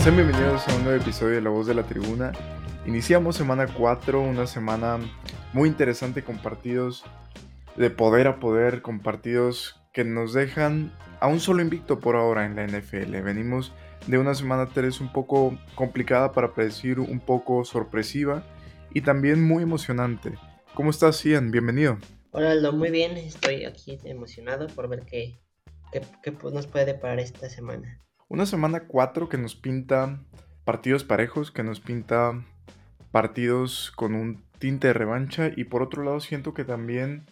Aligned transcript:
Sean 0.00 0.16
bienvenidos 0.16 0.66
a 0.66 0.76
un 0.76 0.84
nuevo 0.84 0.98
episodio 0.98 1.34
de 1.34 1.42
La 1.42 1.50
Voz 1.50 1.66
de 1.66 1.74
la 1.74 1.82
Tribuna. 1.82 2.32
Iniciamos 2.86 3.36
semana 3.36 3.66
4, 3.66 4.18
una 4.18 4.46
semana 4.46 4.98
muy 5.52 5.68
interesante 5.68 6.24
con 6.24 6.38
partidos 6.38 7.04
de 7.76 7.90
poder 7.90 8.26
a 8.26 8.40
poder, 8.40 8.80
con 8.80 9.00
partidos 9.00 9.78
que 9.92 10.04
nos 10.04 10.32
dejan 10.32 10.90
a 11.20 11.26
un 11.26 11.38
solo 11.38 11.60
invicto 11.60 12.00
por 12.00 12.16
ahora 12.16 12.46
en 12.46 12.56
la 12.56 12.66
NFL. 12.66 13.20
Venimos 13.20 13.74
de 14.06 14.16
una 14.16 14.34
semana 14.34 14.70
3 14.72 15.02
un 15.02 15.12
poco 15.12 15.58
complicada 15.74 16.32
para 16.32 16.54
predecir, 16.54 16.98
un 16.98 17.20
poco 17.20 17.66
sorpresiva 17.66 18.42
y 18.94 19.02
también 19.02 19.46
muy 19.46 19.64
emocionante. 19.64 20.32
¿Cómo 20.72 20.88
estás, 20.88 21.22
Ian? 21.24 21.50
Bienvenido. 21.50 21.98
Hola, 22.30 22.52
Aldo, 22.52 22.72
muy 22.72 22.90
bien. 22.90 23.18
Estoy 23.18 23.66
aquí 23.66 23.98
emocionado 24.04 24.66
por 24.68 24.88
ver 24.88 25.04
qué, 25.04 25.38
qué, 25.92 26.00
qué 26.22 26.32
nos 26.50 26.66
puede 26.66 26.86
deparar 26.86 27.20
esta 27.20 27.50
semana. 27.50 28.00
Una 28.30 28.46
semana 28.46 28.84
4 28.86 29.28
que 29.28 29.38
nos 29.38 29.56
pinta 29.56 30.20
partidos 30.64 31.02
parejos, 31.02 31.50
que 31.50 31.64
nos 31.64 31.80
pinta 31.80 32.46
partidos 33.10 33.92
con 33.96 34.14
un 34.14 34.44
tinte 34.60 34.86
de 34.86 34.92
revancha 34.92 35.50
y 35.56 35.64
por 35.64 35.82
otro 35.82 36.04
lado 36.04 36.20
siento 36.20 36.54
que 36.54 36.64
también 36.64 37.26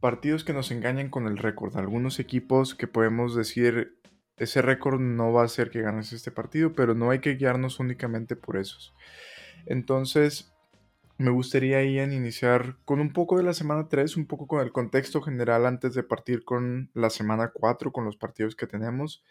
partidos 0.00 0.42
que 0.42 0.52
nos 0.52 0.72
engañan 0.72 1.08
con 1.08 1.28
el 1.28 1.38
récord. 1.38 1.76
Algunos 1.76 2.18
equipos 2.18 2.74
que 2.74 2.88
podemos 2.88 3.36
decir 3.36 3.96
ese 4.36 4.60
récord 4.60 4.98
no 4.98 5.32
va 5.32 5.42
a 5.42 5.44
hacer 5.44 5.70
que 5.70 5.82
ganes 5.82 6.12
este 6.12 6.32
partido, 6.32 6.72
pero 6.72 6.96
no 6.96 7.10
hay 7.10 7.20
que 7.20 7.36
guiarnos 7.36 7.78
únicamente 7.78 8.34
por 8.34 8.56
esos. 8.56 8.92
Entonces, 9.66 10.52
me 11.16 11.30
gustaría 11.30 11.84
Ian 11.84 12.12
iniciar 12.12 12.74
con 12.84 12.98
un 12.98 13.12
poco 13.12 13.36
de 13.36 13.44
la 13.44 13.54
semana 13.54 13.88
3, 13.88 14.16
un 14.16 14.26
poco 14.26 14.48
con 14.48 14.62
el 14.62 14.72
contexto 14.72 15.22
general 15.22 15.64
antes 15.64 15.94
de 15.94 16.02
partir 16.02 16.44
con 16.44 16.90
la 16.92 17.10
semana 17.10 17.52
4, 17.54 17.92
con 17.92 18.04
los 18.04 18.16
partidos 18.16 18.56
que 18.56 18.66
tenemos 18.66 19.22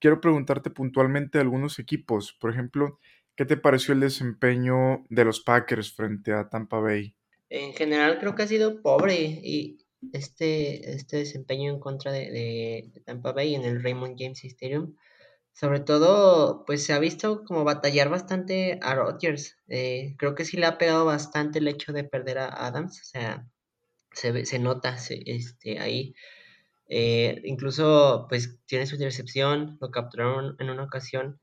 quiero 0.00 0.20
preguntarte 0.20 0.70
puntualmente 0.70 1.38
algunos 1.38 1.78
equipos. 1.78 2.32
Por 2.40 2.50
ejemplo, 2.50 2.98
¿qué 3.36 3.44
te 3.44 3.56
pareció 3.56 3.94
el 3.94 4.00
desempeño 4.00 5.04
de 5.08 5.24
los 5.24 5.40
Packers 5.40 5.92
frente 5.92 6.32
a 6.32 6.48
Tampa 6.48 6.80
Bay? 6.80 7.14
En 7.48 7.72
general 7.74 8.18
creo 8.18 8.34
que 8.34 8.42
ha 8.42 8.46
sido 8.46 8.80
pobre 8.82 9.14
y 9.16 9.78
este, 10.12 10.92
este 10.92 11.18
desempeño 11.18 11.70
en 11.70 11.80
contra 11.80 12.10
de, 12.12 12.90
Tampa 13.04 13.32
Bay 13.32 13.54
en 13.54 13.64
el 13.64 13.82
Raymond 13.82 14.16
James 14.18 14.44
Stadium. 14.44 14.96
Sobre 15.52 15.80
todo, 15.80 16.64
pues 16.64 16.84
se 16.84 16.92
ha 16.92 16.98
visto 16.98 17.44
como 17.44 17.64
batallar 17.64 18.08
bastante 18.08 18.78
a 18.82 18.94
Rodgers. 18.94 19.58
Eh, 19.68 20.14
creo 20.16 20.34
que 20.34 20.44
sí 20.44 20.56
le 20.56 20.66
ha 20.66 20.78
pegado 20.78 21.04
bastante 21.04 21.58
el 21.58 21.68
hecho 21.68 21.92
de 21.92 22.04
perder 22.04 22.38
a 22.38 22.46
Adams. 22.46 23.00
O 23.00 23.04
sea, 23.04 23.46
se, 24.12 24.46
se 24.46 24.58
nota 24.58 24.96
este, 25.08 25.80
ahí. 25.80 26.14
Eh, 26.92 27.40
incluso, 27.44 28.26
pues, 28.28 28.58
tiene 28.66 28.86
su 28.86 28.96
intercepción, 28.96 29.78
lo 29.80 29.90
capturaron 29.92 30.56
en 30.58 30.70
una 30.70 30.82
ocasión. 30.82 31.40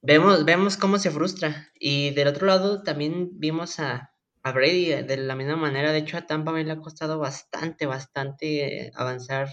Vemos, 0.00 0.44
vemos 0.46 0.78
cómo 0.78 0.98
se 0.98 1.10
frustra. 1.10 1.68
Y 1.78 2.10
del 2.10 2.28
otro 2.28 2.46
lado 2.46 2.82
también 2.82 3.28
vimos 3.38 3.78
a, 3.78 4.14
a 4.42 4.52
Brady 4.52 5.02
de 5.02 5.16
la 5.18 5.36
misma 5.36 5.56
manera. 5.56 5.92
De 5.92 5.98
hecho, 5.98 6.16
a 6.16 6.26
Tampa 6.26 6.52
me 6.52 6.64
le 6.64 6.72
ha 6.72 6.80
costado 6.80 7.18
bastante, 7.18 7.84
bastante 7.84 8.86
eh, 8.86 8.92
avanzar, 8.94 9.50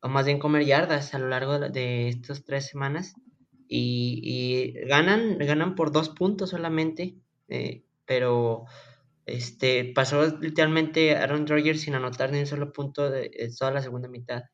o 0.00 0.08
más 0.08 0.24
bien 0.26 0.38
comer 0.38 0.64
yardas 0.66 1.14
a 1.14 1.18
lo 1.18 1.28
largo 1.28 1.58
de 1.58 2.08
estas 2.08 2.44
tres 2.44 2.66
semanas. 2.68 3.14
Y, 3.68 4.74
ganan, 4.86 5.38
ganan 5.38 5.74
por 5.74 5.90
dos 5.90 6.10
puntos 6.10 6.50
solamente, 6.50 7.16
eh, 7.48 7.82
pero 8.04 8.66
este, 9.26 9.92
pasó 9.94 10.38
literalmente 10.38 11.16
Aaron 11.16 11.46
Rodgers 11.46 11.82
sin 11.82 11.94
anotar 11.94 12.32
ni 12.32 12.40
un 12.40 12.46
solo 12.46 12.72
punto 12.72 13.10
de, 13.10 13.30
toda 13.58 13.70
la 13.70 13.82
segunda 13.82 14.08
mitad. 14.08 14.44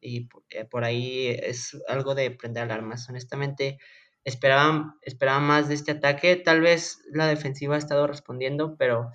Y 0.00 0.28
eh, 0.50 0.64
por 0.64 0.84
ahí 0.84 1.28
es 1.28 1.76
algo 1.88 2.14
de 2.14 2.30
prender 2.30 2.64
alarmas. 2.64 3.08
Honestamente, 3.08 3.78
esperaban, 4.24 4.94
esperaban 5.02 5.44
más 5.44 5.68
de 5.68 5.74
este 5.74 5.92
ataque. 5.92 6.36
Tal 6.36 6.60
vez 6.60 7.00
la 7.12 7.26
defensiva 7.26 7.76
ha 7.76 7.78
estado 7.78 8.06
respondiendo, 8.06 8.76
pero 8.76 9.10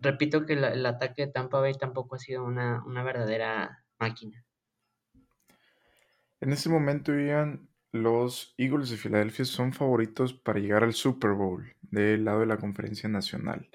repito 0.00 0.44
que 0.44 0.54
el 0.54 0.86
ataque 0.86 1.26
de 1.26 1.32
Tampa 1.32 1.60
Bay 1.60 1.74
tampoco 1.74 2.16
ha 2.16 2.18
sido 2.18 2.44
una, 2.44 2.82
una 2.84 3.02
verdadera 3.02 3.84
máquina. 3.98 4.44
En 6.40 6.52
este 6.52 6.68
momento, 6.68 7.12
Ian, 7.18 7.68
los 7.90 8.54
Eagles 8.58 8.90
de 8.90 8.96
Filadelfia 8.96 9.44
son 9.44 9.72
favoritos 9.72 10.34
para 10.34 10.60
llegar 10.60 10.84
al 10.84 10.94
Super 10.94 11.32
Bowl 11.32 11.74
del 11.82 12.24
lado 12.24 12.40
de 12.40 12.46
la 12.46 12.58
conferencia 12.58 13.08
nacional 13.08 13.68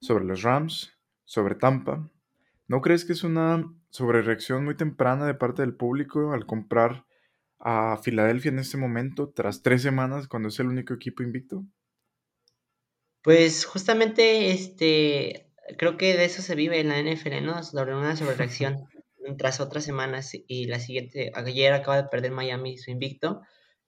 sobre 0.00 0.24
los 0.24 0.42
Rams, 0.42 0.92
sobre 1.24 1.54
Tampa. 1.54 2.10
¿No 2.66 2.80
crees 2.80 3.04
que 3.04 3.12
es 3.12 3.24
una 3.24 3.72
sobrereacción 3.90 4.64
muy 4.64 4.76
temprana 4.76 5.26
de 5.26 5.34
parte 5.34 5.62
del 5.62 5.74
público 5.74 6.32
al 6.32 6.46
comprar 6.46 7.04
a 7.58 7.98
Filadelfia 8.02 8.50
en 8.50 8.58
este 8.58 8.78
momento, 8.78 9.30
tras 9.30 9.62
tres 9.62 9.82
semanas, 9.82 10.28
cuando 10.28 10.48
es 10.48 10.58
el 10.60 10.68
único 10.68 10.94
equipo 10.94 11.22
invicto? 11.22 11.64
Pues 13.22 13.66
justamente, 13.66 14.50
este, 14.50 15.52
creo 15.76 15.96
que 15.96 16.16
de 16.16 16.24
eso 16.24 16.40
se 16.40 16.54
vive 16.54 16.80
en 16.80 16.88
la 16.88 16.98
NFL, 16.98 17.44
¿no? 17.44 17.62
Sobre 17.62 17.94
una 17.94 18.16
sobrereacción 18.16 18.86
tras 19.38 19.60
otras 19.60 19.84
semanas 19.84 20.32
y 20.46 20.66
la 20.66 20.80
siguiente, 20.80 21.30
ayer 21.34 21.72
acaba 21.72 22.02
de 22.02 22.08
perder 22.08 22.32
Miami 22.32 22.78
su 22.78 22.90
invicto 22.90 23.42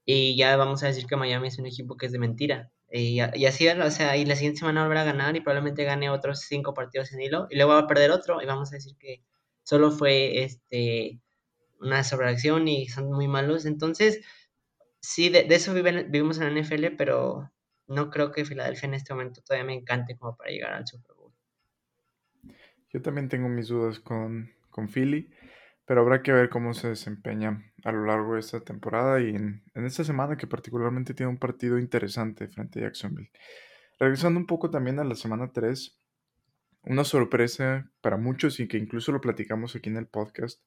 y 0.05 0.37
ya 0.37 0.57
vamos 0.57 0.83
a 0.83 0.89
decir 0.89 1.07
que 1.07 1.17
Miami 1.17 1.49
es 1.49 1.59
un 1.59 1.67
equipo 1.67 1.97
que 1.97 2.07
es 2.07 2.13
de 2.13 2.19
mentira. 2.19 2.71
Y, 2.95 3.21
así, 3.21 3.67
o 3.69 3.91
sea, 3.91 4.19
y 4.19 4.27
la 4.27 4.37
siguiente 4.37 4.59
semana 4.59 4.83
volverá 4.83 5.01
a 5.01 5.05
ganar 5.05 5.35
y 5.35 5.41
probablemente 5.41 5.85
gane 5.85 6.11
otros 6.11 6.41
cinco 6.41 6.75
partidos 6.75 7.11
en 7.13 7.23
hilo 7.23 7.47
y 7.49 7.57
luego 7.57 7.73
va 7.73 7.79
a 7.79 7.87
perder 7.87 8.11
otro 8.11 8.43
y 8.43 8.47
vamos 8.47 8.71
a 8.71 8.75
decir 8.75 8.97
que 8.99 9.23
solo 9.63 9.91
fue 9.91 10.43
este 10.43 11.19
una 11.81 12.05
sobreacción 12.05 12.69
y 12.69 12.89
son 12.89 13.11
muy 13.11 13.29
malos. 13.29 13.65
Entonces, 13.65 14.21
sí, 15.01 15.31
de, 15.31 15.47
eso 15.49 15.73
vivimos 15.73 16.39
en 16.39 16.55
la 16.55 16.61
NFL, 16.61 16.97
pero 16.99 17.51
no 17.87 18.11
creo 18.11 18.31
que 18.31 18.45
Filadelfia 18.45 18.89
en 18.89 18.95
este 18.95 19.15
momento 19.15 19.41
todavía 19.41 19.65
me 19.65 19.75
encante 19.75 20.17
como 20.17 20.37
para 20.37 20.51
llegar 20.51 20.75
al 20.75 20.87
Super 20.87 21.17
Bowl. 21.17 21.33
Yo 22.91 23.01
también 23.01 23.31
tengo 23.31 23.49
mis 23.49 23.69
dudas 23.69 24.01
con, 24.01 24.53
con 24.69 24.89
Philly 24.89 25.31
pero 25.93 26.01
habrá 26.01 26.23
que 26.23 26.33
ver 26.33 26.49
cómo 26.49 26.73
se 26.73 26.89
desempeña 26.89 27.71
a 27.85 27.93
lo 27.93 28.07
largo 28.07 28.33
de 28.33 28.41
esta 28.41 28.61
temporada 28.61 29.21
y 29.21 29.29
en, 29.29 29.63
esta 29.75 30.05
semana 30.05 30.39
que 30.39 30.47
particularmente 30.47 31.13
tiene 31.13 31.29
un 31.29 31.37
partido 31.37 31.79
interesante 31.79 32.49
frente 32.49 32.79
a 32.79 32.85
Jacksonville. 32.85 33.31
Regresando 33.99 34.41
un 34.41 34.47
poco 34.47 34.71
también 34.71 35.01
a 35.01 35.05
la 35.05 35.15
semana 35.17 35.53
3, 35.53 36.01
una 36.85 37.05
sorpresa 37.05 37.91
para 38.01 38.17
muchos 38.17 38.59
y 38.59 38.69
que 38.69 38.79
incluso 38.79 39.13
lo 39.13 39.21
platicamos 39.21 39.77
aquí 39.77 39.91
en 39.91 39.99
el 39.99 40.07
podcast, 40.07 40.63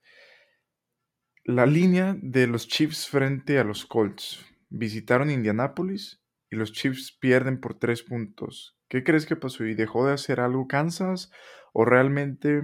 la 1.44 1.66
línea 1.66 2.16
de 2.22 2.46
los 2.46 2.68
Chiefs 2.68 3.10
frente 3.10 3.58
a 3.58 3.64
los 3.64 3.88
Colts. 3.88 4.46
Visitaron 4.70 5.32
Indianapolis 5.32 6.22
y 6.52 6.56
los 6.56 6.72
Chiefs 6.72 7.18
pierden 7.20 7.60
por 7.60 7.80
3 7.80 8.04
puntos. 8.04 8.78
¿Qué 8.90 9.04
crees 9.04 9.26
que 9.26 9.36
pasó? 9.36 9.66
¿Y 9.66 9.74
dejó 9.74 10.06
de 10.06 10.14
hacer 10.14 10.40
algo 10.40 10.68
Kansas? 10.68 11.32
¿O 11.74 11.84
realmente 11.84 12.62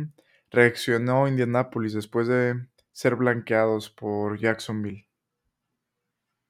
reaccionó 0.51 1.28
Indianapolis 1.28 1.94
después 1.94 2.28
de 2.28 2.67
ser 2.91 3.16
blanqueados 3.16 3.89
por 3.89 4.39
Jacksonville? 4.39 5.07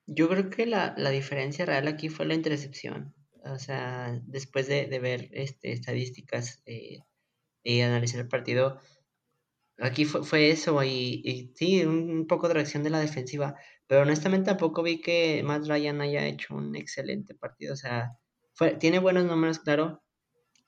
Yo 0.07 0.27
creo 0.27 0.49
que 0.49 0.65
la, 0.65 0.93
diferencia 1.11 1.65
real 1.65 1.87
aquí 1.87 2.09
fue 2.09 2.25
la 2.25 2.33
intercepción. 2.33 3.13
O 3.43 3.57
sea, 3.57 4.19
después 4.25 4.67
de, 4.67 4.87
ver 4.99 5.29
este, 5.31 5.71
estadísticas 5.71 6.61
eh, 6.65 6.99
y 7.63 7.81
analizar 7.81 8.19
el 8.19 8.27
partido, 8.27 8.81
aquí 9.77 10.05
fue, 10.05 10.51
eso 10.51 10.83
y, 10.83 11.53
sí, 11.55 11.83
un, 11.85 12.27
poco 12.27 12.47
de 12.47 12.55
reacción 12.55 12.83
de 12.83 12.89
la 12.89 12.99
defensiva. 12.99 13.55
Pero 13.87 14.01
honestamente 14.01 14.47
tampoco 14.47 14.83
vi 14.83 15.01
que 15.01 15.41
Matt 15.43 15.67
Ryan 15.67 16.01
haya 16.01 16.25
hecho 16.25 16.55
un 16.55 16.75
excelente 16.75 17.35
partido. 17.35 17.73
O 17.73 17.77
sea, 17.77 18.17
fue, 18.53 18.75
tiene 18.75 18.99
buenos 18.99 19.25
números, 19.25 19.59
claro, 19.59 20.03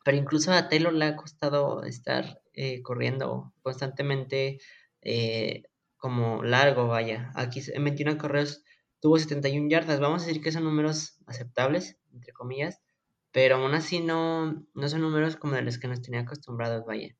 pero 0.04 0.18
incluso 0.18 0.52
a 0.52 0.70
Taylor 0.70 0.94
le 0.94 1.06
ha 1.06 1.16
costado 1.16 1.84
estar 1.84 2.43
eh, 2.54 2.82
corriendo 2.82 3.54
constantemente 3.62 4.60
eh, 5.02 5.64
como 5.98 6.44
largo, 6.44 6.88
vaya. 6.88 7.32
Aquí 7.36 7.62
en 7.74 7.84
21 7.84 8.18
correos 8.18 8.64
tuvo 9.00 9.18
71 9.18 9.70
yardas. 9.70 10.00
Vamos 10.00 10.24
a 10.24 10.28
decir 10.28 10.42
que 10.42 10.52
son 10.52 10.64
números 10.64 11.18
aceptables, 11.26 11.98
entre 12.14 12.34
comillas, 12.34 12.82
pero 13.32 13.56
aún 13.56 13.74
así 13.74 14.00
no, 14.00 14.66
no 14.74 14.90
son 14.90 15.02
números 15.02 15.36
como 15.36 15.56
de 15.56 15.64
los 15.64 15.80
que 15.80 15.88
nos 15.88 16.02
tenía 16.02 16.22
acostumbrados, 16.22 16.86
vaya. 16.86 17.16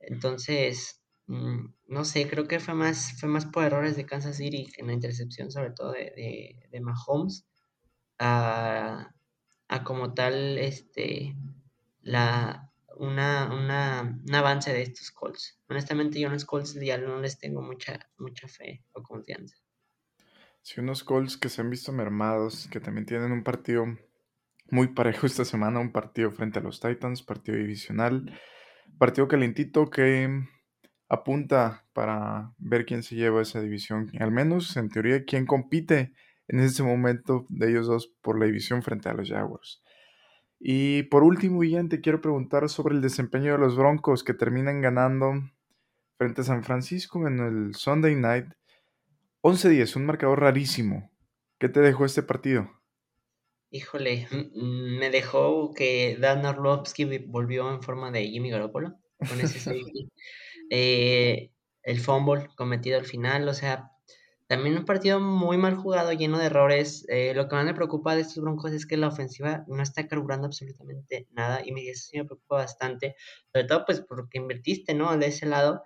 Entonces, 0.00 1.02
mm, 1.26 1.66
no 1.86 2.04
sé, 2.04 2.28
creo 2.28 2.48
que 2.48 2.58
fue 2.60 2.74
más, 2.74 3.18
fue 3.20 3.28
más 3.28 3.46
por 3.46 3.64
errores 3.64 3.96
de 3.96 4.06
Kansas 4.06 4.36
City 4.36 4.68
en 4.76 4.88
la 4.88 4.94
intercepción, 4.94 5.50
sobre 5.50 5.70
todo 5.70 5.92
de, 5.92 6.12
de, 6.16 6.68
de 6.70 6.80
Mahomes, 6.80 7.46
a, 8.18 9.14
a 9.68 9.84
como 9.84 10.14
tal, 10.14 10.58
este, 10.58 11.36
la, 12.00 12.71
una, 12.96 13.52
una, 13.52 14.20
un 14.26 14.34
avance 14.34 14.72
de 14.72 14.82
estos 14.82 15.10
Colts. 15.10 15.58
Honestamente, 15.68 16.20
yo 16.20 16.28
a 16.28 16.32
los 16.32 16.44
Colts 16.44 16.74
ya 16.74 16.98
no 16.98 17.20
les 17.20 17.38
tengo 17.38 17.62
mucha, 17.62 18.10
mucha 18.18 18.48
fe 18.48 18.84
o 18.92 19.02
confianza. 19.02 19.56
Sí, 20.62 20.80
unos 20.80 21.02
Colts 21.02 21.36
que 21.36 21.48
se 21.48 21.60
han 21.60 21.70
visto 21.70 21.92
mermados, 21.92 22.68
que 22.70 22.80
también 22.80 23.06
tienen 23.06 23.32
un 23.32 23.42
partido 23.42 23.84
muy 24.70 24.88
parejo 24.88 25.26
esta 25.26 25.44
semana, 25.44 25.80
un 25.80 25.92
partido 25.92 26.30
frente 26.30 26.60
a 26.60 26.62
los 26.62 26.80
Titans, 26.80 27.22
partido 27.22 27.58
divisional, 27.58 28.38
partido 28.98 29.28
calentito 29.28 29.90
que 29.90 30.46
apunta 31.08 31.84
para 31.92 32.54
ver 32.56 32.86
quién 32.86 33.02
se 33.02 33.16
lleva 33.16 33.42
esa 33.42 33.60
división, 33.60 34.10
al 34.18 34.30
menos 34.30 34.76
en 34.76 34.88
teoría 34.88 35.24
quién 35.24 35.44
compite 35.44 36.14
en 36.48 36.60
ese 36.60 36.82
momento 36.82 37.46
de 37.48 37.70
ellos 37.70 37.86
dos 37.86 38.06
por 38.22 38.38
la 38.38 38.46
división 38.46 38.82
frente 38.82 39.08
a 39.08 39.14
los 39.14 39.28
Jaguars. 39.28 39.81
Y 40.64 41.02
por 41.04 41.24
último, 41.24 41.64
Ian, 41.64 41.88
te 41.88 42.00
quiero 42.00 42.20
preguntar 42.20 42.68
sobre 42.68 42.94
el 42.94 43.02
desempeño 43.02 43.50
de 43.50 43.58
los 43.58 43.76
Broncos 43.76 44.22
que 44.22 44.32
terminan 44.32 44.80
ganando 44.80 45.32
frente 46.16 46.42
a 46.42 46.44
San 46.44 46.62
Francisco 46.62 47.26
en 47.26 47.40
el 47.40 47.74
Sunday 47.74 48.14
Night. 48.14 48.46
11-10, 49.42 49.96
un 49.96 50.06
marcador 50.06 50.40
rarísimo. 50.40 51.10
¿Qué 51.58 51.68
te 51.68 51.80
dejó 51.80 52.04
este 52.04 52.22
partido? 52.22 52.70
Híjole, 53.72 54.28
me 54.54 55.10
dejó 55.10 55.74
que 55.74 56.16
Dan 56.20 56.46
Orlovsky 56.46 57.18
volvió 57.26 57.72
en 57.74 57.82
forma 57.82 58.12
de 58.12 58.28
Jimmy 58.28 58.50
Garoppolo 58.50 59.00
con 59.18 59.40
ese 59.40 59.58
eh, 60.70 61.50
el 61.82 61.98
fumble 61.98 62.46
cometido 62.54 62.98
al 63.00 63.04
final, 63.04 63.48
o 63.48 63.54
sea, 63.54 63.91
también 64.52 64.76
un 64.76 64.84
partido 64.84 65.18
muy 65.18 65.56
mal 65.56 65.76
jugado, 65.76 66.12
lleno 66.12 66.38
de 66.38 66.44
errores. 66.44 67.06
Eh, 67.08 67.32
lo 67.34 67.48
que 67.48 67.56
más 67.56 67.64
me 67.64 67.72
preocupa 67.72 68.14
de 68.14 68.20
estos 68.20 68.42
Broncos 68.42 68.72
es 68.72 68.84
que 68.84 68.98
la 68.98 69.08
ofensiva 69.08 69.64
no 69.66 69.82
está 69.82 70.06
carburando 70.06 70.46
absolutamente 70.46 71.26
nada 71.30 71.62
y 71.64 71.72
me, 71.72 71.88
eso 71.88 72.08
sí 72.10 72.18
me 72.18 72.26
preocupa 72.26 72.56
bastante, 72.56 73.16
sobre 73.50 73.66
todo 73.66 73.86
pues 73.86 74.02
porque 74.02 74.36
invertiste, 74.36 74.92
¿no? 74.92 75.16
De 75.16 75.28
ese 75.28 75.46
lado. 75.46 75.82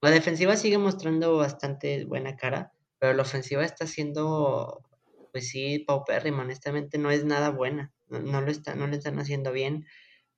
La 0.00 0.10
defensiva 0.10 0.56
sigue 0.56 0.78
mostrando 0.78 1.36
bastante 1.36 2.04
buena 2.04 2.34
cara, 2.34 2.72
pero 2.98 3.14
la 3.14 3.22
ofensiva 3.22 3.64
está 3.64 3.86
siendo, 3.86 4.82
pues 5.30 5.48
sí, 5.48 5.78
paupérrima, 5.86 6.42
honestamente 6.42 6.98
no 6.98 7.12
es 7.12 7.24
nada 7.24 7.50
buena, 7.50 7.92
no, 8.08 8.40
lo, 8.40 8.50
está, 8.50 8.74
no 8.74 8.88
lo 8.88 8.96
están 8.96 9.20
haciendo 9.20 9.52
bien. 9.52 9.86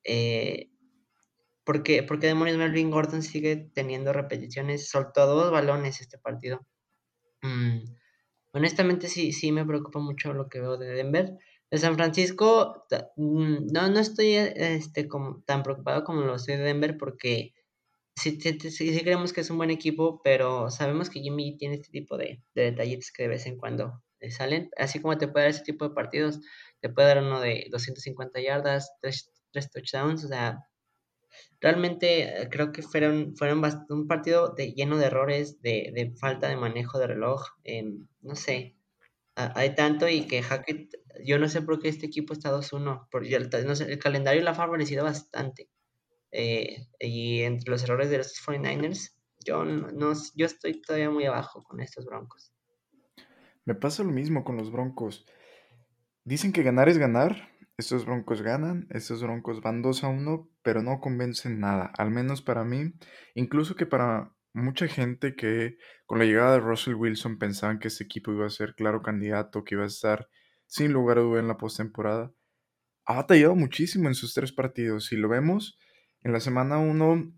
Eh, 0.04 0.68
porque, 1.64 2.02
porque 2.02 2.26
demonios 2.26 2.58
Melvin 2.58 2.90
Gordon 2.90 3.22
sigue 3.22 3.56
teniendo 3.56 4.12
repeticiones, 4.12 4.90
soltó 4.90 5.24
dos 5.24 5.50
balones 5.50 6.02
este 6.02 6.18
partido. 6.18 6.66
Mm, 7.44 7.84
honestamente 8.52 9.08
sí, 9.08 9.32
sí 9.32 9.52
me 9.52 9.66
preocupa 9.66 9.98
mucho 10.00 10.32
lo 10.32 10.48
que 10.48 10.60
veo 10.60 10.76
de 10.78 10.88
Denver. 10.94 11.38
De 11.70 11.78
San 11.78 11.94
Francisco, 11.96 12.86
mm, 13.16 13.66
no, 13.72 13.88
no 13.90 14.00
estoy 14.00 14.34
este, 14.36 15.08
como, 15.08 15.42
tan 15.44 15.62
preocupado 15.62 16.04
como 16.04 16.22
lo 16.22 16.36
estoy 16.36 16.56
de 16.56 16.64
Denver 16.64 16.96
porque 16.98 17.54
sí, 18.16 18.38
sí, 18.40 19.00
creemos 19.02 19.32
que 19.32 19.42
es 19.42 19.50
un 19.50 19.58
buen 19.58 19.70
equipo, 19.70 20.20
pero 20.24 20.70
sabemos 20.70 21.10
que 21.10 21.20
Jimmy 21.20 21.56
tiene 21.58 21.76
este 21.76 21.90
tipo 21.90 22.16
de, 22.16 22.42
de 22.54 22.62
detallitos 22.64 23.12
que 23.12 23.24
de 23.24 23.30
vez 23.30 23.46
en 23.46 23.58
cuando 23.58 24.02
salen. 24.30 24.70
Así 24.78 25.00
como 25.00 25.18
te 25.18 25.28
puede 25.28 25.46
dar 25.46 25.54
ese 25.54 25.64
tipo 25.64 25.88
de 25.88 25.94
partidos, 25.94 26.40
te 26.80 26.88
puede 26.88 27.08
dar 27.08 27.22
uno 27.22 27.40
de 27.40 27.66
250 27.70 28.40
yardas, 28.40 28.92
tres, 29.00 29.30
tres 29.52 29.70
touchdowns, 29.70 30.24
o 30.24 30.28
sea, 30.28 30.66
Realmente 31.60 32.42
eh, 32.42 32.48
creo 32.50 32.72
que 32.72 32.82
fueron, 32.82 33.36
fueron 33.36 33.62
un 33.88 34.06
partido 34.06 34.54
de, 34.54 34.72
lleno 34.72 34.98
de 34.98 35.06
errores, 35.06 35.60
de, 35.62 36.14
falta 36.20 36.48
de 36.48 36.56
manejo 36.56 36.98
de 36.98 37.06
reloj. 37.06 37.42
Em, 37.64 38.06
no 38.20 38.34
sé, 38.34 38.76
hay 39.34 39.74
tanto 39.74 40.08
y 40.08 40.26
que 40.26 40.42
Hackett, 40.42 40.94
yo 41.24 41.38
no 41.38 41.48
sé 41.48 41.62
por 41.62 41.80
qué 41.80 41.88
este 41.88 42.06
equipo 42.06 42.32
está 42.32 42.50
2-1, 42.50 43.08
porque 43.10 43.34
el, 43.34 43.50
el 43.52 43.98
calendario 43.98 44.42
lo 44.42 44.50
ha 44.50 44.54
favorecido 44.54 45.04
bastante. 45.04 45.68
Eh, 46.36 46.88
y 46.98 47.42
entre 47.42 47.70
los 47.70 47.84
errores 47.84 48.10
de 48.10 48.18
los 48.18 48.34
49ers, 48.44 49.12
yo, 49.44 49.64
no, 49.64 50.12
yo 50.34 50.46
estoy 50.46 50.82
todavía 50.82 51.08
muy 51.08 51.24
abajo 51.26 51.62
con 51.62 51.80
estos 51.80 52.04
Broncos. 52.04 52.52
Me 53.64 53.76
pasa 53.76 54.02
lo 54.02 54.10
mismo 54.10 54.42
con 54.42 54.56
los 54.56 54.72
Broncos. 54.72 55.24
Dicen 56.24 56.52
que 56.52 56.64
ganar 56.64 56.88
es 56.88 56.98
ganar, 56.98 57.53
estos 57.76 58.04
Broncos 58.06 58.42
ganan, 58.42 58.86
estos 58.90 59.22
Broncos 59.22 59.60
van 59.60 59.82
2 59.82 60.04
a 60.04 60.08
1, 60.08 60.48
pero 60.62 60.82
no 60.82 61.00
convencen 61.00 61.60
nada, 61.60 61.90
al 61.98 62.10
menos 62.10 62.42
para 62.42 62.64
mí, 62.64 62.92
incluso 63.34 63.74
que 63.74 63.86
para 63.86 64.32
mucha 64.52 64.86
gente 64.86 65.34
que 65.34 65.76
con 66.06 66.18
la 66.18 66.24
llegada 66.24 66.52
de 66.52 66.60
Russell 66.60 66.94
Wilson 66.94 67.38
pensaban 67.38 67.78
que 67.78 67.88
este 67.88 68.04
equipo 68.04 68.32
iba 68.32 68.46
a 68.46 68.50
ser 68.50 68.74
claro 68.74 69.02
candidato, 69.02 69.64
que 69.64 69.74
iba 69.74 69.84
a 69.84 69.88
estar 69.88 70.28
sin 70.66 70.92
lugar 70.92 71.18
a 71.18 71.22
duda 71.22 71.40
en 71.40 71.48
la 71.48 71.56
postemporada, 71.56 72.32
ha 73.06 73.16
batallado 73.16 73.54
muchísimo 73.54 74.08
en 74.08 74.14
sus 74.14 74.32
tres 74.34 74.52
partidos. 74.52 75.06
Si 75.06 75.16
lo 75.16 75.28
vemos, 75.28 75.78
en 76.22 76.32
la 76.32 76.40
semana 76.40 76.78
1 76.78 77.32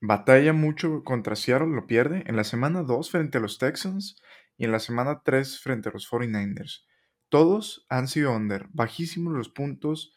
batalla 0.00 0.52
mucho 0.52 1.02
contra 1.04 1.36
Seattle, 1.36 1.74
lo 1.74 1.86
pierde, 1.86 2.24
en 2.26 2.36
la 2.36 2.44
semana 2.44 2.82
2 2.82 3.10
frente 3.10 3.38
a 3.38 3.40
los 3.40 3.58
Texans 3.58 4.16
y 4.56 4.64
en 4.64 4.72
la 4.72 4.78
semana 4.78 5.22
3 5.24 5.60
frente 5.60 5.88
a 5.88 5.92
los 5.92 6.08
49ers. 6.10 6.87
Todos 7.28 7.86
han 7.88 8.08
sido 8.08 8.34
under, 8.34 8.68
bajísimos 8.72 9.34
los 9.34 9.48
puntos 9.48 10.14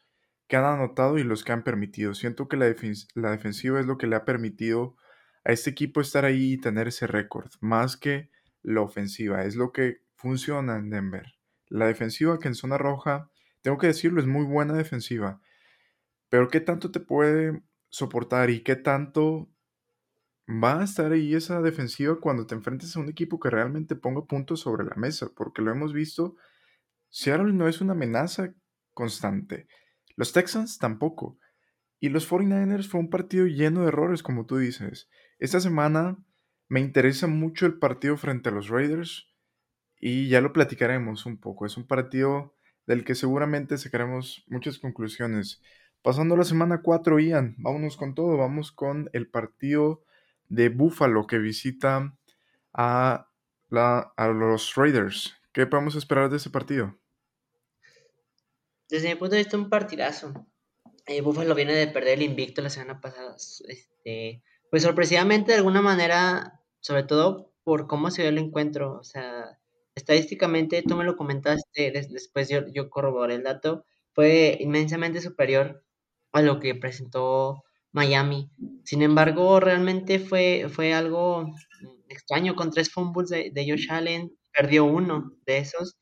que 0.48 0.56
han 0.56 0.66
anotado 0.66 1.18
y 1.18 1.24
los 1.24 1.44
que 1.44 1.52
han 1.52 1.64
permitido. 1.64 2.14
Siento 2.14 2.48
que 2.48 2.58
la, 2.58 2.66
defensiva 2.66 3.80
es 3.80 3.86
lo 3.86 3.98
que 3.98 4.08
le 4.08 4.16
ha 4.16 4.26
permitido 4.26 4.96
a 5.44 5.52
este 5.52 5.70
equipo 5.70 6.02
estar 6.02 6.26
ahí 6.26 6.54
y 6.54 6.58
tener 6.58 6.90
ese 6.90 7.08
récord, 7.08 7.50
más 7.60 7.98
que 7.98 8.30
la 8.62 8.82
ofensiva. 8.82 9.44
Es 9.44 9.56
lo 9.56 9.72
que 9.72 10.02
funciona 10.16 10.78
en 10.78 10.90
Denver. 10.90 11.26
La 11.68 11.88
defensiva 11.88 12.38
que 12.40 12.50
en 12.50 12.56
zona 12.56 12.78
roja, 12.78 13.30
tengo 13.62 13.78
que 13.78 13.88
decirlo, 13.88 14.20
es 14.20 14.28
muy 14.28 14.46
buena 14.46 14.74
defensiva. 14.74 15.42
Pero 16.30 16.50
¿qué 16.50 16.60
tanto 16.60 16.92
te 16.92 17.00
puede 17.00 17.64
soportar 17.90 18.50
y 18.50 18.62
qué 18.62 18.76
tanto 18.76 19.50
va 20.50 20.82
a 20.82 20.84
estar 20.84 21.12
ahí 21.12 21.34
esa 21.34 21.62
defensiva 21.62 22.20
cuando 22.20 22.46
te 22.46 22.56
enfrentes 22.56 22.96
a 22.96 23.00
un 23.00 23.10
equipo 23.10 23.40
que 23.40 23.50
realmente 23.50 23.96
ponga 23.96 24.26
puntos 24.26 24.62
sobre 24.62 24.86
la 24.86 24.96
mesa? 24.96 25.30
Porque 25.34 25.62
lo 25.62 25.72
hemos 25.72 25.94
visto 25.94 26.36
Seattle 27.12 27.52
no 27.52 27.68
es 27.68 27.82
una 27.82 27.92
amenaza 27.92 28.54
constante. 28.94 29.68
Los 30.16 30.32
Texans 30.32 30.78
tampoco. 30.78 31.38
Y 32.00 32.10
los 32.10 32.30
49ers 32.30 32.88
fue 32.88 33.02
un 33.02 33.10
partido 33.10 33.46
lleno 33.46 33.82
de 33.82 33.90
errores, 33.90 34.24
como 34.24 34.46
tú 34.46 34.58
dices. 34.58 35.10
Esta 35.38 35.60
semana 35.60 36.18
me 36.70 36.80
interesa 36.80 37.28
mucho 37.28 37.66
el 37.66 37.78
partido 37.78 38.16
frente 38.16 38.50
a 38.50 38.54
los 38.54 38.70
Raiders 38.70 39.30
y 40.00 40.30
ya 40.30 40.40
lo 40.40 40.54
platicaremos 40.54 41.26
un 41.26 41.38
poco. 41.38 41.66
Es 41.66 41.76
un 41.76 41.86
partido 41.86 42.56
del 42.88 43.04
que 43.04 43.14
seguramente 43.14 43.78
sacaremos 43.78 44.46
muchas 44.48 44.80
conclusiones. 44.80 45.62
Pasando 46.02 46.38
la 46.38 46.46
semana 46.46 46.82
4, 46.82 47.20
Ian, 47.20 47.56
vámonos 47.58 47.98
con 47.98 48.16
todo. 48.16 48.38
Vamos 48.38 48.72
con 48.72 49.10
el 49.12 49.30
partido 49.30 50.02
de 50.48 50.70
Buffalo 50.70 51.28
que 51.28 51.40
visita 51.40 52.18
a, 52.74 53.30
la, 53.70 54.14
a 54.16 54.28
los 54.30 54.76
Raiders. 54.76 55.36
¿Qué 55.52 55.68
podemos 55.68 55.96
esperar 55.96 56.30
de 56.30 56.38
ese 56.38 56.50
partido? 56.50 57.01
Desde 58.92 59.08
mi 59.08 59.16
punto 59.16 59.36
de 59.36 59.44
vista, 59.44 59.56
un 59.56 59.70
partidazo. 59.70 60.34
Eh, 61.06 61.22
Buffalo 61.22 61.56
viene 61.56 61.74
de 61.74 61.88
perder 61.88 62.18
el 62.18 62.24
invicto 62.24 62.62
la 62.62 62.70
semana 62.70 63.00
pasada. 63.00 63.38
Este, 63.38 64.44
pues 64.70 64.84
sorpresivamente, 64.84 65.54
de 65.54 65.60
alguna 65.60 65.82
manera, 65.82 66.60
sobre 66.82 67.04
todo 67.04 67.54
por 67.64 67.88
cómo 67.88 68.12
se 68.12 68.24
dio 68.24 68.30
el 68.30 68.38
encuentro. 68.38 69.00
O 69.00 69.04
sea, 69.06 69.58
estadísticamente, 69.96 70.84
tú 70.86 70.98
me 70.98 71.06
lo 71.06 71.16
comentaste, 71.16 71.92
después 71.92 72.50
yo, 72.50 72.90
corroboré 72.90 73.36
el 73.36 73.44
dato, 73.44 73.86
fue 74.12 74.58
inmensamente 74.60 75.22
superior 75.22 75.86
a 76.34 76.42
lo 76.42 76.60
que 76.60 76.76
presentó 76.76 77.64
Miami. 77.94 78.52
Sin 78.84 79.04
embargo, 79.04 79.62
realmente 79.62 80.20
fue, 80.20 80.68
fue 80.70 80.94
algo 80.94 81.46
extraño 82.10 82.56
con 82.56 82.72
tres 82.72 82.92
fumbles 82.92 83.30
de, 83.30 83.52
de 83.54 83.72
Josh 83.72 83.90
Allen, 83.90 84.38
perdió 84.52 84.84
uno 84.84 85.32
de 85.46 85.60
esos 85.60 85.96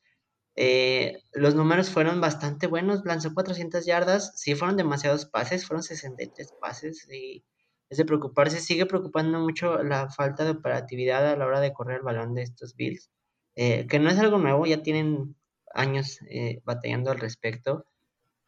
eh, 0.62 1.22
los 1.32 1.54
números 1.54 1.88
fueron 1.88 2.20
bastante 2.20 2.66
buenos, 2.66 3.00
lanzó 3.06 3.32
400 3.32 3.86
yardas, 3.86 4.38
sí 4.38 4.54
fueron 4.54 4.76
demasiados 4.76 5.24
pases, 5.24 5.66
fueron 5.66 5.82
63 5.82 6.52
pases 6.60 7.08
y 7.10 7.42
es 7.88 7.96
de 7.96 8.04
preocuparse, 8.04 8.60
sigue 8.60 8.84
preocupando 8.84 9.38
mucho 9.40 9.82
la 9.82 10.10
falta 10.10 10.44
de 10.44 10.50
operatividad 10.50 11.26
a 11.26 11.34
la 11.34 11.46
hora 11.46 11.60
de 11.60 11.72
correr 11.72 11.96
el 11.96 12.02
balón 12.02 12.34
de 12.34 12.42
estos 12.42 12.76
Bills, 12.76 13.10
eh, 13.54 13.86
que 13.86 13.98
no 13.98 14.10
es 14.10 14.18
algo 14.18 14.36
nuevo, 14.36 14.66
ya 14.66 14.82
tienen 14.82 15.34
años 15.72 16.18
eh, 16.28 16.60
batallando 16.64 17.10
al 17.10 17.20
respecto, 17.20 17.86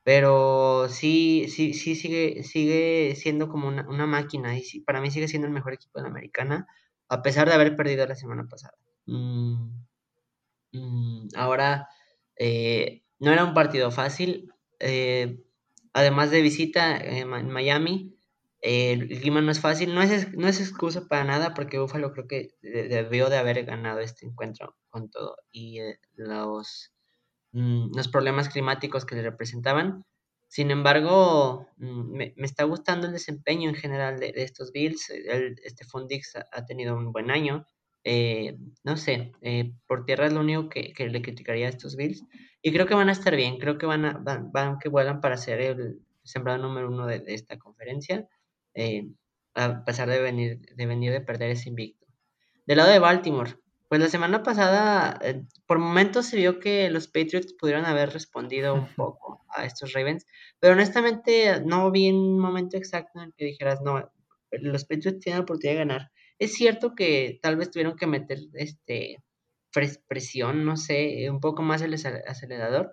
pero 0.03 0.91
sí, 0.91 1.47
sí, 1.49 1.73
sí 1.73 1.95
sigue, 1.95 2.43
sigue 2.45 3.15
siendo 3.17 3.49
como 3.49 3.69
una, 3.69 4.07
máquina 4.07 4.55
y 4.59 4.81
para 4.81 5.01
mí 5.01 5.11
sigue 5.11 5.29
siendo 5.29 5.49
el 5.49 5.55
mejor 5.55 5.73
equipo 5.73 5.99
de 5.99 6.03
la 6.03 6.11
americana, 6.11 6.67
a 7.09 7.23
pesar 7.23 7.49
de 7.49 7.55
haber 7.55 7.75
perdido 7.75 8.07
la 8.07 8.17
semana 8.17 8.47
pasada. 8.51 8.75
Mm, 9.07 9.71
mm, 10.73 11.29
ahora 11.37 11.89
eh, 12.45 13.05
no 13.21 13.31
era 13.31 13.45
un 13.45 13.55
partido 13.55 13.93
fácil. 13.93 14.53
Eh, 14.81 15.39
además 15.93 16.33
de 16.33 16.43
visita 16.43 16.97
en 16.97 17.29
Miami, 17.29 18.17
el 18.61 19.09
clima 19.21 19.41
no 19.41 19.53
es 19.53 19.61
fácil. 19.61 19.95
No 19.95 20.03
es, 20.03 20.33
no 20.37 20.49
es 20.49 20.61
excusa 20.61 21.07
para 21.07 21.23
nada 21.23 21.55
porque 21.55 21.79
Buffalo 21.79 22.13
creo 22.13 22.27
que 22.27 22.57
debió 22.61 23.31
de 23.31 23.37
haber 23.37 23.65
ganado 23.65 24.01
este 24.01 24.27
encuentro 24.27 24.77
con 24.91 25.09
todo 25.09 25.37
y 25.53 25.79
eh, 25.79 26.01
los, 26.15 26.93
mm, 27.53 27.97
los 27.97 28.09
problemas 28.09 28.49
climáticos 28.49 29.05
que 29.05 29.15
le 29.15 29.23
representaban. 29.23 30.05
Sin 30.49 30.73
embargo, 30.73 31.69
mm, 31.77 32.13
me, 32.17 32.35
está 32.39 32.65
gustando 32.65 33.07
el 33.07 33.13
desempeño 33.13 33.69
en 33.69 33.77
general 33.77 34.19
de, 34.19 34.33
estos 34.35 34.73
Bills. 34.73 35.11
Este 35.11 35.85
Fundix 35.85 36.35
ha, 36.35 36.67
tenido 36.67 36.97
un 36.97 37.13
buen 37.13 37.31
año. 37.31 37.67
Eh, 38.05 38.57
no 38.85 38.97
sé, 38.97 39.33
eh, 39.43 39.73
por 39.87 40.05
tierra 40.05 40.27
es 40.27 40.33
lo 40.33 40.41
único 40.41 40.69
que, 40.69 40.93
le 40.99 41.23
criticaría 41.23 41.67
a 41.67 41.71
estos 41.71 41.97
Bills. 41.97 42.25
Y 42.63 42.73
creo 42.73 42.87
que 42.87 42.95
van 42.95 43.09
a 43.09 43.13
estar 43.13 43.35
bien, 43.37 43.59
creo 43.59 43.79
que 43.79 43.87
van 43.87 44.05
a, 44.05 44.19
van, 44.19 44.79
que 44.79 44.89
vuelan 44.89 45.21
para 45.21 45.37
ser 45.37 45.61
el 45.61 46.01
sembrado 46.23 46.59
número 46.59 46.89
uno 46.89 47.07
de, 47.07 47.23
esta 47.27 47.59
conferencia, 47.59 48.29
eh, 48.75 49.09
a 49.55 49.85
pesar 49.85 50.09
de 50.09 50.21
venir, 50.21 50.61
de 50.61 50.87
venir 50.87 51.13
de 51.13 51.21
perder 51.21 51.51
ese 51.51 51.69
invicto. 51.69 52.07
Del 52.67 52.79
lado 52.79 52.91
de 52.91 52.99
Baltimore, 53.01 53.57
pues 53.89 54.01
la 54.01 54.09
semana 54.09 54.43
pasada, 54.43 55.19
eh, 55.23 55.45
por 55.67 55.79
momentos 55.79 56.27
se 56.27 56.39
vio 56.39 56.61
que 56.61 56.89
los 56.89 57.09
Patriots 57.09 57.53
pudieron 57.53 57.85
haber 57.85 58.11
respondido 58.11 58.75
un 58.75 58.87
poco 58.97 59.45
a 59.51 59.67
estos 59.67 59.93
Ravens, 59.93 60.27
pero 60.59 60.73
honestamente 60.73 61.61
no 61.65 61.91
vi 61.91 62.11
un 62.11 62.39
momento 62.39 62.77
exacto 62.77 63.19
en 63.19 63.27
el 63.27 63.35
que 63.35 63.45
dijeras, 63.45 63.83
no, 63.83 64.11
los 64.51 64.85
Patriots 64.85 65.21
tienen 65.21 65.41
la 65.41 65.43
oportunidad 65.43 65.73
de 65.73 65.79
ganar. 65.79 66.12
Es 66.39 66.55
cierto 66.55 66.95
que 66.95 67.39
tal 67.43 67.57
vez 67.57 67.71
tuvieron 67.71 67.97
que 67.97 68.07
meter 68.07 68.39
este 68.55 69.23
presión, 70.07 70.65
no 70.65 70.77
sé, 70.77 71.31
un 71.31 71.41
poco 71.41 71.63
más 71.63 71.83
el 71.83 71.95
acelerador, 71.95 72.93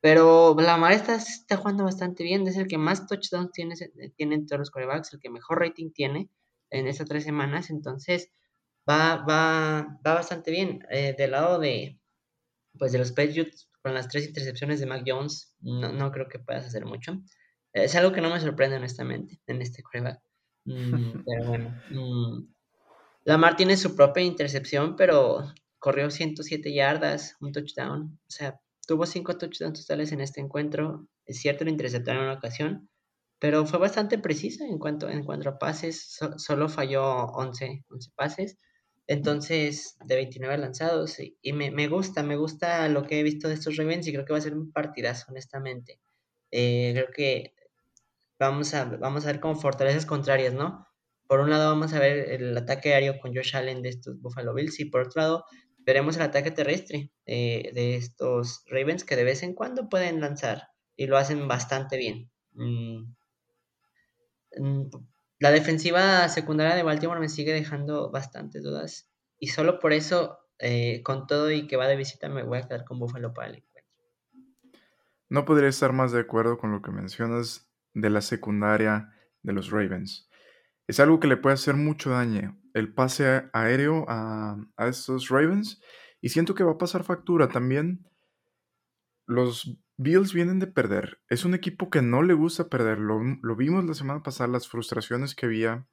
pero 0.00 0.54
Lamar 0.58 0.92
está, 0.92 1.16
está 1.16 1.56
jugando 1.56 1.84
bastante 1.84 2.24
bien, 2.24 2.46
es 2.46 2.56
el 2.56 2.66
que 2.66 2.78
más 2.78 3.06
touchdowns 3.06 3.52
tiene, 3.52 3.74
tiene 4.16 4.44
todos 4.44 4.60
los 4.60 4.70
corebacks, 4.70 5.12
el 5.12 5.20
que 5.20 5.30
mejor 5.30 5.60
rating 5.60 5.90
tiene 5.92 6.30
en 6.70 6.86
estas 6.86 7.08
tres 7.08 7.24
semanas, 7.24 7.70
entonces 7.70 8.30
va, 8.88 9.24
va, 9.24 9.98
va 10.06 10.14
bastante 10.14 10.50
bien. 10.50 10.80
Eh, 10.90 11.14
del 11.16 11.32
lado 11.32 11.58
de, 11.58 11.98
pues 12.78 12.92
de 12.92 12.98
los 12.98 13.12
Patriots, 13.12 13.70
con 13.82 13.94
las 13.94 14.08
tres 14.08 14.26
intercepciones 14.26 14.80
de 14.80 14.86
Mac 14.86 15.04
Jones, 15.06 15.54
no, 15.60 15.92
no 15.92 16.10
creo 16.12 16.28
que 16.28 16.38
puedas 16.38 16.66
hacer 16.66 16.84
mucho. 16.84 17.22
es 17.72 17.94
algo 17.94 18.12
que 18.12 18.20
no 18.20 18.30
me 18.30 18.40
sorprende 18.40 18.76
honestamente 18.76 19.40
en 19.46 19.62
este 19.62 19.82
coreback. 19.82 20.20
Mm, 20.64 21.24
pero 21.26 21.46
bueno. 21.46 21.82
Mm, 21.90 22.55
Lamar 23.26 23.56
tiene 23.56 23.76
su 23.76 23.96
propia 23.96 24.22
intercepción, 24.22 24.94
pero 24.94 25.52
corrió 25.80 26.12
107 26.12 26.72
yardas, 26.72 27.34
un 27.40 27.50
touchdown. 27.50 28.20
O 28.24 28.30
sea, 28.30 28.60
tuvo 28.86 29.04
cinco 29.04 29.36
touchdowns 29.36 29.80
totales 29.80 30.12
en 30.12 30.20
este 30.20 30.40
encuentro. 30.40 31.08
Es 31.24 31.40
cierto, 31.40 31.64
lo 31.64 31.70
interceptaron 31.70 32.22
en 32.22 32.28
una 32.28 32.38
ocasión, 32.38 32.88
pero 33.40 33.66
fue 33.66 33.80
bastante 33.80 34.16
precisa 34.18 34.64
en 34.64 34.78
cuanto, 34.78 35.08
en 35.08 35.24
cuanto 35.24 35.48
a 35.48 35.58
pases. 35.58 36.20
solo 36.36 36.68
falló 36.68 37.24
11, 37.32 37.84
11 37.90 38.10
pases. 38.14 38.58
Entonces, 39.08 39.96
de 40.04 40.14
29 40.14 40.56
lanzados. 40.58 41.16
Y, 41.18 41.52
me, 41.52 41.72
me, 41.72 41.88
gusta, 41.88 42.22
me 42.22 42.36
gusta 42.36 42.88
lo 42.88 43.02
que 43.02 43.18
he 43.18 43.24
visto 43.24 43.48
de 43.48 43.54
estos 43.54 43.76
Ravens 43.76 44.06
y 44.06 44.12
creo 44.12 44.24
que 44.24 44.34
va 44.34 44.38
a 44.38 44.42
ser 44.42 44.54
un 44.54 44.70
partidazo, 44.70 45.26
honestamente. 45.30 45.98
Eh, 46.52 46.92
creo 46.94 47.08
que 47.12 47.54
vamos 48.38 48.72
a, 48.74 48.84
vamos 48.84 49.24
a 49.24 49.32
ver 49.32 49.40
como 49.40 49.56
fortalezas 49.56 50.06
contrarias, 50.06 50.54
¿no? 50.54 50.86
Por 51.26 51.40
un 51.40 51.50
lado 51.50 51.70
vamos 51.70 51.92
a 51.92 51.98
ver 51.98 52.30
el 52.30 52.56
ataque 52.56 52.94
aéreo 52.94 53.18
con 53.18 53.34
Josh 53.34 53.56
Allen 53.56 53.82
de 53.82 53.88
estos 53.88 54.20
Buffalo 54.20 54.54
Bills 54.54 54.78
y 54.80 54.86
por 54.86 55.02
otro 55.02 55.22
lado 55.22 55.44
veremos 55.78 56.16
el 56.16 56.22
ataque 56.22 56.50
terrestre 56.50 57.10
eh, 57.26 57.70
de 57.74 57.96
estos 57.96 58.64
Ravens 58.66 59.04
que 59.04 59.16
de 59.16 59.24
vez 59.24 59.42
en 59.42 59.54
cuando 59.54 59.88
pueden 59.88 60.20
lanzar 60.20 60.68
y 60.96 61.06
lo 61.06 61.16
hacen 61.16 61.46
bastante 61.46 61.96
bien. 61.96 62.30
Mm, 62.52 63.12
mm, 64.58 64.90
la 65.38 65.50
defensiva 65.50 66.28
secundaria 66.28 66.74
de 66.74 66.82
Baltimore 66.82 67.20
me 67.20 67.28
sigue 67.28 67.52
dejando 67.52 68.10
bastantes 68.10 68.62
dudas 68.62 69.10
y 69.38 69.48
solo 69.48 69.78
por 69.78 69.92
eso, 69.92 70.38
eh, 70.58 71.02
con 71.02 71.26
todo 71.26 71.50
y 71.50 71.66
que 71.66 71.76
va 71.76 71.86
de 71.86 71.96
visita, 71.96 72.28
me 72.28 72.42
voy 72.42 72.58
a 72.58 72.62
quedar 72.62 72.84
con 72.84 72.98
Buffalo 72.98 73.34
para 73.34 73.48
el 73.48 73.56
encuentro. 73.56 73.76
No 75.28 75.44
podría 75.44 75.68
estar 75.68 75.92
más 75.92 76.12
de 76.12 76.20
acuerdo 76.20 76.56
con 76.56 76.72
lo 76.72 76.82
que 76.82 76.90
mencionas 76.90 77.70
de 77.92 78.10
la 78.10 78.22
secundaria 78.22 79.12
de 79.42 79.52
los 79.52 79.70
Ravens. 79.70 80.28
Es 80.86 81.00
algo 81.00 81.20
que 81.20 81.28
le 81.28 81.36
puede 81.36 81.54
hacer 81.54 81.74
mucho 81.74 82.10
daño 82.10 82.56
el 82.74 82.92
pase 82.92 83.48
aéreo 83.52 84.04
a, 84.08 84.58
a 84.76 84.88
estos 84.88 85.30
Ravens 85.30 85.80
y 86.20 86.28
siento 86.28 86.54
que 86.54 86.64
va 86.64 86.72
a 86.72 86.78
pasar 86.78 87.04
factura 87.04 87.48
también. 87.48 88.06
Los 89.26 89.78
Bills 89.96 90.34
vienen 90.34 90.58
de 90.58 90.66
perder. 90.66 91.20
Es 91.28 91.44
un 91.44 91.54
equipo 91.54 91.88
que 91.88 92.02
no 92.02 92.22
le 92.22 92.34
gusta 92.34 92.68
perder. 92.68 92.98
Lo, 92.98 93.18
lo, 93.42 93.56
vimos 93.56 93.84
la 93.86 93.94
semana 93.94 94.22
pasada, 94.22 94.48
las 94.48 94.68
frustraciones 94.68 95.34
que 95.34 95.46
había 95.46 95.86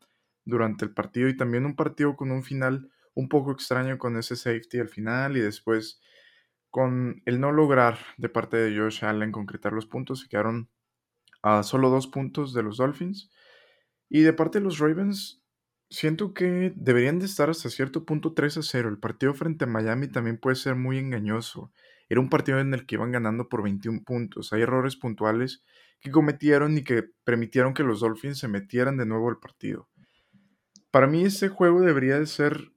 durante 0.44 0.84
el 0.84 0.94
partido 0.94 1.30
y 1.30 1.38
también 1.38 1.66
un 1.66 1.76
partido 1.76 2.16
con 2.18 2.32
un 2.32 2.44
final 2.44 2.92
un 3.14 3.30
poco 3.30 3.52
extraño 3.52 3.98
con 3.98 4.18
ese 4.18 4.36
safety 4.36 4.80
al 4.80 4.90
final 4.90 5.38
y 5.38 5.40
después 5.40 6.02
con 6.70 7.22
el 7.26 7.40
no 7.40 7.52
lograr 7.52 7.98
de 8.18 8.28
parte 8.28 8.58
de 8.58 8.78
Josh 8.78 9.06
Allen 9.06 9.32
concretar 9.32 9.72
los 9.72 9.86
puntos. 9.86 10.22
Se 10.22 10.28
quedaron 10.28 10.70
a 11.42 11.64
solo 11.64 11.90
dos 11.90 12.08
puntos 12.08 12.54
de 12.54 12.64
los 12.64 12.78
Dolphins. 12.78 13.32
Y 14.14 14.22
de 14.22 14.32
parte 14.32 14.60
de 14.60 14.64
los 14.64 14.78
Ravens, 14.78 15.44
siento 15.90 16.36
que 16.36 16.72
deberían 16.76 17.18
de 17.18 17.26
estar 17.26 17.50
hasta 17.50 17.72
cierto 17.72 18.06
punto 18.06 18.36
3 18.36 18.58
a 18.58 18.62
0. 18.62 18.90
El 18.90 19.00
partido 19.00 19.34
frente 19.34 19.64
a 19.64 19.68
Miami 19.68 20.08
también 20.08 20.38
puede 20.38 20.56
ser 20.56 20.76
muy 20.76 21.00
engañoso. 21.00 21.74
Era 22.10 22.22
un 22.22 22.30
partido 22.30 22.60
en 22.60 22.76
el 22.76 22.86
que 22.86 22.94
iban 22.94 23.12
ganando 23.12 23.50
por 23.50 23.64
21 23.64 24.04
puntos. 24.04 24.54
Hay 24.54 24.62
errores 24.62 24.98
puntuales 24.98 25.64
que 26.00 26.12
cometieron 26.12 26.78
y 26.78 26.84
que 26.84 27.06
permitieron 27.24 27.74
que 27.74 27.82
los 27.82 28.02
Dolphins 28.02 28.38
se 28.38 28.48
metieran 28.48 28.98
de 28.98 29.08
nuevo 29.08 29.30
al 29.30 29.40
partido. 29.40 29.90
Para 30.92 31.08
mí 31.08 31.26
ese 31.26 31.50
juego 31.50 31.82
debería 31.82 32.20
de 32.20 32.28
ser 32.28 32.72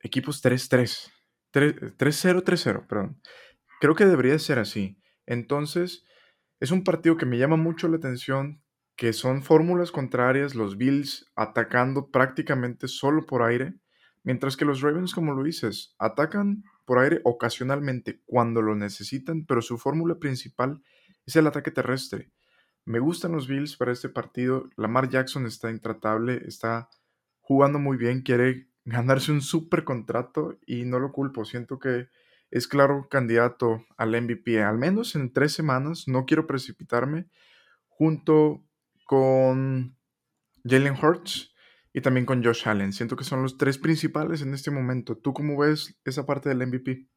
equipos 0.00 0.42
3-3. 0.42 1.12
3-0, 1.52 2.42
3-0, 2.42 2.86
perdón. 2.86 3.20
Creo 3.82 3.94
que 3.94 4.06
debería 4.06 4.32
de 4.32 4.38
ser 4.38 4.58
así. 4.58 4.96
Entonces, 5.26 6.06
es 6.58 6.70
un 6.70 6.84
partido 6.84 7.18
que 7.18 7.26
me 7.26 7.36
llama 7.36 7.56
mucho 7.56 7.86
la 7.86 7.98
atención, 7.98 8.63
que 8.96 9.12
son 9.12 9.42
fórmulas 9.42 9.90
contrarias, 9.90 10.54
los 10.54 10.76
Bills 10.76 11.30
atacando 11.34 12.10
prácticamente 12.10 12.88
solo 12.88 13.26
por 13.26 13.42
aire, 13.42 13.74
mientras 14.22 14.56
que 14.56 14.64
los 14.64 14.80
Ravens, 14.80 15.14
como 15.14 15.34
lo 15.34 15.42
dices, 15.42 15.94
atacan 15.98 16.64
por 16.84 16.98
aire 16.98 17.20
ocasionalmente 17.24 18.20
cuando 18.24 18.62
lo 18.62 18.74
necesitan, 18.74 19.46
pero 19.46 19.62
su 19.62 19.78
fórmula 19.78 20.18
principal 20.18 20.82
es 21.26 21.36
el 21.36 21.46
ataque 21.46 21.70
terrestre. 21.70 22.30
Me 22.84 22.98
gustan 22.98 23.32
los 23.32 23.48
Bills 23.48 23.76
para 23.76 23.92
este 23.92 24.10
partido. 24.10 24.68
Lamar 24.76 25.08
Jackson 25.08 25.46
está 25.46 25.70
intratable, 25.70 26.42
está 26.46 26.90
jugando 27.40 27.78
muy 27.78 27.96
bien, 27.96 28.22
quiere 28.22 28.68
ganarse 28.84 29.32
un 29.32 29.40
super 29.40 29.84
contrato 29.84 30.58
y 30.66 30.84
no 30.84 30.98
lo 30.98 31.10
culpo. 31.10 31.44
Siento 31.44 31.78
que 31.78 32.08
es 32.50 32.68
claro 32.68 33.08
candidato 33.10 33.84
al 33.96 34.10
MVP, 34.20 34.62
al 34.62 34.78
menos 34.78 35.16
en 35.16 35.32
tres 35.32 35.52
semanas. 35.52 36.04
No 36.06 36.26
quiero 36.26 36.46
precipitarme, 36.46 37.26
junto 37.88 38.62
con 39.04 39.96
Jalen 40.64 40.96
Hurts 41.00 41.54
y 41.92 42.00
también 42.00 42.26
con 42.26 42.42
Josh 42.42 42.68
Allen. 42.68 42.92
Siento 42.92 43.16
que 43.16 43.24
son 43.24 43.42
los 43.42 43.56
tres 43.56 43.78
principales 43.78 44.42
en 44.42 44.52
este 44.52 44.70
momento. 44.70 45.16
¿Tú 45.16 45.32
cómo 45.32 45.56
ves 45.56 45.96
esa 46.04 46.26
parte 46.26 46.48
del 46.48 46.66
MVP? 46.66 47.08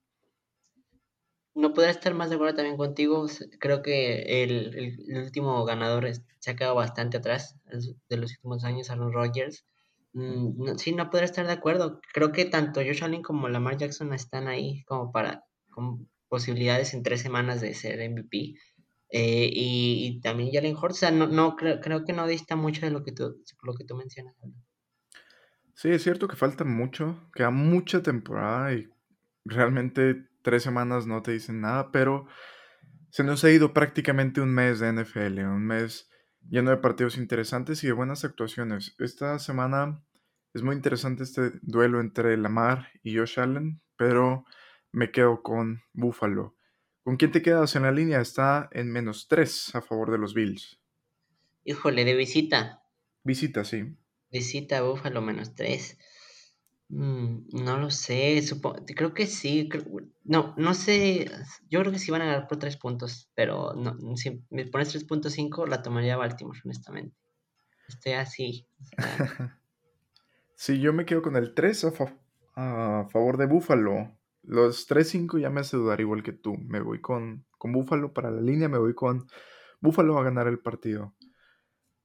No 1.56 1.74
podría 1.74 1.91
estar 1.91 2.13
más 2.13 2.29
de 2.29 2.36
acuerdo 2.36 2.58
también 2.58 2.77
contigo. 2.77 3.25
Creo 3.60 3.82
que 3.82 4.44
el, 4.44 5.24
último 5.24 5.65
ganador 5.65 6.08
se 6.39 6.51
ha 6.51 6.56
quedado 6.56 6.75
bastante 6.75 7.17
atrás 7.17 7.58
de 7.65 8.17
los 8.17 8.32
últimos 8.34 8.63
años, 8.63 8.91
Aaron 8.91 9.12
Rodgers. 9.12 9.65
Mm, 10.13 10.75
sí, 10.77 10.94
no 10.94 11.10
podría 11.10 11.25
estar 11.25 11.48
de 11.48 11.53
acuerdo. 11.53 12.00
Creo 12.13 12.32
que 12.32 12.46
tanto 12.46 12.82
Josh 12.82 13.03
Allen 13.03 13.24
como 13.24 13.50
Lamar 13.50 13.77
Jackson 13.77 14.13
están 14.13 14.48
ahí 14.48 14.84
como 14.84 15.12
para 15.12 15.44
con 15.72 16.08
posibilidades 16.27 16.94
en 16.94 17.01
tres 17.01 17.22
semanas 17.22 17.62
de 17.62 17.74
ser 17.74 18.08
MVP. 18.08 18.53
Eh, 19.10 19.50
y, 19.54 20.20
también 20.22 20.52
Jalen 20.52 20.76
Hurts, 20.76 21.12
no, 21.14 21.28
no 21.28 21.56
creo, 21.56 21.80
creo, 21.80 22.04
que 22.04 22.14
no 22.14 22.28
dista 22.28 22.56
mucho 22.56 22.82
de 22.86 22.92
lo 22.92 23.04
que 23.04 23.14
tú, 23.14 23.42
lo 23.64 23.74
que 23.74 23.86
tú 23.86 23.96
mencionas. 23.96 24.36
Sí, 25.74 25.90
es 25.90 26.04
cierto 26.04 26.28
que 26.28 26.36
falta 26.36 26.64
mucho, 26.64 27.30
queda 27.34 27.52
mucha 27.52 28.02
temporada 28.02 28.74
y 28.74 28.90
realmente 29.46 30.28
tres 30.42 30.64
semanas 30.64 31.08
no 31.08 31.22
te 31.22 31.32
dicen 31.32 31.62
nada, 31.62 31.92
pero 31.92 32.28
se 33.10 33.24
nos 33.24 33.44
ha 33.44 33.52
ido 33.52 33.74
prácticamente 33.74 34.42
un 34.42 34.54
mes 34.54 34.80
de 34.80 34.92
NFL, 34.92 35.40
un 35.46 35.66
mes 35.66 36.10
lleno 36.50 36.72
de 36.72 36.78
partidos 36.78 37.18
interesantes 37.18 37.84
y 37.84 37.88
de 37.88 37.94
buenas 37.94 38.26
actuaciones. 38.26 38.96
Esta 39.00 39.40
semana 39.40 40.04
es 40.54 40.64
muy 40.64 40.76
interesante 40.76 41.24
este 41.24 41.52
duelo 41.62 42.00
entre 42.00 42.36
Lamar 42.38 42.88
y 43.04 43.16
Josh 43.16 43.40
Allen, 43.40 43.82
pero 43.96 44.46
me 44.92 45.12
quedo 45.12 45.44
con 45.44 45.82
Buffalo. 45.94 46.57
¿Con 47.08 47.16
quién 47.16 47.32
te 47.32 47.42
quedas 47.42 47.74
en 47.78 47.84
la 47.84 47.92
línea? 47.94 48.20
Está 48.20 48.68
en 48.74 48.92
menos 48.92 49.30
3 49.30 49.74
a 49.76 49.82
favor 49.82 50.12
de 50.12 50.18
los 50.18 50.34
Bills. 50.34 50.78
Híjole, 51.64 52.04
de 52.04 52.14
visita. 52.14 52.84
Visita, 53.24 53.64
sí. 53.64 53.96
Visita 54.30 54.82
Buffalo 54.82 55.22
menos 55.22 55.56
3. 55.56 55.98
Mm, 56.90 57.64
no 57.64 57.78
lo 57.78 57.92
sé, 57.92 58.44
creo 58.94 59.14
que 59.14 59.26
sí. 59.26 59.70
no, 60.26 60.54
no 60.58 60.74
sé. 60.74 61.32
Yo 61.70 61.80
creo 61.80 61.94
que 61.94 62.00
sí 62.00 62.12
van 62.12 62.24
a 62.24 62.26
ganar 62.26 62.48
por 62.50 62.60
3 62.60 62.76
puntos, 62.76 63.32
pero 63.34 63.72
no, 63.74 63.96
si 64.18 64.44
me 64.50 64.66
pones 64.66 64.94
3.5 64.94 65.66
la 65.66 65.82
tomaría 65.82 66.18
Baltimore, 66.18 66.60
honestamente. 66.66 67.16
Estoy 67.88 68.12
así. 68.12 68.68
sí, 70.58 70.82
yo 70.82 70.92
me 70.92 71.06
quedo 71.06 71.22
con 71.22 71.38
el 71.38 71.54
3 71.54 71.86
a, 71.86 71.92
a 72.56 73.08
favor 73.08 73.38
de 73.38 73.46
Buffalo. 73.46 74.17
Los 74.48 74.89
3-5 74.89 75.39
ya 75.39 75.50
me 75.50 75.60
hace 75.60 75.75
dudar 75.75 76.00
igual 76.00 76.24
que 76.24 76.32
tú. 76.32 76.56
Me 76.58 76.80
voy 76.80 77.01
con, 77.01 77.46
con 77.58 77.74
Búfalo 77.74 78.13
para 78.13 78.32
la 78.32 78.39
línea, 78.42 78.70
me 78.70 78.77
voy 78.77 78.96
con 78.96 79.27
Búfalo 79.82 80.18
a 80.18 80.24
ganar 80.24 80.48
el 80.48 80.60
partido. 80.60 81.13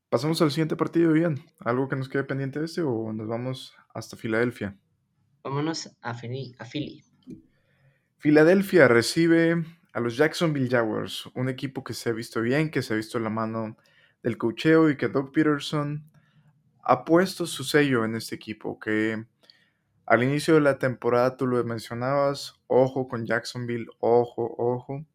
Pasamos 0.09 0.43
al 0.43 0.51
siguiente 0.51 0.75
partido, 0.75 1.13
bien. 1.13 1.45
¿Algo 1.61 1.89
que 1.89 1.95
nos 1.95 2.09
quede 2.09 2.25
pendiente 2.25 2.59
de 2.59 2.65
este 2.65 2.83
o 2.83 3.13
nos 3.13 3.29
vamos 3.29 3.75
hasta 3.95 4.17
Filadelfia? 4.17 4.77
Vámonos 5.45 5.97
a 6.03 6.15
Philly. 6.15 6.53
A 6.59 6.65
Philly. 6.65 7.05
Filadelfia 8.19 8.89
recibe 8.89 9.65
a 9.93 10.01
los 10.01 10.17
Jacksonville 10.17 10.69
Jaguars, 10.69 11.27
un 11.35 11.49
equipo 11.49 11.85
que 11.85 11.95
se 11.95 12.11
ha 12.11 12.13
visto 12.13 12.43
bien, 12.43 12.71
que 12.71 12.83
se 12.83 12.93
ha 12.93 12.97
visto 12.97 13.21
la 13.21 13.31
mano 13.31 13.77
del 14.23 14.37
cocheo 14.37 14.91
y 14.91 14.97
que 14.97 15.09
Doug 15.09 15.31
Peterson 15.31 16.11
ha 16.83 17.05
puesto 17.05 17.47
su 17.47 17.63
sello 17.63 18.05
en 18.05 18.17
este 18.17 18.35
equipo, 18.35 18.81
que 18.81 19.27
Al 20.07 20.23
inicio 20.23 20.55
de 20.55 20.61
la 20.61 20.79
temporada 20.79 21.37
tú 21.37 21.47
lo 21.47 21.63
mencionabas, 21.65 22.61
ojo 22.67 23.09
con 23.09 23.27
Jacksonville, 23.27 23.87
ojo, 23.99 24.55
ojo. 24.59 25.07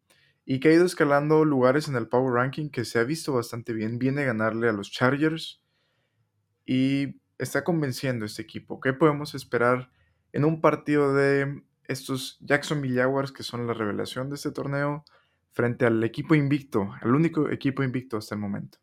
Y 0.44 0.60
que 0.60 0.68
ha 0.68 0.72
ido 0.72 0.86
escalando 0.86 1.44
lugares 1.44 1.88
en 1.88 1.96
el 1.96 2.08
Power 2.08 2.32
Ranking 2.32 2.70
que 2.70 2.84
se 2.84 2.98
ha 2.98 3.04
visto 3.04 3.34
bastante 3.34 3.74
bien. 3.74 3.98
Viene 3.98 4.22
a 4.22 4.26
ganarle 4.26 4.68
a 4.68 4.72
los 4.72 4.90
Chargers 4.90 5.62
y 6.64 7.20
está 7.38 7.64
convenciendo 7.64 8.24
este 8.24 8.42
equipo. 8.42 8.80
¿Qué 8.80 8.92
podemos 8.94 9.34
esperar 9.34 9.90
en 10.32 10.44
un 10.44 10.60
partido 10.60 11.14
de 11.14 11.62
estos 11.84 12.38
Jacksonville 12.40 13.00
Jaguars 13.00 13.32
que 13.32 13.42
son 13.42 13.66
la 13.66 13.74
revelación 13.74 14.28
de 14.30 14.36
este 14.36 14.52
torneo 14.52 15.04
frente 15.50 15.86
al 15.86 16.02
equipo 16.04 16.34
invicto, 16.34 16.92
al 17.00 17.14
único 17.14 17.50
equipo 17.50 17.82
invicto 17.82 18.16
hasta 18.16 18.34
el 18.34 18.40
momento? 18.40 18.78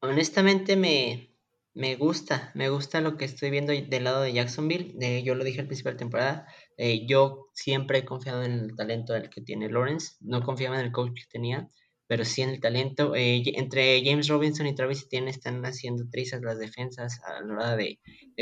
Honestamente 0.00 0.76
me, 0.76 1.33
me 1.74 1.96
gusta, 1.96 2.52
me 2.54 2.68
gusta 2.68 3.00
lo 3.00 3.16
que 3.16 3.24
estoy 3.24 3.50
viendo 3.50 3.72
del 3.72 4.04
lado 4.04 4.22
de 4.22 4.32
Jacksonville. 4.32 4.94
Yo 5.24 5.34
lo 5.34 5.42
dije 5.42 5.60
al 5.60 5.66
principio 5.66 5.90
de 5.90 5.94
la 5.94 5.98
temporada. 5.98 6.46
Eh, 6.76 7.04
yo 7.06 7.48
siempre 7.52 7.98
he 7.98 8.04
confiado 8.04 8.44
en 8.44 8.52
el 8.52 8.76
talento 8.76 9.12
del 9.12 9.28
que 9.28 9.40
tiene 9.40 9.68
Lawrence. 9.68 10.14
No 10.20 10.42
confiaba 10.42 10.78
en 10.78 10.86
el 10.86 10.92
coach 10.92 11.14
que 11.14 11.28
tenía, 11.28 11.68
pero 12.06 12.24
sí 12.24 12.42
en 12.42 12.50
el 12.50 12.60
talento. 12.60 13.16
Eh, 13.16 13.42
entre 13.56 14.04
James 14.04 14.28
Robinson 14.28 14.68
y 14.68 14.74
Travis 14.76 15.02
Etienne 15.02 15.30
están 15.30 15.64
haciendo 15.66 16.04
trizas 16.08 16.42
las 16.42 16.58
defensas 16.60 17.20
a 17.24 17.40
la 17.40 17.54
hora 17.54 17.76
de, 17.76 17.98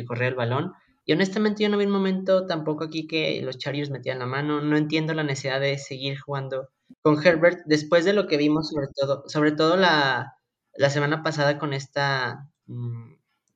correr 0.07 0.29
el 0.29 0.35
balón. 0.35 0.73
Y 1.07 1.15
honestamente 1.15 1.63
yo 1.63 1.71
no 1.71 1.79
vi 1.79 1.87
un 1.87 1.91
momento 1.91 2.47
tampoco 2.47 2.85
aquí 2.85 3.07
que 3.07 3.41
los 3.43 3.59
Chargers 3.59 3.91
metían 3.91 4.19
la 4.19 4.27
mano. 4.27 4.61
No 4.61 4.77
entiendo 4.77 5.15
la 5.15 5.25
necesidad 5.25 5.61
de 5.61 5.79
seguir 5.79 6.19
jugando 6.19 6.69
con 7.01 7.25
Herbert 7.27 7.61
después 7.65 8.05
de 8.05 8.13
lo 8.13 8.27
que 8.27 8.37
vimos 8.37 8.69
sobre 8.69 8.89
todo, 8.95 9.25
sobre 9.27 9.53
todo 9.53 9.77
la, 9.79 10.35
la 10.75 10.91
semana 10.91 11.23
pasada 11.23 11.59
con 11.59 11.73
esta... 11.73 12.51
Mmm, 12.67 13.12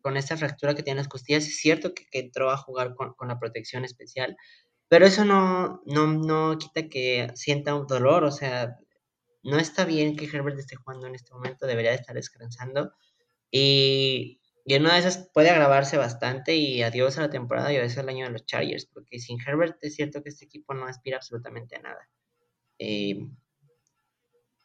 con 0.07 0.17
esta 0.17 0.37
fractura 0.37 0.77
que 0.77 0.85
tiene 0.85 0.99
las 0.99 1.09
costillas, 1.09 1.49
es 1.49 1.57
cierto 1.57 1.93
que, 1.93 2.07
que 2.07 2.21
entró 2.21 2.53
a 2.53 2.57
jugar 2.57 2.95
con, 2.95 3.15
con, 3.15 3.27
la 3.27 3.41
protección 3.41 3.85
especial, 3.85 4.37
pero 4.87 5.05
eso 5.05 5.25
no, 5.25 5.83
no, 5.85 6.07
no 6.07 6.57
quita 6.59 6.89
que 6.89 7.29
sienta 7.35 7.75
un 7.75 7.89
dolor, 7.89 8.23
o 8.23 8.31
sea, 8.31 8.79
no 9.43 9.59
está 9.59 9.85
bien 9.85 10.15
que 10.15 10.27
Herbert 10.27 10.57
esté 10.61 10.77
jugando 10.77 11.09
en 11.09 11.17
este 11.17 11.33
momento, 11.33 11.67
debería 11.67 11.91
de 11.91 11.97
estar 11.97 12.15
descansando, 12.15 12.93
y, 13.51 14.41
y 14.65 14.75
en 14.75 14.83
una 14.83 14.93
de 14.93 15.01
esas 15.01 15.29
puede 15.35 15.51
agravarse 15.51 15.97
bastante 15.97 16.55
y 16.55 16.83
adiós 16.83 17.19
a 17.19 17.23
la 17.23 17.31
temporada 17.31 17.73
y 17.73 17.77
adiós 17.77 17.99
al 17.99 18.09
año 18.09 18.27
de 18.27 18.31
los 18.31 18.47
Chargers, 18.47 18.87
porque 18.87 19.19
sin 19.19 19.41
Herbert 19.45 19.77
es 19.81 19.97
cierto 19.97 20.23
que 20.23 20.29
este 20.29 20.45
equipo 20.45 20.73
no 20.73 20.87
aspira 20.87 21.17
absolutamente 21.17 21.75
a 21.75 21.81
nada. 21.81 22.09
Eh, 22.79 23.27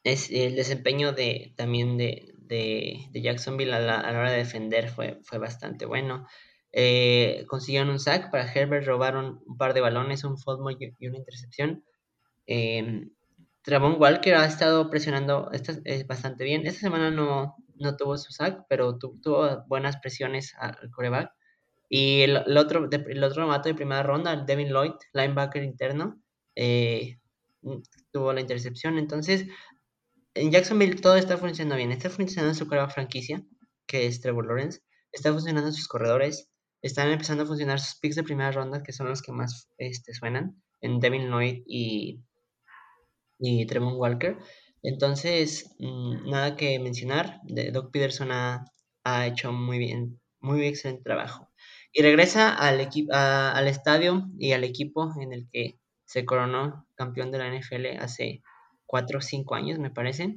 es 0.04 0.30
el 0.30 0.54
desempeño 0.54 1.10
de 1.10 1.52
también 1.56 1.98
de, 1.98 2.31
de, 2.52 3.20
Jacksonville 3.20 3.72
a 3.72 3.80
la, 3.80 4.00
a 4.00 4.12
la, 4.12 4.18
hora 4.18 4.30
de 4.30 4.38
defender 4.38 4.88
fue, 4.88 5.18
fue 5.24 5.38
bastante 5.38 5.86
bueno. 5.86 6.26
Eh, 6.72 7.44
consiguieron 7.48 7.90
un 7.90 7.98
sack 7.98 8.30
para 8.30 8.50
Herbert, 8.50 8.86
robaron 8.86 9.40
un 9.46 9.56
par 9.56 9.74
de 9.74 9.80
balones, 9.80 10.24
un 10.24 10.38
fumble 10.38 10.76
y 10.98 11.08
una 11.08 11.18
intercepción. 11.18 11.84
Eh, 12.46 13.08
Travon 13.62 13.96
Walker 14.00 14.34
ha 14.34 14.46
estado 14.46 14.90
presionando 14.90 15.50
esta, 15.52 15.74
eh, 15.84 16.04
bastante 16.04 16.44
bien. 16.44 16.66
Esta 16.66 16.80
semana 16.80 17.10
no, 17.10 17.56
no 17.76 17.96
tuvo 17.96 18.18
su 18.18 18.32
sack, 18.32 18.64
pero 18.68 18.98
tu, 18.98 19.20
tuvo 19.20 19.64
buenas 19.68 19.98
presiones 19.98 20.54
al 20.58 20.90
coreback. 20.90 21.32
Y 21.88 22.22
el, 22.22 22.36
otro, 22.56 22.88
el 22.90 23.24
otro 23.24 23.42
novato 23.42 23.68
de 23.68 23.74
primera 23.74 24.02
ronda, 24.02 24.34
Devin 24.36 24.70
Lloyd, 24.70 24.92
linebacker 25.12 25.62
interno, 25.62 26.20
eh, 26.56 27.18
tuvo 28.10 28.32
la 28.32 28.40
intercepción. 28.40 28.98
Entonces, 28.98 29.46
en 30.34 30.50
Jacksonville 30.50 31.00
todo 31.00 31.16
está 31.16 31.36
funcionando 31.36 31.76
bien. 31.76 31.92
Está 31.92 32.10
funcionando 32.10 32.54
su 32.54 32.66
coreback 32.66 32.92
franquicia, 32.92 33.42
que 33.86 34.06
es 34.06 34.20
Trevor 34.20 34.46
Lawrence. 34.46 34.80
Está 35.12 35.32
funcionando 35.32 35.72
sus 35.72 35.88
corredores. 35.88 36.48
Están 36.80 37.10
empezando 37.10 37.44
a 37.44 37.46
funcionar 37.46 37.78
sus 37.80 37.98
picks 38.00 38.16
de 38.16 38.22
primera 38.24 38.50
ronda, 38.50 38.82
que 38.82 38.92
son 38.92 39.08
los 39.08 39.22
que 39.22 39.32
más 39.32 39.68
este, 39.78 40.14
suenan, 40.14 40.62
en 40.80 40.98
Devin 40.98 41.28
Lloyd 41.28 41.62
y, 41.66 42.20
y 43.38 43.66
Trevor 43.66 43.94
Walker. 43.94 44.38
Entonces, 44.82 45.74
mmm, 45.78 46.28
nada 46.28 46.56
que 46.56 46.78
mencionar. 46.78 47.40
Doc 47.72 47.92
Peterson 47.92 48.32
ha, 48.32 48.64
ha, 49.04 49.26
hecho 49.26 49.52
muy 49.52 49.78
bien, 49.78 50.20
muy 50.40 50.66
excelente 50.66 51.04
trabajo. 51.04 51.48
Y 51.92 52.02
regresa 52.02 52.54
al, 52.54 52.80
equipo, 52.80 53.12
al 53.14 53.68
estadio 53.68 54.26
y 54.38 54.52
al 54.52 54.64
equipo 54.64 55.12
en 55.20 55.32
el 55.32 55.48
que 55.52 55.78
se 56.04 56.24
coronó 56.24 56.86
campeón 56.94 57.30
de 57.30 57.38
la 57.38 57.48
NFL 57.54 57.98
hace 58.00 58.42
4 58.92 59.20
o 59.20 59.22
5 59.22 59.54
años, 59.54 59.78
me 59.78 59.90
parece, 59.90 60.36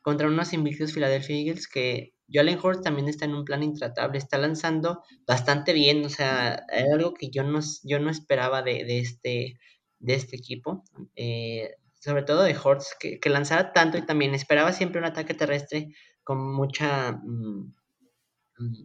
contra 0.00 0.26
unos 0.26 0.54
invictos 0.54 0.94
Philadelphia 0.94 1.36
Eagles 1.36 1.68
que 1.68 2.14
Jalen 2.32 2.58
Hurts 2.58 2.80
también 2.80 3.08
está 3.08 3.26
en 3.26 3.34
un 3.34 3.44
plan 3.44 3.62
intratable, 3.62 4.16
está 4.16 4.38
lanzando 4.38 5.02
bastante 5.26 5.74
bien, 5.74 6.02
o 6.06 6.08
sea, 6.08 6.64
era 6.72 6.94
algo 6.94 7.12
que 7.12 7.28
yo 7.28 7.42
no, 7.42 7.60
yo 7.84 7.98
no 7.98 8.08
esperaba 8.08 8.62
de, 8.62 8.84
de 8.86 9.00
este, 9.00 9.58
de 9.98 10.14
este 10.14 10.36
equipo, 10.36 10.82
eh, 11.14 11.74
sobre 12.00 12.22
todo 12.22 12.42
de 12.42 12.56
Hurts, 12.56 12.96
que, 12.98 13.20
que, 13.20 13.28
lanzara 13.28 13.74
tanto 13.74 13.98
y 13.98 14.06
también 14.06 14.34
esperaba 14.34 14.72
siempre 14.72 14.98
un 14.98 15.04
ataque 15.04 15.34
terrestre 15.34 15.88
con 16.24 16.38
mucha, 16.54 17.12
mmm, 17.22 17.74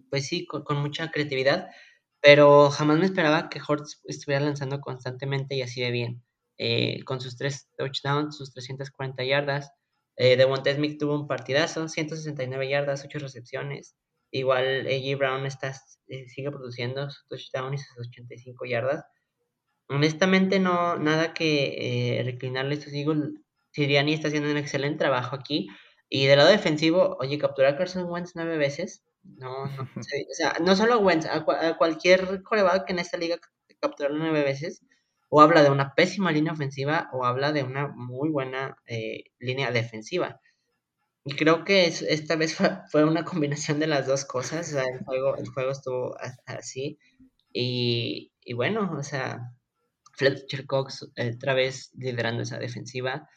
pues 0.09 0.27
sí, 0.27 0.45
con, 0.45 0.65
con, 0.65 0.81
mucha 0.81 1.09
creatividad, 1.09 1.69
pero 2.19 2.69
jamás 2.69 2.99
me 2.99 3.05
esperaba 3.05 3.47
que 3.49 3.61
Hurts 3.65 4.01
estuviera 4.03 4.43
lanzando 4.43 4.81
constantemente 4.81 5.55
y 5.55 5.61
así 5.61 5.79
de 5.79 5.91
bien, 5.91 6.21
eh, 6.57 7.03
con 7.05 7.21
sus 7.21 7.37
tres 7.37 7.69
touchdowns, 7.77 8.37
sus 8.37 8.53
340 8.53 9.23
yardas, 9.23 9.71
eh, 10.17 10.37
Devonta 10.37 10.73
Smith 10.73 10.99
tuvo 10.99 11.15
un 11.15 11.27
partidazo, 11.27 11.87
169 11.87 12.69
yardas, 12.69 13.03
8 13.03 13.19
recepciones. 13.19 13.95
Igual 14.31 14.87
A.J. 14.87 15.17
Brown 15.17 15.45
está, 15.45 15.73
eh, 16.07 16.27
sigue 16.29 16.51
produciendo 16.51 17.09
su 17.09 17.27
touchdown 17.27 17.73
y 17.73 17.77
sus 17.77 18.07
85 18.07 18.65
yardas. 18.65 19.05
Honestamente, 19.87 20.59
no 20.59 20.97
nada 20.97 21.33
que 21.33 22.19
eh, 22.19 22.23
reclinarle 22.23 22.75
a 22.75 22.77
estos 22.79 22.93
Eagles. 22.93 23.33
Siriani 23.71 24.13
está 24.13 24.29
haciendo 24.29 24.49
un 24.49 24.57
excelente 24.57 24.99
trabajo 24.99 25.35
aquí. 25.35 25.67
Y 26.09 26.27
del 26.27 26.37
lado 26.37 26.49
defensivo, 26.49 27.17
oye, 27.19 27.37
capturar 27.37 27.73
a 27.73 27.77
Carson 27.77 28.09
Wentz 28.09 28.33
nueve 28.35 28.57
veces. 28.57 29.03
No, 29.23 29.65
no, 29.67 29.83
o 29.99 30.33
sea, 30.33 30.53
no 30.61 30.75
solo 30.75 30.95
a 30.95 30.97
Wentz, 30.97 31.25
a, 31.25 31.45
a 31.69 31.77
cualquier 31.77 32.41
coreback 32.43 32.89
en 32.89 32.99
esta 32.99 33.17
liga 33.17 33.37
capturarlo 33.81 34.17
nueve 34.17 34.43
veces 34.43 34.81
o 35.29 35.41
habla 35.41 35.63
de 35.63 35.69
una 35.69 35.93
pésima 35.95 36.31
línea 36.31 36.53
ofensiva 36.53 37.09
o 37.13 37.25
habla 37.25 37.51
de 37.51 37.63
una 37.63 37.87
muy 37.87 38.29
buena 38.29 38.77
eh, 38.85 39.25
línea 39.39 39.71
defensiva. 39.71 40.39
Y 41.25 41.35
creo 41.35 41.63
que 41.63 41.85
es, 41.85 42.01
esta 42.03 42.35
vez 42.35 42.55
fue, 42.91 43.03
una 43.03 43.25
combinación 43.25 43.79
de 43.79 43.87
las 43.87 44.07
dos 44.07 44.25
cosas. 44.25 44.69
O 44.69 44.71
sea, 44.73 44.83
el, 44.83 45.03
juego, 45.03 45.35
el 45.37 45.47
juego 45.47 45.71
estuvo 45.71 46.15
así. 46.45 46.99
Y, 47.51 48.31
y 48.41 48.53
bueno, 48.53 48.91
o 48.97 49.03
sea, 49.03 49.51
Fletcher 50.15 50.65
Cox 50.65 51.03
otra 51.03 51.53
vez 51.53 51.91
liderando 51.95 52.43
esa 52.43 52.57
defensiva. 52.59 53.27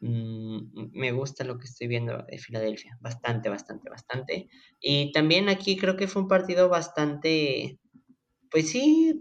Mm, 0.00 0.90
me 0.92 1.12
gusta 1.12 1.44
lo 1.44 1.58
que 1.58 1.64
estoy 1.64 1.88
viendo 1.88 2.22
de 2.22 2.38
Filadelfia. 2.38 2.96
Bastante, 3.00 3.48
bastante, 3.48 3.90
bastante. 3.90 4.48
Y 4.80 5.12
también 5.12 5.48
aquí 5.48 5.76
creo 5.76 5.96
que 5.96 6.08
fue 6.08 6.22
un 6.22 6.28
partido 6.28 6.68
bastante, 6.68 7.80
pues 8.50 8.70
sí, 8.70 9.20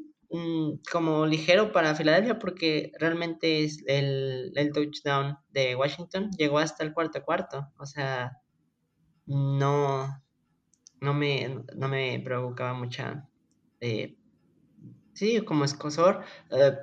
como 0.92 1.26
ligero 1.26 1.72
para 1.72 1.96
Filadelfia 1.96 2.38
porque 2.38 2.92
realmente 3.00 3.64
es 3.64 3.84
el, 3.88 4.52
el, 4.56 4.72
touchdown 4.74 5.38
de 5.52 5.76
Washington 5.76 6.32
llegó 6.38 6.60
hasta 6.60 6.84
el 6.84 6.94
cuarto 6.94 7.24
cuarto. 7.24 7.68
O 7.78 7.86
sea, 7.86 8.42
no, 9.26 10.22
no, 11.00 11.14
me, 11.14 11.64
no 11.76 11.88
me 11.88 12.20
provocaba 12.24 12.74
mucha... 12.74 13.28
Eh, 13.80 14.18
sí, 15.14 15.42
como 15.42 15.66
escosor, 15.66 16.24
eh, 16.52 16.74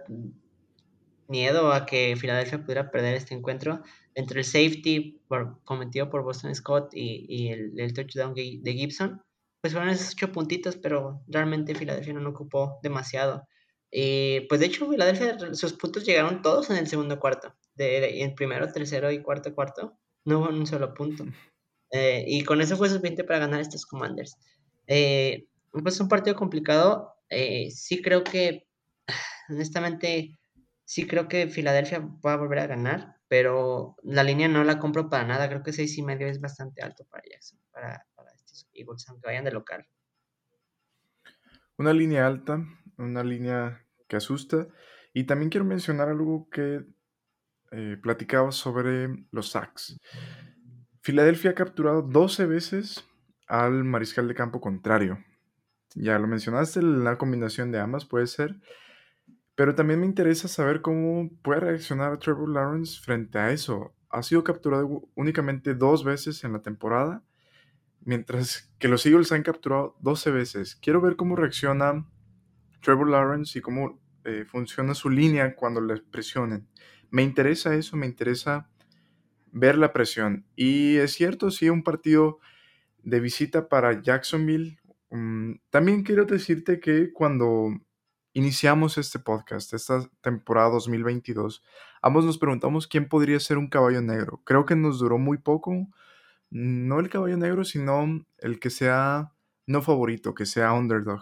miedo 1.29 1.73
a 1.73 1.87
que 1.87 2.17
Filadelfia 2.17 2.63
pudiera 2.63 2.91
perder 2.91 3.15
este 3.15 3.35
encuentro 3.35 3.83
entre 4.15 4.41
el 4.41 4.45
safety 4.45 5.21
por, 5.29 5.63
cometido 5.65 6.09
por 6.09 6.23
Boston 6.23 6.55
Scott 6.55 6.95
y, 6.95 7.27
y 7.29 7.49
el, 7.49 7.93
touchdown 7.93 8.35
de 8.35 8.73
Gibson 8.73 9.23
pues 9.65 9.73
fueron 9.73 9.89
esos 9.89 10.13
ocho 10.13 10.31
puntitos, 10.31 10.77
pero 10.77 11.23
realmente 11.27 11.75
Filadelfia 11.75 12.13
no 12.13 12.29
ocupó 12.29 12.81
demasiado. 12.83 13.49
Eh, 13.91 14.45
pues 14.47 14.61
de 14.61 14.67
hecho, 14.67 14.87
Filadelfia, 14.91 15.39
sus 15.55 15.73
puntos 15.73 16.05
llegaron 16.05 16.43
todos 16.43 16.69
en 16.69 16.77
el 16.77 16.87
segundo 16.87 17.19
cuarto. 17.19 17.55
De, 17.75 18.21
en 18.21 18.35
primero, 18.35 18.71
tercero 18.71 19.11
y 19.11 19.23
cuarto 19.23 19.55
cuarto, 19.55 19.99
no 20.27 20.41
hubo 20.41 20.51
un 20.51 20.67
solo 20.67 20.93
punto. 20.93 21.25
Eh, 21.91 22.27
y 22.29 22.45
con 22.45 22.61
eso 22.61 22.77
fue 22.77 22.91
suficiente 22.91 23.25
para 23.25 23.39
ganar 23.39 23.61
estos 23.61 23.87
Commanders. 23.87 24.37
Eh, 24.87 25.47
pues 25.83 25.99
un 25.99 26.09
partido 26.11 26.37
complicado. 26.37 27.15
Eh, 27.31 27.71
sí 27.71 28.03
creo 28.03 28.23
que, 28.23 28.67
honestamente, 29.49 30.39
sí 30.85 31.07
creo 31.07 31.27
que 31.27 31.49
Filadelfia 31.49 32.01
va 32.01 32.35
a 32.35 32.37
volver 32.37 32.59
a 32.59 32.67
ganar, 32.67 33.17
pero 33.29 33.97
la 34.03 34.25
línea 34.25 34.47
no 34.47 34.63
la 34.63 34.79
compro 34.79 35.09
para 35.09 35.25
nada. 35.25 35.49
Creo 35.49 35.63
que 35.63 35.73
seis 35.73 35.97
y 35.97 36.03
medio 36.03 36.27
es 36.27 36.39
bastante 36.39 36.83
alto 36.83 37.07
para 37.11 37.25
Jackson, 37.31 37.59
para, 37.73 38.07
Eagles, 38.73 39.09
aunque 39.09 39.29
vayan 39.29 39.45
de 39.45 39.53
local. 39.53 39.87
Una 41.77 41.93
línea 41.93 42.27
alta, 42.27 42.65
una 42.97 43.25
línea 43.25 43.85
que 44.09 44.17
asusta. 44.17 44.69
Y 45.13 45.25
también 45.25 45.51
quiero 45.51 45.65
mencionar 45.65 46.09
algo 46.09 46.49
que 46.51 46.85
eh, 47.71 47.97
platicaba 48.03 48.53
sobre 48.53 49.09
los 49.31 49.51
sacks. 49.51 49.99
Filadelfia 51.01 51.51
ha 51.51 51.55
capturado 51.55 52.03
12 52.03 52.47
veces 52.47 53.05
al 53.47 53.85
mariscal 53.85 54.29
de 54.29 54.35
campo 54.35 54.61
contrario. 54.61 55.19
Ya 55.95 56.19
lo 56.19 56.27
mencionaste, 56.27 56.83
la 56.83 57.19
combinación 57.19 57.71
de 57.71 57.79
ambas 57.79 58.05
puede 58.05 58.27
ser. 58.27 58.57
Pero 59.55 59.75
también 59.75 60.01
me 60.01 60.07
interesa 60.07 60.49
saber 60.49 60.83
cómo 60.83 61.31
puede 61.43 61.61
reaccionar 61.61 62.19
Trevor 62.19 62.49
Lawrence 62.49 63.01
frente 63.01 63.39
a 63.39 63.53
eso. 63.53 63.95
Ha 64.11 64.23
sido 64.23 64.43
capturado 64.43 65.09
únicamente 65.15 65.75
dos 65.75 66.05
veces 66.05 66.43
en 66.45 66.53
la 66.53 66.63
temporada, 66.63 67.23
mientras 68.05 68.73
que 68.79 68.89
los 68.89 69.05
Eagles 69.07 69.33
han 69.33 69.43
capturado 69.43 69.97
12 70.01 70.31
veces. 70.31 70.77
Quiero 70.77 71.01
ver 71.01 71.17
cómo 71.17 71.37
reacciona 71.37 72.07
Trevor 72.81 73.11
Lawrence 73.11 73.59
y 73.59 73.63
cómo 73.63 74.01
eh, 74.25 74.45
funciona 74.47 74.95
su 74.95 75.11
línea 75.11 75.55
cuando 75.57 75.81
le 75.81 75.97
presionen. 75.97 76.69
Me 77.11 77.23
interesa 77.23 77.75
eso, 77.75 77.97
me 77.97 78.07
interesa 78.07 78.69
ver 79.53 79.79
la 79.79 79.93
presión. 79.93 80.47
Y 80.57 80.97
es 80.97 81.13
cierto, 81.13 81.51
sí, 81.51 81.69
un 81.71 81.83
partido 81.83 82.41
de 83.03 83.21
visita 83.21 83.69
para 83.69 84.03
Jacksonville. 84.03 84.79
Um, 85.11 85.59
también 85.71 86.03
quiero 86.03 86.25
decirte 86.25 86.81
que 86.81 87.13
cuando 87.13 87.69
iniciamos 88.33 88.99
este 88.99 89.21
podcast, 89.21 89.73
esta 89.73 90.11
temporada 90.21 90.71
2022, 90.71 91.63
ambos 92.03 92.25
nos 92.25 92.39
preguntamos 92.39 92.89
quién 92.89 93.09
podría 93.09 93.39
ser 93.39 93.59
un 93.59 93.69
caballo 93.69 94.03
negro. 94.03 94.43
Creo 94.45 94.67
que 94.67 94.75
nos 94.75 94.99
duró 94.99 95.19
muy 95.19 95.39
poco. 95.39 95.89
No 96.55 97.01
el 97.01 97.09
caballo 97.09 97.37
negro, 97.37 97.65
sino 97.65 98.25
el 98.39 98.61
que 98.61 98.71
sea 98.71 99.33
no 99.67 99.83
favorito, 99.83 100.35
que 100.35 100.47
sea 100.47 100.73
underdog. 100.73 101.21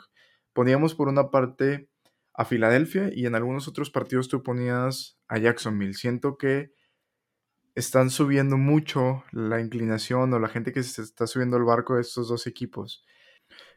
Poníamos 0.53 0.95
por 0.95 1.09
una 1.09 1.31
parte 1.31 1.89
a 2.35 2.45
Filadelfia 2.45 3.09
y 3.11 3.25
en 3.25 3.35
algunos 3.35 3.67
otros 3.67 3.91
partidos 3.91 4.29
tú 4.29 4.43
ponías 4.43 5.19
a 5.29 5.39
Jacksonville. 5.39 5.95
Siento 5.95 6.37
que 6.37 6.75
están 7.75 8.11
subiendo 8.11 8.59
mucho 8.59 9.25
la 9.33 9.59
inclinación 9.63 10.35
o 10.35 10.39
la 10.39 10.49
gente 10.49 10.71
que 10.71 10.83
se 10.83 11.01
está 11.01 11.27
subiendo 11.27 11.57
al 11.57 11.65
barco 11.65 11.95
de 11.95 12.03
estos 12.03 12.29
dos 12.29 12.47
equipos. 12.47 13.03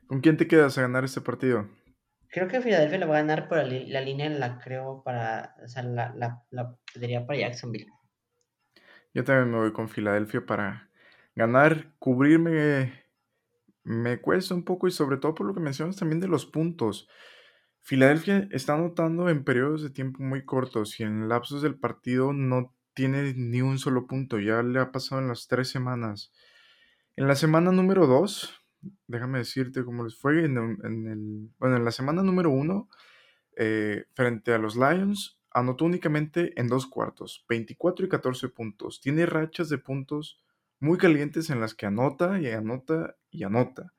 ¿Con 0.08 0.20
quién 0.20 0.36
te 0.36 0.50
quedas 0.50 0.78
a 0.78 0.82
ganar 0.82 1.06
este 1.06 1.22
partido? 1.22 1.70
Creo 2.28 2.50
que 2.50 2.60
Filadelfia 2.60 2.98
lo 2.98 3.08
va 3.08 3.20
a 3.20 3.22
ganar 3.22 3.48
por 3.48 3.60
la, 3.60 4.02
línea 4.02 4.26
en 4.26 4.42
la 4.42 4.60
creo 4.60 5.04
para, 5.06 5.56
o 5.64 5.70
sea, 5.70 5.84
la, 5.84 6.14
la, 6.16 6.44
la 6.50 6.78
para 7.26 7.40
Jacksonville. 7.40 7.88
Yo 9.14 9.24
también 9.24 9.52
me 9.52 9.58
voy 9.60 9.72
con 9.72 9.88
Filadelfia 9.88 10.46
para 10.46 10.90
ganar, 11.36 11.94
cubrirme 12.00 13.06
me 13.86 14.20
cuesta 14.20 14.56
un 14.56 14.64
poco 14.64 14.88
y 14.88 14.92
sobre 14.92 15.18
todo 15.18 15.36
por 15.36 15.46
lo 15.46 15.54
que 15.54 15.60
mencionas 15.60 15.96
también 15.96 16.20
de 16.20 16.28
los 16.28 16.46
puntos. 16.46 17.08
Filadelfia 17.82 18.48
está 18.52 18.74
anotando 18.74 19.30
en 19.30 19.44
periodos 19.44 19.84
de 19.84 19.92
tiempo 19.92 20.24
muy 20.24 20.44
cortos 20.44 21.00
y 21.00 21.04
en 21.04 21.30
lapsos 21.30 21.62
del 21.62 21.78
partido 21.78 22.34
no 22.34 22.76
tiene 22.96 23.34
ni 23.36 23.62
un 23.62 23.78
solo 23.78 24.08
punto. 24.08 24.40
Ya 24.40 24.64
le 24.64 24.80
ha 24.80 24.92
pasado 24.92 25.22
en 25.22 25.28
las 25.28 25.48
tres 25.48 25.70
semanas. 25.70 26.32
En 27.16 27.28
la 27.28 27.36
semana 27.36 27.72
número 27.72 28.08
dos, 28.08 28.60
déjame 29.08 29.38
decirte 29.38 29.86
cómo 29.86 30.04
les 30.04 30.18
fue. 30.18 30.46
En, 30.46 30.58
el, 30.58 31.52
bueno, 31.60 31.78
en 31.78 31.86
la 31.86 31.92
semana 31.92 32.24
número 32.24 32.50
uno, 32.50 32.90
eh, 33.56 34.06
frente 34.16 34.52
a 34.52 34.58
los 34.58 34.76
Lions, 34.76 35.40
anotó 35.52 35.86
únicamente 35.86 36.60
en 36.60 36.68
dos 36.68 36.88
cuartos, 36.88 37.46
24 37.48 38.08
y 38.08 38.10
14 38.10 38.50
puntos. 38.50 39.00
Tiene 39.00 39.28
rachas 39.28 39.70
de 39.70 39.78
puntos 39.78 40.44
muy 40.80 40.98
calientes 40.98 41.50
en 41.50 41.60
las 41.60 41.74
que 41.74 41.86
anota 41.86 42.40
y 42.40 42.48
anota 42.48 43.16
y 43.30 43.44
anota. 43.44 43.94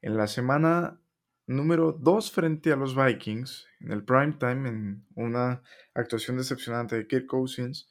En 0.00 0.16
la 0.16 0.26
semana 0.26 1.00
número 1.46 1.92
2 1.92 2.30
frente 2.32 2.72
a 2.72 2.76
los 2.76 2.96
Vikings, 2.96 3.66
en 3.80 3.92
el 3.92 4.04
prime 4.04 4.34
time, 4.38 4.68
en 4.68 5.06
una 5.14 5.62
actuación 5.94 6.36
decepcionante 6.36 6.96
de 6.96 7.06
Kirk 7.06 7.26
Cousins, 7.26 7.88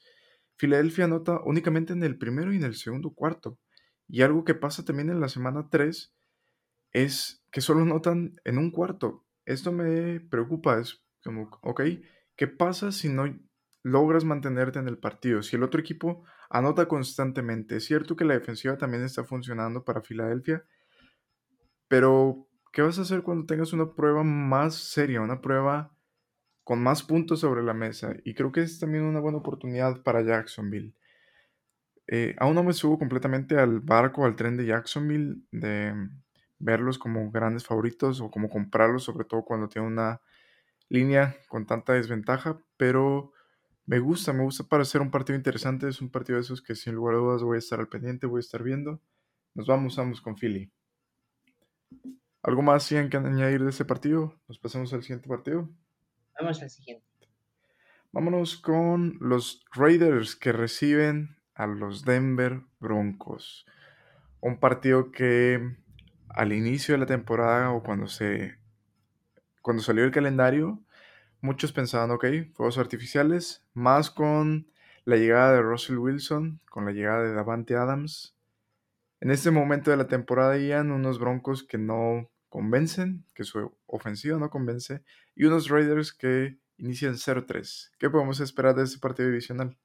Filadelfia 0.57 1.05
anota 1.05 1.41
únicamente 1.43 1.93
en 1.93 2.03
el 2.03 2.19
primero 2.19 2.53
y 2.53 2.57
en 2.57 2.63
el 2.63 2.75
segundo 2.75 3.11
cuarto. 3.15 3.57
Y 4.07 4.21
algo 4.21 4.43
que 4.43 4.53
pasa 4.53 4.85
también 4.85 5.09
en 5.09 5.19
la 5.19 5.27
semana 5.27 5.69
3 5.71 6.13
es 6.91 7.43
que 7.51 7.61
solo 7.61 7.81
anotan 7.81 8.39
en 8.43 8.57
un 8.57 8.69
cuarto. 8.69 9.25
Esto 9.45 9.71
me 9.71 10.19
preocupa, 10.19 10.79
es 10.79 11.03
como, 11.23 11.49
ok, 11.63 11.81
¿qué 12.35 12.47
pasa 12.47 12.91
si 12.91 13.09
no 13.09 13.23
logras 13.83 14.23
mantenerte 14.23 14.79
en 14.79 14.87
el 14.87 14.99
partido? 14.99 15.41
Si 15.41 15.55
el 15.55 15.63
otro 15.63 15.79
equipo 15.79 16.25
anota 16.51 16.87
constantemente. 16.87 17.77
Es 17.77 17.85
cierto 17.85 18.15
que 18.15 18.25
la 18.25 18.33
defensiva 18.33 18.77
también 18.77 19.03
está 19.03 19.23
funcionando 19.23 19.83
para 19.83 20.01
Filadelfia, 20.01 20.63
pero 21.87 22.47
¿qué 22.71 22.81
vas 22.81 22.99
a 22.99 23.03
hacer 23.03 23.23
cuando 23.23 23.45
tengas 23.45 23.73
una 23.73 23.93
prueba 23.93 24.23
más 24.23 24.75
seria, 24.75 25.21
una 25.21 25.41
prueba 25.41 25.95
con 26.63 26.81
más 26.81 27.03
puntos 27.03 27.39
sobre 27.39 27.63
la 27.63 27.73
mesa? 27.73 28.15
Y 28.23 28.33
creo 28.33 28.51
que 28.51 28.61
es 28.61 28.79
también 28.79 29.03
una 29.03 29.19
buena 29.19 29.39
oportunidad 29.39 30.01
para 30.03 30.21
Jacksonville. 30.21 30.93
Eh, 32.07 32.35
aún 32.39 32.55
no 32.55 32.63
me 32.63 32.73
subo 32.73 32.99
completamente 32.99 33.57
al 33.57 33.79
barco, 33.79 34.25
al 34.25 34.35
tren 34.35 34.57
de 34.57 34.65
Jacksonville, 34.65 35.43
de 35.51 35.93
verlos 36.59 36.99
como 36.99 37.31
grandes 37.31 37.65
favoritos 37.65 38.21
o 38.21 38.29
como 38.29 38.49
comprarlos, 38.49 39.03
sobre 39.03 39.25
todo 39.25 39.43
cuando 39.43 39.69
tiene 39.69 39.87
una 39.87 40.21
línea 40.89 41.37
con 41.47 41.65
tanta 41.65 41.93
desventaja, 41.93 42.59
pero 42.75 43.31
me 43.85 43.99
gusta, 43.99 44.33
me 44.33 44.43
gusta 44.43 44.63
para 44.63 44.85
ser 44.85 45.01
un 45.01 45.11
partido 45.11 45.35
interesante. 45.35 45.87
Es 45.87 46.01
un 46.01 46.09
partido 46.09 46.37
de 46.37 46.43
esos 46.43 46.61
que 46.61 46.75
sin 46.75 46.95
lugar 46.95 47.15
a 47.15 47.19
dudas 47.19 47.43
voy 47.43 47.55
a 47.55 47.59
estar 47.59 47.79
al 47.79 47.87
pendiente, 47.87 48.27
voy 48.27 48.39
a 48.39 48.41
estar 48.41 48.63
viendo. 48.63 49.01
Nos 49.53 49.67
vamos, 49.67 49.95
vamos 49.95 50.21
con 50.21 50.35
Philly. 50.35 50.71
¿Algo 52.43 52.61
más 52.61 52.87
tienen 52.87 53.09
que 53.09 53.17
añadir 53.17 53.63
de 53.63 53.69
este 53.69 53.85
partido? 53.85 54.39
Nos 54.47 54.57
pasamos 54.57 54.93
al 54.93 55.03
siguiente 55.03 55.27
partido. 55.27 55.69
Vamos 56.39 56.61
al 56.61 56.69
siguiente. 56.69 57.05
Vámonos 58.11 58.57
con 58.57 59.17
los 59.19 59.63
Raiders 59.73 60.35
que 60.35 60.51
reciben 60.51 61.37
a 61.53 61.67
los 61.67 62.03
Denver 62.03 62.61
Broncos. 62.79 63.65
Un 64.39 64.59
partido 64.59 65.11
que 65.11 65.77
al 66.29 66.53
inicio 66.53 66.93
de 66.93 66.99
la 66.99 67.05
temporada 67.05 67.71
o 67.71 67.83
cuando 67.83 68.07
se 68.07 68.57
cuando 69.61 69.83
salió 69.83 70.03
el 70.03 70.11
calendario 70.11 70.83
Muchos 71.41 71.73
pensaban, 71.73 72.11
ok, 72.11 72.25
fuegos 72.53 72.77
artificiales, 72.77 73.63
más 73.73 74.11
con 74.11 74.71
la 75.05 75.17
llegada 75.17 75.53
de 75.53 75.61
Russell 75.61 75.97
Wilson, 75.97 76.61
con 76.69 76.85
la 76.85 76.91
llegada 76.91 77.23
de 77.23 77.33
Davante 77.33 77.75
Adams. 77.75 78.35
En 79.19 79.31
este 79.31 79.49
momento 79.49 79.89
de 79.91 79.97
la 79.97 80.07
temporada 80.07 80.57
iban 80.57 80.91
unos 80.91 81.19
Broncos 81.19 81.63
que 81.63 81.79
no 81.79 82.29
convencen, 82.49 83.25
que 83.33 83.43
su 83.43 83.75
ofensiva 83.87 84.37
no 84.37 84.49
convence, 84.49 85.01
y 85.35 85.45
unos 85.45 85.69
Raiders 85.69 86.13
que 86.13 86.57
inician 86.77 87.15
0-3. 87.15 87.91
¿Qué 87.97 88.09
podemos 88.09 88.39
esperar 88.39 88.75
de 88.75 88.83
este 88.83 88.99
partido 88.99 89.29
divisional? 89.29 89.77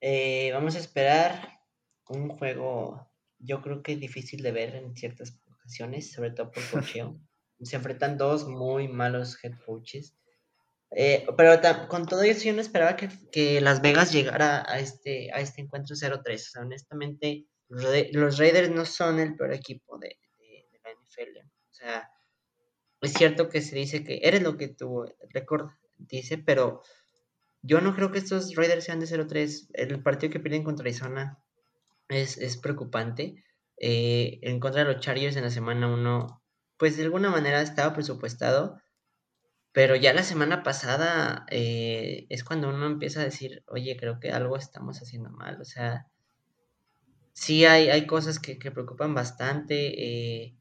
Eh, 0.00 0.50
vamos 0.52 0.76
a 0.76 0.78
esperar 0.78 1.60
un 2.08 2.28
juego, 2.28 3.10
yo 3.38 3.60
creo 3.62 3.82
que 3.82 3.96
difícil 3.96 4.42
de 4.42 4.52
ver 4.52 4.74
en 4.76 4.96
ciertas 4.96 5.38
ocasiones, 5.50 6.12
sobre 6.12 6.30
todo 6.30 6.50
por 6.50 6.62
cocheo. 6.70 7.18
Se 7.62 7.76
enfrentan 7.76 8.18
dos 8.18 8.46
muy 8.46 8.88
malos 8.88 9.42
head 9.42 9.54
coaches. 9.64 10.14
Eh, 10.92 11.26
pero 11.36 11.60
con 11.88 12.06
todo 12.06 12.22
eso 12.22 12.44
yo 12.44 12.52
no 12.52 12.60
esperaba 12.60 12.96
que, 12.96 13.60
Las 13.60 13.82
Vegas 13.82 14.12
llegara 14.12 14.64
a 14.66 14.78
este, 14.78 15.32
a 15.32 15.40
este 15.40 15.62
encuentro 15.62 15.96
0-3. 15.96 16.60
honestamente, 16.60 17.46
los, 17.68 18.38
Raiders 18.38 18.70
no 18.70 18.84
son 18.84 19.18
el 19.18 19.34
peor 19.36 19.52
equipo 19.52 19.98
de, 19.98 20.18
la 20.84 20.90
NFL. 20.92 21.38
O 21.70 21.74
sea, 21.74 22.10
es 23.00 23.12
cierto 23.12 23.48
que 23.48 23.60
se 23.60 23.76
dice 23.76 24.04
que 24.04 24.20
eres 24.22 24.42
lo 24.42 24.56
que 24.56 24.68
tuvo 24.68 25.06
récord, 25.30 25.70
dice, 25.98 26.38
pero 26.38 26.82
yo 27.62 27.80
no 27.80 27.94
creo 27.94 28.12
que 28.12 28.18
estos 28.18 28.54
Raiders 28.54 28.84
sean 28.84 29.00
de 29.00 29.06
0-3. 29.06 29.70
El 29.72 30.02
partido 30.02 30.32
que 30.32 30.40
pierden 30.40 30.62
contra 30.62 30.84
Arizona 30.84 31.38
es, 32.08 32.38
es 32.38 32.56
preocupante. 32.56 33.42
Eh, 33.78 34.38
en 34.42 34.60
contra 34.60 34.84
de 34.84 34.92
los 34.92 35.02
Chargers 35.02 35.36
en 35.36 35.42
la 35.42 35.50
semana 35.50 35.88
1 35.88 36.42
pues 36.78 36.96
de 36.96 37.04
alguna 37.04 37.30
manera 37.30 37.62
estaba 37.62 37.94
presupuestado, 37.94 38.80
pero 39.72 39.96
ya 39.96 40.14
la 40.14 40.22
semana 40.22 40.62
pasada 40.62 41.46
eh, 41.50 42.26
es 42.30 42.44
cuando 42.44 42.68
uno 42.68 42.86
empieza 42.86 43.20
a 43.20 43.24
decir, 43.24 43.62
oye, 43.66 43.96
creo 43.98 44.20
que 44.20 44.32
algo 44.32 44.56
estamos 44.56 45.00
haciendo 45.02 45.30
mal, 45.30 45.60
o 45.60 45.64
sea, 45.64 46.06
sí 47.36 47.66
hay, 47.66 47.90
hay 47.90 48.06
cosas 48.06 48.38
que, 48.40 48.56
preocupan 48.56 49.14
bastante. 49.14 49.74
Eh, 50.02 50.56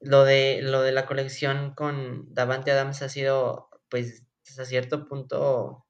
lo, 0.00 0.24
de, 0.24 0.60
lo 0.62 0.82
de 0.82 0.92
la 0.92 1.06
colección 1.06 1.74
con 1.74 2.32
Davante 2.34 2.70
Adams 2.70 3.02
ha 3.02 3.08
sido, 3.08 3.70
pues, 3.88 4.24
hasta 4.46 4.66
cierto 4.66 5.08
punto, 5.08 5.86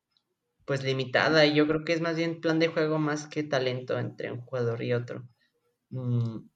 pues, 0.64 0.84
limitada. 0.84 1.44
Y 1.44 1.54
yo 1.54 1.66
creo 1.66 1.84
que 1.84 1.92
es 1.92 2.00
más 2.00 2.16
bien 2.16 2.40
plan 2.40 2.60
de 2.60 2.68
juego 2.68 2.98
más 2.98 3.26
que 3.26 3.42
talento 3.42 3.98
entre 3.98 4.32
un 4.32 4.40
jugador 4.40 4.82
y 4.82 4.92
otro. 4.94 5.28
Mm, 5.90 6.48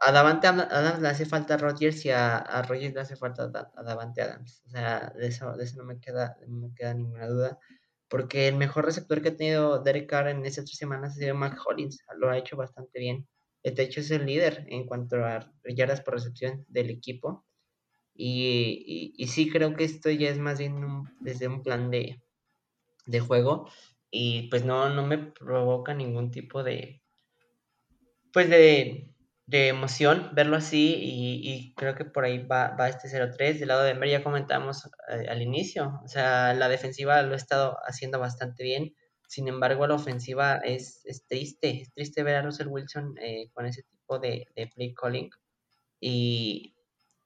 a 0.00 0.12
Davante 0.12 0.46
Adams 0.46 1.00
le 1.00 1.08
hace 1.08 1.26
falta 1.26 1.54
a 1.54 1.56
Rodgers 1.58 2.04
y 2.06 2.10
a, 2.10 2.38
a 2.38 2.62
Rodgers 2.62 2.94
le 2.94 3.00
hace 3.00 3.16
falta 3.16 3.44
a, 3.44 3.82
Davante 3.82 4.22
Adams. 4.22 4.62
O 4.66 4.70
sea, 4.70 5.12
de 5.14 5.26
eso, 5.26 5.52
de 5.56 5.64
eso 5.64 5.76
no, 5.76 5.84
me 5.84 6.00
queda, 6.00 6.38
no 6.48 6.68
me 6.68 6.74
queda 6.74 6.94
ninguna 6.94 7.28
duda. 7.28 7.58
Porque 8.08 8.48
el 8.48 8.56
mejor 8.56 8.86
receptor 8.86 9.20
que 9.22 9.28
ha 9.28 9.36
tenido 9.36 9.82
Derek 9.82 10.08
Carr 10.08 10.28
en 10.28 10.44
estas 10.46 10.64
tres 10.64 10.78
semanas 10.78 11.12
ha 11.12 11.20
sido 11.20 11.34
Mac 11.34 11.58
Hollins. 11.64 12.02
Lo 12.16 12.30
ha 12.30 12.38
hecho 12.38 12.56
bastante 12.56 12.98
bien. 12.98 13.28
De 13.62 13.82
hecho, 13.82 14.00
es 14.00 14.10
el 14.10 14.24
líder 14.24 14.64
en 14.68 14.86
cuanto 14.86 15.22
a 15.24 15.52
yardas 15.64 16.00
por 16.00 16.14
recepción 16.14 16.64
del 16.68 16.88
equipo. 16.90 17.44
Y, 18.14 19.14
y, 19.16 19.28
sí 19.28 19.50
creo 19.50 19.74
que 19.76 19.84
esto 19.84 20.10
ya 20.10 20.30
es 20.30 20.38
más 20.38 20.58
bien 20.58 20.82
desde 21.20 21.48
un 21.48 21.62
plan 21.62 21.90
de, 21.90 22.22
de 23.06 23.20
juego. 23.20 23.68
Y 24.10 24.48
pues 24.48 24.64
no, 24.64 24.88
no 24.88 25.06
me 25.06 25.18
provoca 25.18 25.94
ningún 25.94 26.30
tipo 26.30 26.62
de... 26.62 27.02
Pues 28.32 28.48
de 28.48 29.09
de 29.50 29.66
emoción 29.66 30.30
verlo 30.32 30.56
así 30.56 30.94
y, 30.96 31.74
creo 31.74 31.96
que 31.96 32.04
por 32.04 32.24
ahí 32.24 32.38
va, 32.38 32.76
va 32.78 32.88
este 32.88 33.08
0-3. 33.08 33.58
Del 33.58 33.68
lado 33.68 33.82
de 33.82 33.88
Denver 33.88 34.08
ya 34.08 34.22
comentamos 34.22 34.88
eh, 35.08 35.26
al 35.28 35.42
inicio, 35.42 36.00
o 36.04 36.08
sea, 36.08 36.54
la 36.54 36.68
defensiva 36.68 37.20
lo 37.22 37.32
ha 37.32 37.36
estado 37.36 37.76
haciendo 37.84 38.20
bastante 38.20 38.62
bien, 38.62 38.94
sin 39.26 39.48
embargo 39.48 39.86
la 39.88 39.94
ofensiva 39.96 40.58
es, 40.58 41.02
triste, 41.28 41.82
es 41.82 41.92
triste 41.92 42.22
ver 42.22 42.36
a 42.36 42.42
Russell 42.42 42.68
Wilson 42.68 43.14
eh, 43.20 43.50
con 43.52 43.66
ese 43.66 43.82
tipo 43.82 44.20
de, 44.20 44.46
de, 44.54 44.68
play 44.68 44.94
calling 44.94 45.30
y 46.00 46.76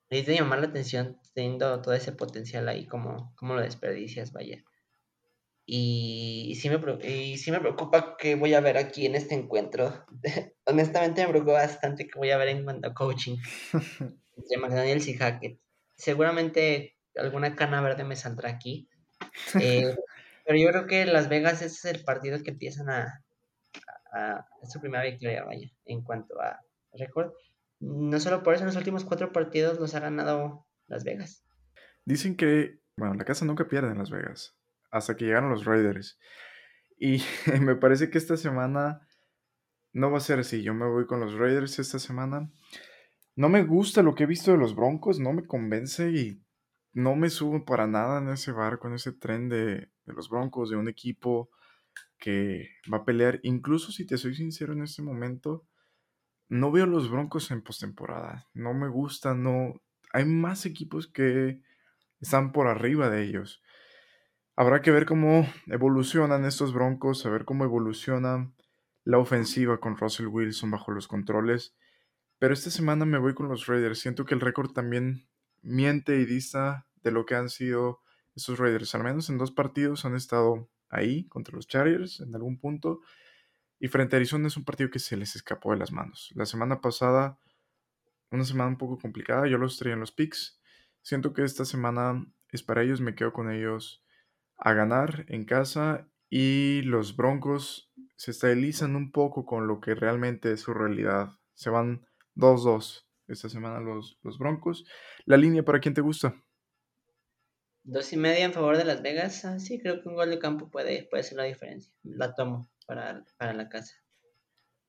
es 0.08 0.26
de 0.26 0.34
llamar 0.34 0.60
la 0.60 0.68
atención 0.68 1.20
teniendo 1.34 1.82
todo 1.82 1.92
ese 1.92 2.12
potencial 2.12 2.68
ahí 2.68 2.87
como, 2.87 3.34
como 3.37 3.54
lo 3.54 3.60
desperdicias, 3.60 4.32
vaya. 4.32 4.64
Y 5.66 6.58
sí, 6.60 6.70
me, 6.70 6.78
y 7.06 7.38
sí 7.38 7.50
me 7.50 7.60
preocupa 7.60 8.16
que 8.16 8.34
voy 8.34 8.54
a 8.54 8.60
ver 8.60 8.78
aquí 8.78 9.06
en 9.06 9.14
este 9.14 9.34
encuentro. 9.34 10.06
Honestamente 10.66 11.22
me 11.22 11.29
preocupa 11.29 11.55
bastante 11.55 12.07
que 12.07 12.18
voy 12.18 12.31
a 12.31 12.38
ver 12.38 12.48
en 12.48 12.64
cuanto 12.64 12.88
a 12.88 12.94
coaching 12.94 13.37
entre 14.37 14.59
McDaniels 14.59 15.07
y 15.09 15.14
Hackett. 15.14 15.59
Seguramente 15.96 16.96
alguna 17.16 17.55
cana 17.55 17.81
verde 17.81 18.05
me 18.05 18.16
saldrá 18.16 18.50
aquí. 18.50 18.88
Eh, 19.61 19.96
pero 20.44 20.59
yo 20.59 20.68
creo 20.68 20.87
que 20.87 21.07
Las 21.07 21.29
Vegas 21.29 21.62
ese 21.62 21.66
es 21.66 21.85
el 21.96 22.05
partido 22.05 22.40
que 22.42 22.50
empiezan 22.50 22.90
a, 22.90 23.24
a, 24.12 24.46
su 24.70 24.81
primera 24.81 25.03
victoria, 25.03 25.44
vaya, 25.44 25.70
en 25.87 26.03
cuanto 26.03 26.40
a 26.40 26.61
récord. 26.92 27.33
No 27.81 28.20
solo 28.20 28.42
por 28.42 28.55
eso, 28.55 28.62
en 28.62 28.68
los 28.68 28.77
últimos 28.77 29.05
cuatro 29.05 29.33
partidos 29.33 29.81
los 29.81 29.94
ha 29.94 30.00
ganado 30.00 30.66
Las 30.87 31.05
Vegas. 31.05 31.44
Dicen 32.05 32.37
que, 32.37 32.81
bueno, 32.96 33.14
la 33.14 33.24
casa 33.24 33.44
nunca 33.44 33.66
pierde 33.66 33.90
en 33.90 33.98
Las 33.98 34.11
Vegas 34.11 34.57
hasta 34.94 35.16
que 35.16 35.24
llegaron 35.24 35.50
los 35.50 35.64
Raiders. 35.64 36.18
Y 36.98 37.22
me 37.61 37.77
parece 37.77 38.11
que 38.11 38.18
esta 38.18 38.37
semana 38.37 39.07
no 39.94 40.11
va 40.11 40.18
a 40.18 40.20
ser 40.20 40.40
así. 40.40 40.62
Yo 40.62 40.74
me 40.74 40.87
voy 40.87 41.07
con 41.07 41.20
los 41.20 41.35
Raiders 41.35 41.78
esta 41.78 41.98
semana. 41.98 42.50
No 43.37 43.48
me 43.48 43.64
gusta 43.64 44.02
lo 44.02 44.14
que 44.14 44.24
he 44.24 44.26
visto 44.26 44.52
de 44.52 44.59
los 44.59 44.76
Broncos, 44.76 45.18
no 45.18 45.33
me 45.33 45.46
convence 45.46 46.11
y 46.11 46.42
no 46.92 47.16
me 47.16 47.30
subo 47.30 47.64
para 47.64 47.87
nada 47.87 48.18
en 48.20 48.28
ese 48.28 48.52
barco, 48.52 48.88
en 48.88 48.94
ese 48.94 49.12
tren 49.12 49.48
de, 49.48 49.90
de 50.04 50.12
los 50.12 50.28
Broncos, 50.28 50.70
de 50.70 50.76
un 50.76 50.88
equipo 50.88 51.48
que 52.18 52.68
va 52.92 52.98
a 52.98 53.04
pelear. 53.04 53.40
Incluso 53.42 53.92
si 53.92 54.07
te 54.07 54.18
soy 54.18 54.35
sincero 54.35 54.72
en 54.72 54.83
este 54.83 55.02
momento, 55.02 55.66
no 56.48 56.70
veo 56.70 56.87
los 56.87 57.11
Broncos 57.11 57.50
en 57.50 57.62
postemporada. 57.62 58.48
No 58.52 58.74
me 58.74 58.88
gusta, 58.88 59.35
no. 59.35 59.80
Hay 60.12 60.24
más 60.24 60.66
equipos 60.66 61.09
que 61.09 61.61
están 62.20 62.52
por 62.52 62.66
arriba 62.66 63.11
de 63.11 63.24
ellos. 63.24 63.62
Habrá 64.57 64.83
que 64.83 64.92
ver 64.92 65.07
cómo 65.07 65.48
evolucionan 65.66 66.44
estos 66.44 66.72
Broncos, 66.72 67.26
a 67.26 67.30
ver 67.30 67.44
cómo 67.44 67.64
evoluciona 67.64 68.53
la 69.04 69.18
ofensiva 69.18 69.78
con 69.78 69.96
Russell 69.96 70.26
Wilson 70.26 70.70
bajo 70.70 70.90
los 70.90 71.08
controles. 71.08 71.76
Pero 72.38 72.54
esta 72.54 72.70
semana 72.70 73.04
me 73.04 73.18
voy 73.18 73.34
con 73.34 73.48
los 73.48 73.66
Raiders. 73.66 74.00
Siento 74.00 74.24
que 74.24 74.34
el 74.34 74.40
récord 74.40 74.72
también 74.72 75.28
miente 75.62 76.16
y 76.16 76.24
dista 76.24 76.86
de 77.02 77.10
lo 77.10 77.26
que 77.26 77.34
han 77.34 77.48
sido 77.48 78.00
estos 78.34 78.58
Raiders. 78.58 78.94
Al 78.94 79.04
menos 79.04 79.30
en 79.30 79.38
dos 79.38 79.52
partidos 79.52 80.04
han 80.04 80.16
estado 80.16 80.68
ahí 80.88 81.28
contra 81.28 81.54
los 81.54 81.66
Chargers 81.68 82.20
en 82.20 82.34
algún 82.34 82.58
punto. 82.58 83.00
Y 83.78 83.88
frente 83.88 84.16
a 84.16 84.18
Arizona 84.18 84.48
es 84.48 84.56
un 84.56 84.64
partido 84.64 84.90
que 84.90 84.98
se 84.98 85.16
les 85.16 85.36
escapó 85.36 85.72
de 85.72 85.78
las 85.78 85.92
manos. 85.92 86.32
La 86.34 86.46
semana 86.46 86.80
pasada, 86.80 87.38
una 88.30 88.44
semana 88.44 88.70
un 88.70 88.78
poco 88.78 88.98
complicada, 88.98 89.46
yo 89.46 89.58
los 89.58 89.78
traía 89.78 89.94
en 89.94 90.00
los 90.00 90.12
picks. 90.12 90.60
Siento 91.02 91.34
que 91.34 91.44
esta 91.44 91.64
semana 91.64 92.26
es 92.50 92.62
para 92.62 92.82
ellos, 92.82 93.00
me 93.00 93.14
quedo 93.14 93.32
con 93.32 93.50
ellos 93.50 94.02
a 94.56 94.72
ganar 94.72 95.26
en 95.28 95.44
casa 95.44 96.08
y 96.30 96.82
los 96.82 97.16
Broncos 97.16 97.92
se 98.16 98.31
estabilizan 98.31 98.96
un 98.96 99.11
poco 99.11 99.44
con 99.44 99.66
lo 99.66 99.81
que 99.81 99.94
realmente 99.94 100.53
es 100.53 100.61
su 100.61 100.74
realidad. 100.74 101.31
Se 101.55 101.70
van 101.70 102.07
2-2 102.37 103.07
esta 103.29 103.48
semana 103.48 103.81
los, 103.81 104.18
los 104.22 104.38
Broncos. 104.38 104.85
La 105.24 105.37
línea 105.37 105.64
para 105.64 105.81
quien 105.81 105.94
te 105.94 106.00
gusta. 106.00 106.35
Dos 107.83 108.12
y 108.12 108.16
media 108.16 108.44
en 108.44 108.53
favor 108.53 108.77
de 108.77 108.85
Las 108.85 109.03
Vegas. 109.03 109.44
Ah, 109.44 109.59
sí, 109.59 109.79
creo 109.79 110.00
que 110.00 110.09
un 110.09 110.14
gol 110.14 110.31
de 110.31 110.38
campo 110.38 110.70
puede, 110.70 111.07
puede 111.11 111.22
ser 111.22 111.37
la 111.38 111.44
diferencia. 111.44 111.92
La 112.03 112.35
tomo 112.35 112.70
para, 112.87 113.24
para 113.37 113.53
la 113.53 113.68
casa. 113.68 113.94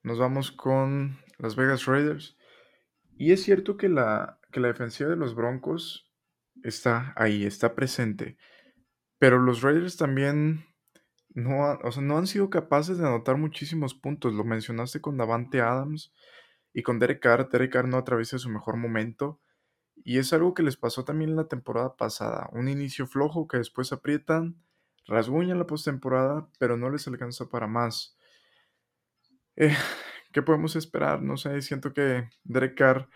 Nos 0.04 0.20
vamos 0.20 0.52
con 0.52 1.20
Las 1.38 1.56
Vegas 1.56 1.86
Raiders. 1.86 2.38
Y 3.18 3.32
es 3.32 3.44
cierto 3.44 3.78
que 3.78 3.90
la, 3.90 4.40
que 4.52 4.60
la 4.60 4.68
defensiva 4.68 5.10
de 5.10 5.16
los 5.16 5.36
Broncos 5.36 6.12
está 6.64 7.14
ahí, 7.16 7.46
está 7.46 7.76
presente. 7.76 8.38
Pero 9.18 9.40
los 9.40 9.62
Raiders 9.62 9.98
también 9.98 10.66
no, 11.36 11.78
no 12.02 12.18
han 12.18 12.28
sido 12.28 12.50
capaces 12.50 12.98
de 12.98 13.06
anotar 13.06 13.38
muchísimos 13.38 13.94
puntos. 13.94 14.34
Lo 14.34 14.46
mencionaste 14.46 15.02
con 15.02 15.18
Davante 15.18 15.60
Adams 15.60 16.14
y 16.74 16.82
con 16.82 16.98
Derek 16.98 17.22
Carr. 17.22 17.50
Derek 17.50 17.74
Carr 17.74 17.88
no 17.90 17.98
atraviesa 17.98 18.40
su 18.40 18.50
mejor 18.50 18.78
momento. 18.78 19.42
Y 20.04 20.18
es 20.18 20.32
algo 20.32 20.54
que 20.54 20.64
les 20.64 20.78
pasó 20.78 21.04
también 21.04 21.36
la 21.36 21.50
temporada 21.50 21.98
pasada. 21.98 22.50
Un 22.54 22.70
inicio 22.70 23.06
flojo 23.06 23.48
que 23.48 23.58
después 23.58 23.92
aprietan, 23.92 24.56
rasguñan 25.08 25.60
la 25.60 25.68
postemporada, 25.68 26.48
pero 26.58 26.78
no 26.78 26.90
les 26.90 27.06
alcanza 27.08 27.50
para 27.50 27.68
más. 27.68 28.18
Eh, 29.58 29.76
¿Qué 30.32 30.42
podemos 30.42 30.76
esperar? 30.78 31.22
No 31.22 31.36
sé, 31.36 31.62
siento 31.62 31.94
que 31.94 32.30
Derek 32.46 32.78
Carr 32.78 33.10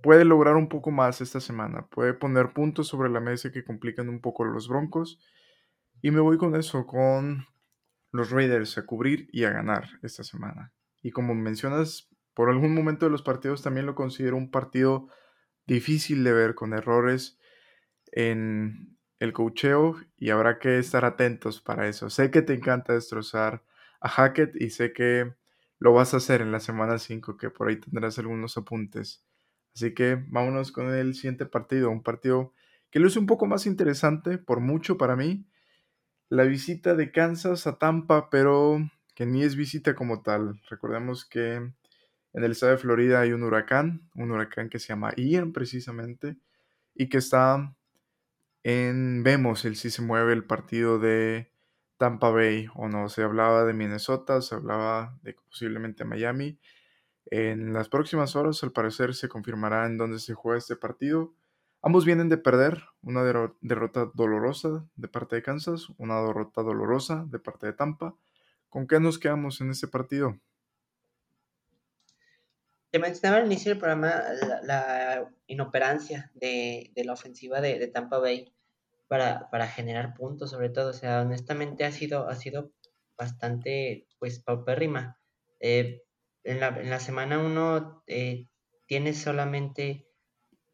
puede 0.00 0.24
lograr 0.24 0.54
un 0.54 0.68
poco 0.68 0.92
más 0.92 1.20
esta 1.20 1.40
semana. 1.40 1.86
Puede 1.86 2.14
poner 2.14 2.52
puntos 2.52 2.86
sobre 2.86 3.10
la 3.10 3.20
mesa 3.20 3.50
que 3.50 3.64
complican 3.64 4.08
un 4.08 4.20
poco 4.20 4.44
los 4.44 4.68
Broncos. 4.68 5.20
Y 6.02 6.10
me 6.10 6.20
voy 6.20 6.36
con 6.36 6.56
eso, 6.56 6.86
con 6.86 7.46
los 8.10 8.30
Raiders 8.30 8.76
a 8.76 8.84
cubrir 8.84 9.28
y 9.32 9.44
a 9.44 9.50
ganar 9.50 9.88
esta 10.02 10.24
semana. 10.24 10.74
Y 11.00 11.12
como 11.12 11.34
mencionas, 11.34 12.10
por 12.34 12.50
algún 12.50 12.74
momento 12.74 13.06
de 13.06 13.12
los 13.12 13.22
partidos 13.22 13.62
también 13.62 13.86
lo 13.86 13.94
considero 13.94 14.36
un 14.36 14.50
partido 14.50 15.08
difícil 15.66 16.24
de 16.24 16.32
ver, 16.32 16.54
con 16.54 16.74
errores 16.74 17.38
en 18.10 18.98
el 19.20 19.32
cocheo 19.32 19.94
y 20.16 20.30
habrá 20.30 20.58
que 20.58 20.78
estar 20.78 21.04
atentos 21.04 21.60
para 21.60 21.88
eso. 21.88 22.10
Sé 22.10 22.32
que 22.32 22.42
te 22.42 22.54
encanta 22.54 22.94
destrozar 22.94 23.64
a 24.00 24.08
Hackett 24.08 24.60
y 24.60 24.70
sé 24.70 24.92
que 24.92 25.32
lo 25.78 25.92
vas 25.92 26.14
a 26.14 26.16
hacer 26.16 26.42
en 26.42 26.50
la 26.50 26.58
semana 26.58 26.98
5, 26.98 27.36
que 27.36 27.50
por 27.50 27.68
ahí 27.68 27.76
tendrás 27.76 28.18
algunos 28.18 28.56
apuntes. 28.56 29.24
Así 29.74 29.94
que 29.94 30.22
vámonos 30.28 30.72
con 30.72 30.92
el 30.92 31.14
siguiente 31.14 31.46
partido, 31.46 31.90
un 31.90 32.02
partido 32.02 32.52
que 32.90 32.98
es 32.98 33.16
un 33.16 33.26
poco 33.26 33.46
más 33.46 33.66
interesante, 33.66 34.36
por 34.36 34.60
mucho 34.60 34.98
para 34.98 35.16
mí. 35.16 35.46
La 36.32 36.44
visita 36.44 36.94
de 36.94 37.12
Kansas 37.12 37.66
a 37.66 37.76
Tampa, 37.76 38.30
pero 38.30 38.78
que 39.14 39.26
ni 39.26 39.42
es 39.42 39.54
visita 39.54 39.94
como 39.94 40.22
tal. 40.22 40.62
Recordemos 40.70 41.26
que 41.26 41.56
en 41.56 41.74
el 42.32 42.52
estado 42.52 42.72
de 42.72 42.78
Florida 42.78 43.20
hay 43.20 43.32
un 43.32 43.42
huracán, 43.42 44.08
un 44.14 44.30
huracán 44.30 44.70
que 44.70 44.78
se 44.78 44.88
llama 44.88 45.12
Ian 45.18 45.52
precisamente, 45.52 46.38
y 46.94 47.10
que 47.10 47.18
está 47.18 47.76
en, 48.62 49.22
vemos 49.22 49.66
el 49.66 49.76
si 49.76 49.90
se 49.90 50.00
mueve 50.00 50.32
el 50.32 50.44
partido 50.44 50.98
de 50.98 51.52
Tampa 51.98 52.30
Bay 52.30 52.66
o 52.76 52.88
no. 52.88 53.10
Se 53.10 53.22
hablaba 53.22 53.66
de 53.66 53.74
Minnesota, 53.74 54.40
se 54.40 54.54
hablaba 54.54 55.18
de 55.20 55.34
posiblemente 55.34 56.06
Miami. 56.06 56.58
En 57.26 57.74
las 57.74 57.90
próximas 57.90 58.36
horas, 58.36 58.62
al 58.62 58.72
parecer, 58.72 59.14
se 59.14 59.28
confirmará 59.28 59.84
en 59.84 59.98
dónde 59.98 60.18
se 60.18 60.32
juega 60.32 60.56
este 60.56 60.76
partido. 60.76 61.34
Ambos 61.84 62.04
vienen 62.04 62.28
de 62.28 62.38
perder, 62.38 62.84
una 63.02 63.24
derrota 63.60 64.08
dolorosa 64.14 64.88
de 64.94 65.08
parte 65.08 65.34
de 65.34 65.42
Kansas, 65.42 65.88
una 65.98 66.22
derrota 66.22 66.62
dolorosa 66.62 67.26
de 67.28 67.40
parte 67.40 67.66
de 67.66 67.72
Tampa. 67.72 68.16
¿Con 68.68 68.86
qué 68.86 69.00
nos 69.00 69.18
quedamos 69.18 69.60
en 69.60 69.72
este 69.72 69.88
partido? 69.88 70.38
Te 72.92 73.00
mencionaba 73.00 73.40
al 73.40 73.46
inicio 73.46 73.70
del 73.70 73.80
programa 73.80 74.22
la, 74.62 75.28
inoperancia 75.48 76.30
de, 76.34 76.92
la 76.94 77.14
ofensiva 77.14 77.60
de, 77.60 77.88
Tampa 77.88 78.18
Bay 78.18 78.54
para, 79.08 79.66
generar 79.66 80.14
puntos, 80.14 80.50
sobre 80.50 80.68
todo. 80.68 80.90
O 80.90 80.94
sea, 80.94 81.22
honestamente 81.22 81.84
ha 81.84 81.90
sido, 81.90 82.28
ha 82.28 82.36
sido 82.36 82.70
bastante, 83.18 84.06
pues, 84.20 84.38
paupérrima. 84.38 85.18
Eh, 85.58 86.04
en 86.44 86.60
la, 86.60 87.00
semana 87.00 87.40
1 87.40 88.04
eh, 88.06 88.46
tienes 88.86 89.18
solamente 89.18 90.06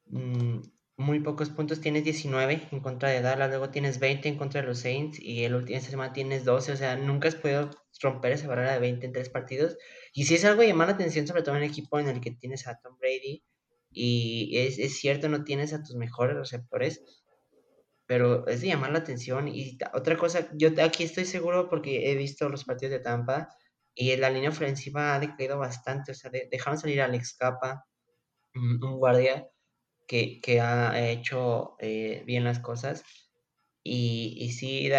mm, 0.07 0.61
muy 0.98 1.20
pocos 1.20 1.48
puntos, 1.50 1.80
tienes 1.80 2.02
19 2.04 2.68
en 2.72 2.80
contra 2.80 3.08
de 3.08 3.22
Dallas, 3.22 3.48
luego 3.48 3.70
tienes 3.70 4.00
20 4.00 4.28
en 4.28 4.37
contra 4.37 4.61
de 4.61 4.66
los 4.66 4.80
Saints 4.80 5.20
y 5.20 5.44
el 5.44 5.54
último 5.54 5.80
semana 5.80 6.12
tienes 6.12 6.44
12, 6.44 6.72
o 6.72 6.76
sea, 6.76 6.96
nunca 6.96 7.28
has 7.28 7.37
podido 7.37 7.70
romper 8.02 8.32
esa 8.32 8.48
barrera 8.48 8.72
de 8.74 8.80
20 8.80 9.06
en 9.06 9.12
tres 9.12 9.28
partidos. 9.28 9.78
Y 10.12 10.24
si 10.24 10.34
es 10.34 10.44
algo 10.44 10.62
de 10.62 10.68
llamar 10.68 10.88
la 10.88 10.94
atención, 10.94 11.26
sobre 11.26 11.42
todo 11.42 11.56
en 11.56 11.62
el 11.62 11.68
equipo 11.68 12.00
en 12.00 12.08
el 12.08 12.20
que 12.20 12.32
tienes 12.32 12.66
a 12.66 12.80
Tom 12.80 12.98
Brady, 12.98 13.44
y 13.90 14.58
es, 14.58 14.78
es 14.80 14.98
cierto, 14.98 15.28
no 15.28 15.44
tienes 15.44 15.72
a 15.72 15.82
tus 15.82 15.94
mejores 15.94 16.37
receptores, 16.37 17.02
pero 18.06 18.46
es 18.48 18.61
de 18.62 18.68
llamar 18.68 18.90
la 18.90 18.98
atención. 18.98 19.46
Y 19.48 19.78
otra 19.94 20.16
cosa, 20.16 20.48
yo 20.54 20.70
aquí 20.82 21.04
estoy 21.04 21.26
seguro 21.26 21.68
porque 21.68 22.11
he 22.11 22.16
visto 22.16 22.48
los 22.48 22.64
partidos 22.64 22.92
de 22.92 23.00
Tampa 23.00 23.50
y 23.94 24.16
la 24.16 24.30
línea 24.30 24.50
ofensiva 24.50 25.14
ha 25.14 25.20
decaído 25.20 25.58
bastante, 25.58 26.12
o 26.12 26.14
sea, 26.14 26.30
dejaron 26.50 26.78
salir 26.78 27.00
a 27.02 27.04
Alex 27.06 27.37
Capa, 27.38 27.84
un, 28.54 28.78
guardia 28.98 29.48
que, 30.09 30.40
que, 30.40 30.61
ha 30.61 31.09
hecho 31.09 31.77
eh, 31.79 32.25
bien 32.27 32.42
las 32.42 32.59
cosas. 32.59 33.05
Y, 33.85 34.35
y 34.38 34.51
sí, 34.53 34.90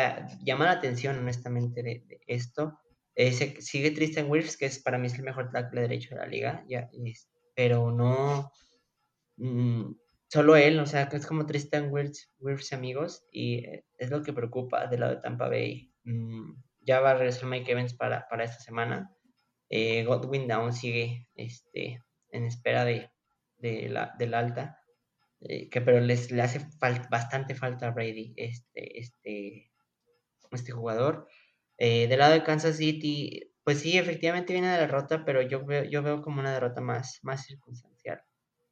llama 0.43 0.65
la 0.65 0.71
atención, 0.71 1.17
honestamente, 1.17 1.83
de, 1.83 2.21
esto. 2.27 2.79
Eh, 3.15 3.33
sigue 3.33 3.91
Tristan 3.91 4.29
Wirfs, 4.29 4.55
que 4.55 4.65
es 4.65 4.79
para 4.79 4.97
mí 4.97 5.07
es 5.07 5.15
el 5.15 5.23
mejor 5.23 5.51
tackle 5.51 5.81
derecho 5.81 6.15
de 6.15 6.21
la 6.21 6.27
liga, 6.27 6.63
ya, 6.69 6.89
pero 7.53 7.91
no, 7.91 8.49
mm, 9.35 9.91
solo 10.29 10.55
él, 10.55 10.79
o 10.79 10.85
sea, 10.85 11.09
es 11.11 11.25
como 11.25 11.45
Tristan 11.45 11.91
Wirfs, 11.91 12.31
Wirfs 12.39 12.71
amigos, 12.71 13.25
y 13.31 13.65
eh, 13.65 13.85
es 13.97 14.09
lo 14.09 14.23
que 14.23 14.31
preocupa 14.31 14.87
del 14.87 15.01
lado 15.01 15.15
de 15.15 15.21
Tampa 15.21 15.49
Bay. 15.49 15.91
Mm, 16.05 16.53
ya 16.81 17.01
va 17.01 17.11
a 17.11 17.15
regresar 17.15 17.49
Mike 17.49 17.71
Evans 17.71 17.93
para, 17.93 18.25
para 18.29 18.45
esta 18.45 18.59
semana. 18.61 19.13
Eh, 19.69 20.05
Godwin 20.05 20.51
aún 20.51 20.71
sigue 20.71 21.27
este, 21.35 22.01
en 22.31 22.45
espera 22.45 22.85
de, 22.85 23.11
de 23.57 23.89
la, 23.89 24.15
del 24.17 24.33
alta, 24.33 24.78
eh, 25.41 25.69
que 25.69 25.81
pero 25.81 25.99
les, 25.99 26.31
le 26.31 26.41
hace 26.41 26.67
bastante 27.09 27.55
falta 27.55 27.87
a 27.87 27.91
Brady 27.91 28.33
este, 28.37 28.99
este, 28.99 29.71
este 30.51 30.71
jugador. 30.71 31.27
Eh, 31.77 32.07
del 32.07 32.19
lado 32.19 32.33
de 32.33 32.43
Kansas 32.43 32.77
City, 32.77 33.53
pues 33.63 33.79
sí, 33.79 33.97
efectivamente 33.97 34.53
viene 34.53 34.67
de 34.67 34.73
la 34.73 34.81
derrota, 34.81 35.23
pero 35.25 35.41
yo 35.41 35.65
veo, 35.65 35.83
yo 35.85 36.03
veo 36.03 36.21
como 36.21 36.41
una 36.41 36.53
derrota 36.53 36.81
más, 36.81 37.19
más 37.23 37.45
circunstancial. 37.45 38.21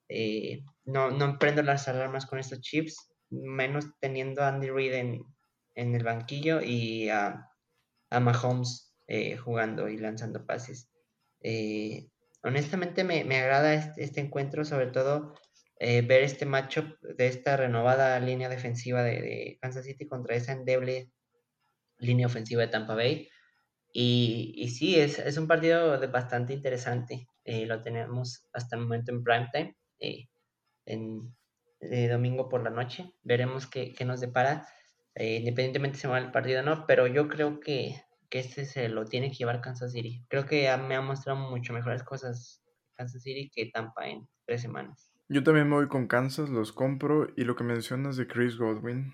Eh, 0.09 0.63
no, 0.85 1.11
no 1.11 1.25
emprendo 1.25 1.61
las 1.63 1.87
alarmas 1.87 2.25
con 2.25 2.39
estos 2.39 2.61
chips, 2.61 3.09
menos 3.29 3.85
teniendo 3.99 4.43
a 4.43 4.49
Andy 4.49 4.69
Reid 4.69 4.93
en, 4.93 5.21
en 5.75 5.95
el 5.95 6.03
banquillo 6.03 6.61
y 6.61 7.09
a, 7.09 7.49
a 8.09 8.19
Mahomes 8.19 8.93
eh, 9.07 9.37
jugando 9.37 9.87
y 9.89 9.97
lanzando 9.97 10.45
pases. 10.45 10.89
Eh, 11.41 12.09
honestamente 12.43 13.03
me, 13.03 13.23
me 13.23 13.37
agrada 13.37 13.73
este, 13.73 14.03
este, 14.03 14.21
encuentro, 14.21 14.65
sobre 14.65 14.87
todo 14.87 15.35
eh, 15.79 16.01
ver 16.01 16.23
este 16.23 16.45
matchup 16.45 16.99
de 17.01 17.27
esta 17.27 17.57
renovada 17.57 18.19
línea 18.19 18.49
defensiva 18.49 19.03
de, 19.03 19.57
Kansas 19.61 19.85
City 19.85 20.07
contra 20.07 20.35
esa 20.35 20.53
endeble 20.53 21.11
línea 21.97 22.27
ofensiva 22.27 22.61
de 22.61 22.67
Tampa 22.69 22.95
Bay. 22.95 23.29
Y, 23.93 24.53
y 24.57 24.69
sí, 24.69 24.99
es, 24.99 25.19
es, 25.19 25.37
un 25.37 25.47
partido 25.47 25.99
bastante 26.11 26.53
interesante. 26.53 27.27
Eh, 27.45 27.65
lo 27.65 27.81
tenemos 27.81 28.47
hasta 28.53 28.75
el 28.75 28.83
momento 28.83 29.11
en 29.11 29.23
primetime, 29.23 29.77
eh, 29.99 30.27
en 30.85 31.33
domingo 32.09 32.49
por 32.49 32.63
la 32.63 32.69
noche. 32.69 33.13
Veremos 33.23 33.67
qué, 33.67 33.93
qué 33.93 34.05
nos 34.05 34.19
depara, 34.19 34.67
independientemente 35.15 35.97
si 35.97 36.07
va 36.07 36.19
el 36.19 36.31
partido 36.31 36.61
o 36.61 36.63
no, 36.63 36.85
pero 36.85 37.07
yo 37.07 37.27
creo 37.27 37.59
que 37.59 38.01
que 38.29 38.39
este 38.39 38.65
se 38.65 38.89
lo 38.89 39.05
tiene 39.05 39.29
que 39.29 39.37
llevar 39.37 39.61
Kansas 39.61 39.93
City. 39.93 40.25
Creo 40.27 40.45
que 40.45 40.75
me 40.77 40.95
ha 40.95 41.01
mostrado 41.01 41.39
mucho 41.39 41.73
mejores 41.73 42.03
cosas 42.03 42.61
Kansas 42.93 43.23
City 43.23 43.49
que 43.53 43.67
Tampa 43.67 44.07
en 44.07 44.27
tres 44.45 44.61
semanas. 44.61 45.11
Yo 45.29 45.43
también 45.43 45.67
me 45.67 45.75
voy 45.75 45.87
con 45.87 46.07
Kansas, 46.07 46.49
los 46.49 46.71
compro. 46.71 47.27
Y 47.35 47.43
lo 47.43 47.55
que 47.55 47.63
mencionas 47.63 48.15
de 48.15 48.27
Chris 48.27 48.57
Godwin, 48.57 49.13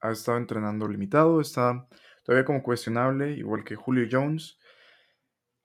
ha 0.00 0.10
estado 0.10 0.36
entrenando 0.36 0.86
limitado, 0.86 1.40
está 1.40 1.88
todavía 2.24 2.44
como 2.44 2.62
cuestionable, 2.62 3.32
igual 3.32 3.64
que 3.64 3.74
Julio 3.74 4.06
Jones. 4.10 4.58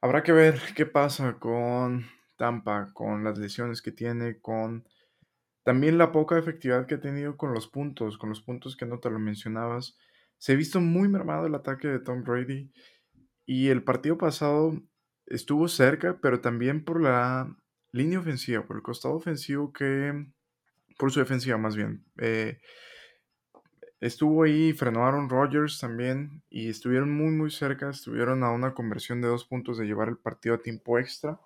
Habrá 0.01 0.23
que 0.23 0.31
ver 0.31 0.59
qué 0.75 0.85
pasa 0.85 1.37
con 1.37 2.05
Tampa, 2.37 2.87
con 2.93 3.25
las 3.25 3.37
lesiones 3.37 3.81
que 3.81 3.91
tiene, 3.91 4.39
con 4.39 4.85
también 5.63 5.97
la 5.97 6.13
poca 6.13 6.39
efectividad 6.39 6.87
que 6.87 6.95
ha 6.95 7.01
tenido 7.01 7.35
con 7.35 7.53
los 7.53 7.67
puntos, 7.67 8.17
con 8.17 8.29
los 8.29 8.41
puntos 8.41 8.77
que 8.77 8.85
no 8.85 8.99
te 8.99 9.09
lo 9.09 9.19
mencionabas. 9.19 9.97
Se 10.37 10.53
ha 10.53 10.55
visto 10.55 10.79
muy 10.79 11.09
mermado 11.09 11.45
el 11.45 11.55
ataque 11.55 11.89
de 11.89 11.99
Tom 11.99 12.23
Brady 12.23 12.71
y 13.45 13.67
el 13.67 13.83
partido 13.83 14.17
pasado 14.17 14.81
estuvo 15.25 15.67
cerca, 15.67 16.17
pero 16.21 16.39
también 16.39 16.85
por 16.85 17.01
la 17.01 17.53
línea 17.91 18.19
ofensiva, 18.19 18.65
por 18.65 18.75
el 18.75 18.81
costado 18.81 19.15
ofensivo 19.15 19.73
que, 19.73 20.27
por 20.97 21.11
su 21.11 21.19
defensiva 21.19 21.57
más 21.57 21.75
bien. 21.75 22.03
Eh, 22.17 22.59
estuvo 23.99 24.43
ahí, 24.43 24.73
frenó 24.73 25.05
Aaron 25.05 25.29
Rodgers 25.29 25.79
también 25.79 26.41
y 26.49 26.69
estuvieron 26.69 27.11
muy 27.11 27.31
muy 27.31 27.51
cerca, 27.51 27.89
estuvieron 27.89 28.43
a 28.43 28.51
una 28.51 28.73
conversión 28.73 29.21
de 29.21 29.27
dos 29.27 29.45
puntos 29.45 29.77
de 29.77 29.85
llevar 29.85 30.09
el 30.09 30.17
partido 30.17 30.55
a 30.55 30.61
tiempo 30.61 30.99
extra. 30.99 31.39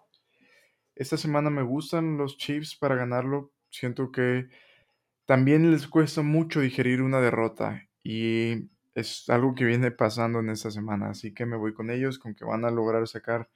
Esta 0.96 1.18
semana 1.18 1.50
me 1.50 1.64
gustan 1.64 2.18
los 2.18 2.38
Chiefs 2.38 2.76
para 2.76 2.96
ganarlo, 2.96 3.52
siento 3.70 4.12
que 4.12 4.50
también 5.26 5.72
les 5.72 5.88
cuesta 5.88 6.22
mucho 6.22 6.60
digerir 6.60 7.02
una 7.02 7.22
derrota 7.22 7.88
y 8.04 8.70
es 8.94 9.28
algo 9.30 9.56
que 9.56 9.66
viene 9.66 9.90
pasando 9.92 10.40
en 10.40 10.50
esta 10.50 10.70
semana, 10.70 11.10
así 11.10 11.34
que 11.34 11.46
me 11.46 11.58
voy 11.58 11.74
con 11.74 11.90
ellos, 11.90 12.20
con 12.20 12.36
que 12.36 12.46
van 12.46 12.66
a 12.66 12.72
lograr 12.72 13.08
sacar 13.08 13.50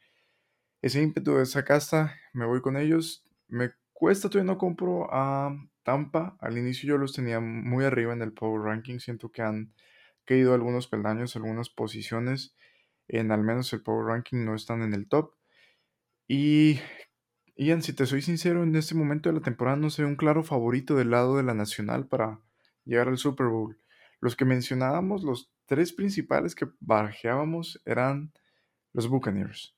ese 0.82 1.02
ímpetu 1.02 1.36
de 1.36 1.44
esa 1.44 1.66
casta, 1.66 2.16
me 2.34 2.46
voy 2.46 2.62
con 2.62 2.78
ellos. 2.78 3.24
Me 3.48 3.72
cuesta, 3.94 4.30
todavía 4.30 4.52
no 4.52 4.58
compro 4.58 5.08
a 5.12 5.56
Tampa, 5.84 6.38
al 6.42 6.58
inicio 6.58 6.90
yo 6.90 6.98
los 6.98 7.14
tenía 7.14 7.40
muy 7.40 7.86
arriba 7.86 8.14
en 8.14 8.22
el 8.22 8.34
Power 8.34 8.62
Ranking, 8.62 9.00
siento 9.00 9.32
que 9.32 9.42
han 9.42 9.74
caído 10.26 10.54
algunos 10.54 10.88
peldaños, 10.88 11.36
algunas 11.36 11.70
posiciones, 11.70 12.56
en 13.08 13.32
al 13.32 13.44
menos 13.44 13.72
el 13.74 13.82
Power 13.82 14.08
Ranking 14.08 14.44
no 14.44 14.54
están 14.54 14.82
en 14.82 14.94
el 14.94 15.08
top. 15.08 15.34
Y 16.28 16.80
Ian, 17.56 17.82
si 17.82 17.94
te 17.94 18.06
soy 18.06 18.22
sincero, 18.22 18.64
en 18.64 18.76
este 18.76 18.96
momento 18.96 19.30
de 19.30 19.36
la 19.36 19.42
temporada 19.42 19.78
no 19.78 19.90
sé 19.90 20.04
un 20.04 20.18
claro 20.18 20.44
favorito 20.44 20.96
del 20.96 21.12
lado 21.12 21.38
de 21.38 21.44
la 21.44 21.54
nacional 21.54 22.08
para 22.08 22.42
llegar 22.84 23.08
al 23.08 23.18
Super 23.18 23.48
Bowl. 23.48 23.80
Los 24.20 24.36
que 24.36 24.46
mencionábamos, 24.46 25.24
los 25.24 25.52
tres 25.66 25.94
principales 25.94 26.54
que 26.54 26.68
barajeábamos 26.82 27.82
eran 27.86 28.34
los 28.92 29.08
Buccaneers, 29.08 29.77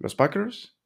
los 0.00 0.16
Packers 0.16 0.76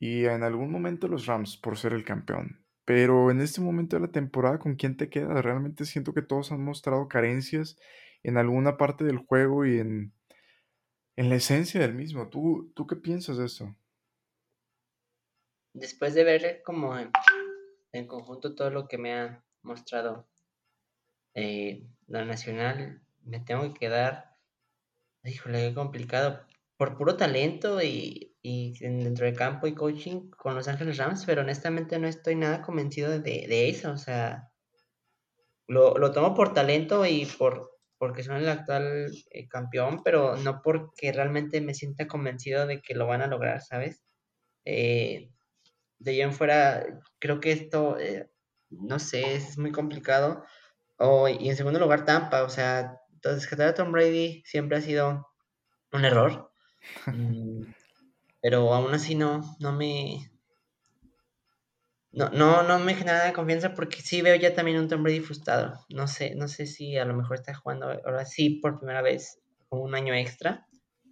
y 0.00 0.24
en 0.24 0.42
algún 0.42 0.72
momento 0.72 1.06
los 1.06 1.26
Rams 1.26 1.56
por 1.56 1.78
ser 1.78 1.92
el 1.92 2.04
campeón. 2.04 2.64
Pero 2.84 3.30
en 3.30 3.40
este 3.40 3.60
momento 3.60 3.96
de 3.96 4.02
la 4.02 4.12
temporada, 4.12 4.58
¿con 4.58 4.76
quién 4.76 4.96
te 4.96 5.08
quedas? 5.08 5.44
Realmente 5.44 5.84
siento 5.84 6.14
que 6.14 6.22
todos 6.22 6.52
han 6.52 6.64
mostrado 6.64 7.08
carencias 7.08 7.78
en 8.22 8.38
alguna 8.38 8.76
parte 8.76 9.04
del 9.04 9.18
juego 9.18 9.66
y 9.66 9.78
en, 9.78 10.12
en 11.16 11.28
la 11.28 11.36
esencia 11.36 11.80
del 11.80 11.94
mismo. 11.94 12.28
¿Tú, 12.28 12.72
¿Tú 12.74 12.86
qué 12.86 12.96
piensas 12.96 13.38
de 13.38 13.46
eso? 13.46 13.76
Después 15.72 16.14
de 16.14 16.24
ver 16.24 16.62
como 16.64 16.96
en, 16.98 18.06
conjunto 18.06 18.54
todo 18.54 18.70
lo 18.70 18.88
que 18.88 18.98
me 18.98 19.14
ha 19.14 19.44
mostrado 19.62 20.28
eh, 21.34 21.86
la 22.06 22.24
nacional, 22.24 23.02
me 23.24 23.40
tengo 23.40 23.72
que 23.72 23.80
quedar, 23.80 24.36
híjole, 25.24 25.68
qué 25.68 25.74
complicado, 25.74 26.46
por 26.76 26.96
puro 26.96 27.16
talento 27.16 27.82
y, 27.82 28.35
y 28.48 28.78
dentro 28.78 29.26
de 29.26 29.32
campo 29.32 29.66
y 29.66 29.74
coaching 29.74 30.30
con 30.30 30.54
Los 30.54 30.68
Ángeles 30.68 30.98
Rams, 30.98 31.24
pero 31.26 31.40
honestamente 31.40 31.98
no 31.98 32.06
estoy 32.06 32.36
nada 32.36 32.62
convencido 32.62 33.10
de, 33.10 33.18
de 33.18 33.68
eso, 33.68 33.90
o 33.90 33.96
sea, 33.96 34.52
lo, 35.66 35.98
lo, 35.98 36.12
tomo 36.12 36.32
por 36.32 36.54
talento 36.54 37.04
y 37.04 37.26
por 37.26 37.72
porque 37.98 38.22
son 38.22 38.36
el 38.36 38.48
actual 38.48 39.10
eh, 39.32 39.48
campeón, 39.48 40.02
pero 40.04 40.36
no 40.36 40.62
porque 40.62 41.10
realmente 41.10 41.60
me 41.60 41.74
sienta 41.74 42.06
convencido 42.06 42.68
de 42.68 42.80
que 42.80 42.94
lo 42.94 43.08
van 43.08 43.22
a 43.22 43.26
lograr, 43.26 43.62
¿sabes? 43.62 44.04
Eh, 44.64 45.30
de 45.98 46.10
allá 46.12 46.24
en 46.24 46.32
fuera, 46.32 46.86
creo 47.18 47.40
que 47.40 47.50
esto, 47.50 47.98
eh, 47.98 48.30
no 48.70 49.00
sé, 49.00 49.34
es 49.34 49.58
muy 49.58 49.72
complicado. 49.72 50.44
Oh, 50.98 51.26
y 51.26 51.48
en 51.48 51.56
segundo 51.56 51.80
lugar, 51.80 52.04
Tampa. 52.04 52.42
O 52.42 52.50
sea, 52.50 53.00
rescatar 53.22 53.68
a 53.68 53.74
Tom 53.74 53.92
Brady 53.92 54.42
siempre 54.44 54.76
ha 54.76 54.82
sido 54.82 55.26
un 55.90 56.04
error. 56.04 56.52
Pero 58.46 58.72
aún 58.72 58.94
así 58.94 59.16
no, 59.16 59.56
no 59.58 59.72
me. 59.72 60.30
No, 62.12 62.28
no, 62.28 62.62
no 62.62 62.78
me 62.78 62.94
genera 62.94 63.32
confianza 63.32 63.74
porque 63.74 64.00
sí 64.02 64.22
veo 64.22 64.36
ya 64.36 64.54
también 64.54 64.78
un 64.78 64.86
Tom 64.86 65.02
Brady 65.02 65.18
frustrado. 65.18 65.84
No 65.88 66.06
sé, 66.06 66.36
no 66.36 66.46
sé 66.46 66.66
si 66.66 66.96
a 66.96 67.04
lo 67.04 67.14
mejor 67.14 67.34
está 67.34 67.54
jugando 67.54 67.88
ahora 67.88 68.24
sí 68.24 68.60
por 68.62 68.78
primera 68.78 69.02
vez 69.02 69.40
con 69.68 69.80
un 69.80 69.96
año 69.96 70.14
extra. 70.14 70.64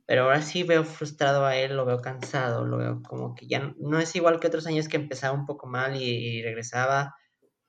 Pero 0.07 0.23
ahora 0.23 0.43
sí 0.43 0.63
veo 0.63 0.85
frustrado 0.85 1.45
a 1.45 1.57
él, 1.57 1.75
lo 1.77 1.85
veo 1.85 2.01
cansado, 2.01 2.65
lo 2.65 2.77
veo 2.77 3.03
como 3.03 3.35
que 3.35 3.49
ya 3.49 3.75
no, 3.81 3.99
es 3.99 4.15
igual 4.15 4.39
que 4.39 4.47
otros 4.47 4.69
años 4.69 4.87
que 4.87 4.97
empezaba 4.97 5.37
un 5.37 5.45
poco 5.45 5.67
mal 5.67 5.97
y, 5.97 6.05
y 6.05 6.43
regresaba 6.43 7.17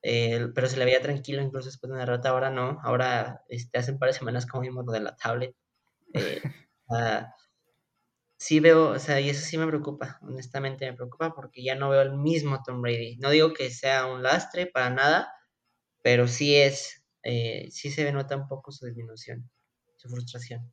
eh, 0.04 0.50
pero 0.54 0.68
se 0.68 0.78
le 0.78 0.86
veía 0.86 1.02
tranquilo 1.02 1.42
incluso 1.42 1.70
después 1.70 1.90
de 1.90 1.96
una 1.96 2.06
derrota, 2.06 2.30
ahora 2.30 2.52
no, 2.52 2.78
ahora 2.84 3.42
este, 3.50 3.80
hace 3.80 3.94
un 3.94 3.98
par 3.98 4.10
de 4.10 4.14
semanas 4.14 4.46
como 4.46 4.62
vimos 4.62 4.86
lo 4.86 4.92
de 4.92 5.00
la 5.00 5.16
tablet. 5.16 5.56
Eh, 6.14 6.40
uh, 6.90 6.96
sí 8.38 8.60
veo, 8.60 8.90
o 8.90 9.00
sea, 9.00 9.20
y 9.20 9.30
eso 9.30 9.42
sí 9.42 9.58
me 9.58 9.68
preocupa, 9.68 10.20
honestamente 10.22 10.90
me 10.90 10.96
preocupa 10.96 11.34
porque 11.34 11.64
ya 11.64 11.76
no 11.76 11.90
veo 11.90 12.02
el 12.02 12.18
mismo 12.18 12.62
Tom 12.64 12.82
Brady. 12.82 13.18
No 13.18 13.30
digo 13.30 13.54
que 13.54 13.70
sea 13.70 14.08
un 14.08 14.24
lastre 14.24 14.68
para 14.68 14.90
nada, 14.90 15.34
pero 16.02 16.28
sí 16.28 16.56
es, 16.56 17.06
eh, 17.24 17.68
sí 17.72 17.92
se 17.92 18.12
nota 18.12 18.36
un 18.38 18.48
poco 18.48 18.72
su 18.72 18.86
disminución, 18.86 19.50
su 19.98 20.10
frustración. 20.10 20.72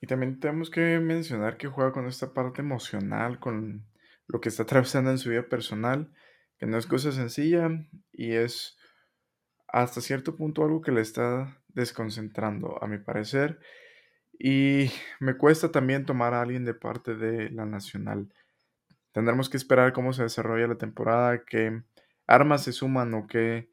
Y 0.00 0.06
también 0.06 0.38
tenemos 0.38 0.70
que 0.70 0.98
mencionar 0.98 1.56
que 1.56 1.68
juega 1.68 1.92
con 1.92 2.06
esta 2.06 2.34
parte 2.34 2.60
emocional, 2.60 3.40
con 3.40 3.86
lo 4.26 4.40
que 4.40 4.48
está 4.48 4.64
atravesando 4.64 5.10
en 5.10 5.18
su 5.18 5.30
vida 5.30 5.48
personal 5.48 6.12
que 6.58 6.66
no 6.66 6.78
es 6.78 6.86
cosa 6.86 7.12
sencilla 7.12 7.68
y 8.12 8.32
es 8.32 8.76
hasta 9.66 10.00
cierto 10.00 10.36
punto 10.36 10.64
algo 10.64 10.82
que 10.82 10.92
le 10.92 11.00
está 11.00 11.62
desconcentrando, 11.68 12.82
a 12.82 12.86
mi 12.86 12.98
parecer. 12.98 13.58
Y 14.38 14.90
me 15.20 15.36
cuesta 15.36 15.70
también 15.70 16.06
tomar 16.06 16.34
a 16.34 16.42
alguien 16.42 16.64
de 16.64 16.74
parte 16.74 17.14
de 17.14 17.50
la 17.50 17.66
nacional. 17.66 18.32
Tendremos 19.12 19.48
que 19.48 19.56
esperar 19.56 19.92
cómo 19.92 20.12
se 20.12 20.24
desarrolla 20.24 20.66
la 20.66 20.78
temporada, 20.78 21.44
qué 21.44 21.82
armas 22.26 22.64
se 22.64 22.72
suman 22.72 23.14
o 23.14 23.26
qué 23.26 23.70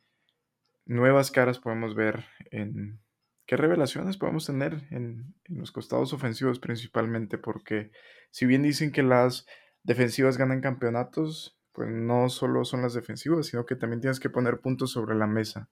nuevas 0.85 1.31
caras 1.31 1.59
podemos 1.59 1.95
ver 1.95 2.25
en 2.51 2.99
qué 3.47 3.57
revelaciones 3.57 4.17
podemos 4.17 4.45
tener 4.45 4.87
en, 4.91 5.33
en 5.45 5.57
los 5.59 5.71
costados 5.71 6.13
ofensivos 6.13 6.59
principalmente, 6.59 7.37
porque 7.37 7.91
si 8.29 8.45
bien 8.45 8.61
dicen 8.61 8.91
que 8.91 9.03
las 9.03 9.45
defensivas 9.83 10.37
ganan 10.37 10.61
campeonatos, 10.61 11.57
pues 11.73 11.89
no 11.89 12.29
solo 12.29 12.65
son 12.65 12.81
las 12.81 12.93
defensivas, 12.93 13.47
sino 13.47 13.65
que 13.65 13.75
también 13.75 14.01
tienes 14.01 14.19
que 14.19 14.29
poner 14.29 14.59
puntos 14.59 14.91
sobre 14.91 15.15
la 15.15 15.27
mesa. 15.27 15.69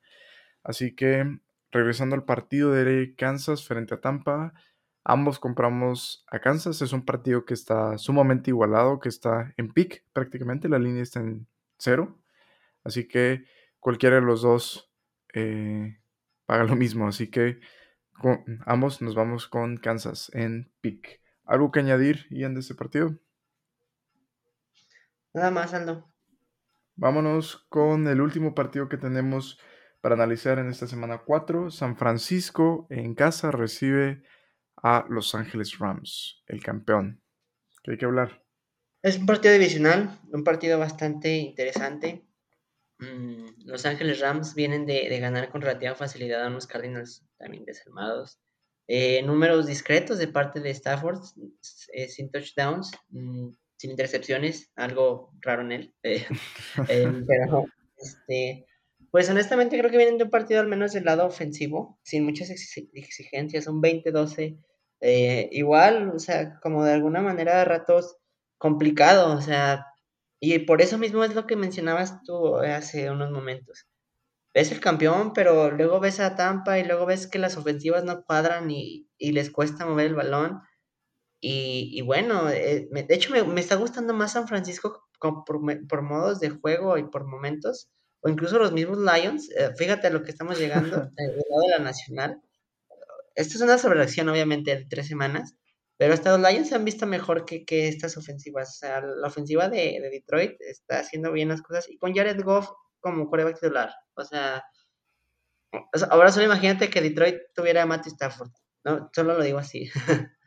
Así 0.64 0.96
que, 0.96 1.40
regresando 1.72 2.16
al 2.16 2.26
partido 2.26 2.72
de 2.72 3.14
Kansas 3.16 3.68
frente 3.68 3.96
a 3.96 4.02
Tampa, 4.02 4.54
ambos 5.10 5.40
compramos 5.40 6.24
a 6.28 6.40
Kansas. 6.40 6.82
Es 6.82 6.94
un 6.94 7.04
partido 7.04 7.44
que 7.44 7.56
está 7.56 7.98
sumamente 7.98 8.52
igualado, 8.52 9.00
que 9.00 9.10
está 9.10 9.54
en 9.58 9.74
pick 9.74 10.06
prácticamente, 10.14 10.70
la 10.70 10.78
línea 10.78 11.02
está 11.02 11.20
en 11.20 11.48
cero. 11.78 12.20
Así 12.84 13.08
que 13.08 13.44
cualquiera 13.80 14.16
de 14.18 14.22
los 14.22 14.44
dos 14.44 14.92
eh, 15.34 16.00
paga 16.46 16.64
lo 16.64 16.76
mismo. 16.76 17.08
Así 17.08 17.30
que 17.30 17.60
ambos 18.66 19.02
nos 19.02 19.16
vamos 19.16 19.48
con 19.48 19.78
Kansas 19.78 20.32
en 20.34 20.72
pick. 20.80 21.22
¿Algo 21.44 21.72
que 21.72 21.80
añadir, 21.80 22.28
Ian, 22.30 22.54
de 22.54 22.60
este 22.60 22.76
partido? 22.76 23.18
Nada 25.34 25.50
más, 25.50 25.74
Aldo. 25.74 26.08
Vámonos 26.96 27.66
con 27.70 28.08
el 28.08 28.22
último 28.22 28.54
partido 28.54 28.90
que 28.90 28.98
tenemos 28.98 29.60
para 30.02 30.16
analizar 30.16 30.60
en 30.60 30.70
esta 30.70 30.86
semana 30.86 31.24
4. 31.26 31.72
San 31.72 31.98
Francisco 31.98 32.86
en 32.90 33.16
casa 33.16 33.50
recibe 33.50 34.22
a 34.84 35.06
Los 35.10 35.36
Ángeles 35.36 35.78
Rams, 35.80 36.44
el 36.48 36.62
campeón. 36.64 37.22
¿Qué 37.84 37.92
hay 37.92 37.98
que 37.98 38.06
hablar? 38.06 38.44
Es 39.02 39.18
un 39.18 39.26
partido 39.26 39.54
divisional, 39.54 40.20
un 40.32 40.44
partido 40.44 40.78
bastante 40.78 41.38
interesante. 41.38 42.26
Mm, 43.00 43.66
los 43.66 43.86
Ángeles 43.86 44.20
Rams 44.20 44.56
vienen 44.56 44.86
de, 44.86 45.20
ganar 45.20 45.50
con 45.50 45.62
relativa 45.62 45.96
facilidad 45.96 46.44
a 46.44 46.48
unos 46.48 46.68
Cardinals 46.68 47.26
también 47.38 47.64
desarmados. 47.66 48.40
Eh, 48.88 49.22
números 49.24 49.68
discretos 49.68 50.18
de 50.18 50.28
parte 50.28 50.60
de 50.60 50.72
Stafford, 50.72 51.22
eh, 51.94 52.10
sin 52.10 52.30
touchdowns, 52.30 52.92
mm, 53.10 53.50
sin 53.78 53.92
intercepciones, 53.92 54.72
algo 54.76 55.32
raro 55.40 55.62
en 55.62 55.72
él. 55.72 55.94
Eh, 56.04 56.26
pero, 57.28 57.66
este, 57.98 58.66
pues 59.12 59.30
honestamente 59.30 59.78
creo 59.78 59.90
que 59.90 59.98
vienen 59.98 60.18
de 60.18 60.26
un 60.26 60.30
partido 60.30 60.60
al 60.60 60.68
menos 60.68 60.92
del 60.92 61.06
lado 61.06 61.26
ofensivo, 61.26 61.98
sin 62.04 62.26
muchas 62.26 62.50
exigencias, 62.50 63.68
un 63.68 63.82
20-12. 63.82 64.58
Igual, 65.02 66.12
o 66.16 66.20
sea, 66.20 66.60
como 66.62 66.84
de 66.84 66.94
alguna 66.94 67.22
manera 67.22 67.60
de 67.60 67.66
ratos 67.66 68.18
complicado, 68.58 69.36
o 69.36 69.42
sea, 69.42 69.86
y 70.40 70.60
por 70.60 70.82
eso 70.82 70.98
mismo 70.98 71.24
es 71.24 71.36
lo 71.36 71.46
que 71.48 71.56
mencionabas 71.56 72.24
tú 72.24 72.58
hace 72.58 73.12
unos 73.12 73.32
momentos. 73.32 73.88
Ves 74.54 74.72
el 74.72 74.80
campeón, 74.80 75.34
pero 75.34 75.72
luego 75.72 76.00
ves 76.00 76.20
a 76.20 76.36
Tampa 76.36 76.80
y 76.80 76.86
luego 76.86 77.06
ves 77.06 77.28
que 77.28 77.40
las 77.40 77.58
ofensivas 77.58 78.04
no 78.04 78.24
cuadran 78.24 78.72
y, 78.72 79.08
les 79.20 79.52
cuesta 79.52 79.86
mover 79.86 80.08
el 80.08 80.16
balón. 80.16 80.62
Y, 81.42 82.02
bueno, 82.02 82.50
eh, 82.50 82.90
de 82.92 83.16
hecho 83.16 83.32
me, 83.32 83.62
está 83.62 83.76
gustando 83.76 84.14
más 84.14 84.34
San 84.34 84.48
Francisco 84.48 85.08
por, 85.20 86.02
modos 86.02 86.40
de 86.40 86.50
juego 86.50 86.98
y 86.98 87.04
por 87.10 87.26
momentos, 87.26 87.90
o 88.22 88.30
incluso 88.30 88.60
los 88.60 88.72
mismos 88.74 88.98
Lions. 89.00 89.50
Eh, 89.52 89.72
fíjate 89.78 90.08
a 90.08 90.10
lo 90.10 90.24
que 90.24 90.32
estamos 90.32 90.58
llegando 90.60 90.90
del 91.18 91.38
lado 91.50 91.62
de 91.64 91.70
la 91.70 91.80
Nacional. 91.80 92.42
Esto 93.36 93.56
es 93.56 93.62
una 93.62 93.78
sobreacción, 93.78 94.30
obviamente, 94.30 94.76
de 94.76 94.86
tres 94.86 95.08
semanas, 95.08 95.56
pero 96.00 96.14
hasta 96.14 96.38
los 96.38 96.50
Lions 96.50 96.70
se 96.70 96.76
han 96.76 96.86
visto 96.86 97.06
mejor 97.06 97.46
que, 97.46 97.66
estas 97.68 98.16
ofensivas. 98.16 98.70
O 98.70 98.78
sea, 98.80 99.02
la 99.02 99.28
ofensiva 99.28 99.68
de, 99.68 100.00
Detroit 100.12 100.56
está 100.62 101.00
haciendo 101.00 101.32
bien 101.32 101.50
las 101.50 101.62
cosas. 101.62 101.90
Y 101.90 101.98
con 101.98 102.16
Jared 102.16 102.42
Goff 102.42 102.70
como 103.02 103.30
coreback 103.30 103.60
titular. 103.60 103.92
O 104.16 104.24
sea, 104.24 104.64
ahora 106.10 106.32
solo 106.32 106.46
imagínate 106.46 106.90
que 106.90 107.02
Detroit 107.02 107.40
tuviera 107.54 107.84
a 107.84 107.86
Matthew 107.86 108.14
Stafford. 108.14 108.52
No, 108.86 109.10
solo 109.14 109.38
lo 109.38 109.44
digo 109.44 109.60
así. 109.60 109.90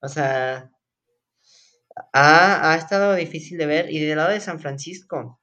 o 0.00 0.08
sea, 0.08 0.72
ha, 2.12 2.72
ha, 2.72 2.76
estado 2.76 3.14
difícil 3.14 3.58
de 3.58 3.66
ver. 3.66 3.90
Y 3.92 4.04
del 4.04 4.16
lado 4.16 4.30
de 4.30 4.40
San 4.40 4.58
Francisco, 4.58 5.40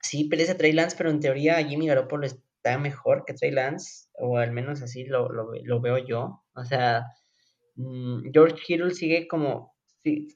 sí, 0.00 0.24
perece 0.24 0.52
a 0.52 0.56
Trey 0.56 0.72
Lance, 0.72 0.96
pero 0.96 1.10
en 1.10 1.20
teoría 1.20 1.62
Jimmy 1.62 1.86
Garoppolo 1.86 2.26
está 2.66 2.78
mejor 2.78 3.24
que 3.24 3.34
Trey 3.34 3.50
Lance. 3.50 4.08
O 4.14 4.38
al 4.38 4.52
menos 4.52 4.82
así 4.82 5.04
lo, 5.04 5.28
lo 5.30 5.80
veo 5.80 5.98
yo. 5.98 6.42
O 6.54 6.64
sea 6.64 7.06
Mm, 7.76 8.30
George 8.32 8.56
Kittle 8.66 8.90
sigue 8.90 9.28
como, 9.28 9.74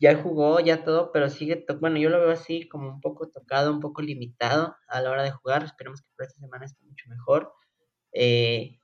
ya 0.01 0.17
jugó, 0.23 0.61
ya 0.61 0.85
todo, 0.85 1.11
pero 1.13 1.31
sigue, 1.31 1.65
bueno, 1.81 1.99
yo 1.99 2.11
lo 2.11 2.21
veo 2.21 2.31
así 2.31 2.69
como 2.69 2.89
un 2.89 3.01
poco 3.01 3.29
tocado, 3.31 3.73
un 3.73 3.81
poco 3.81 4.03
limitado 4.03 4.77
a 4.89 5.01
la 5.01 5.11
hora 5.11 5.23
de 5.23 5.31
jugar. 5.33 5.65
Esperemos 5.65 6.03
que 6.03 6.09
por 6.17 6.27
esta 6.27 6.41
semana 6.41 6.67
esté 6.67 6.85
mucho 6.85 7.09
mejor. 7.09 7.53
Eh, 8.13 8.79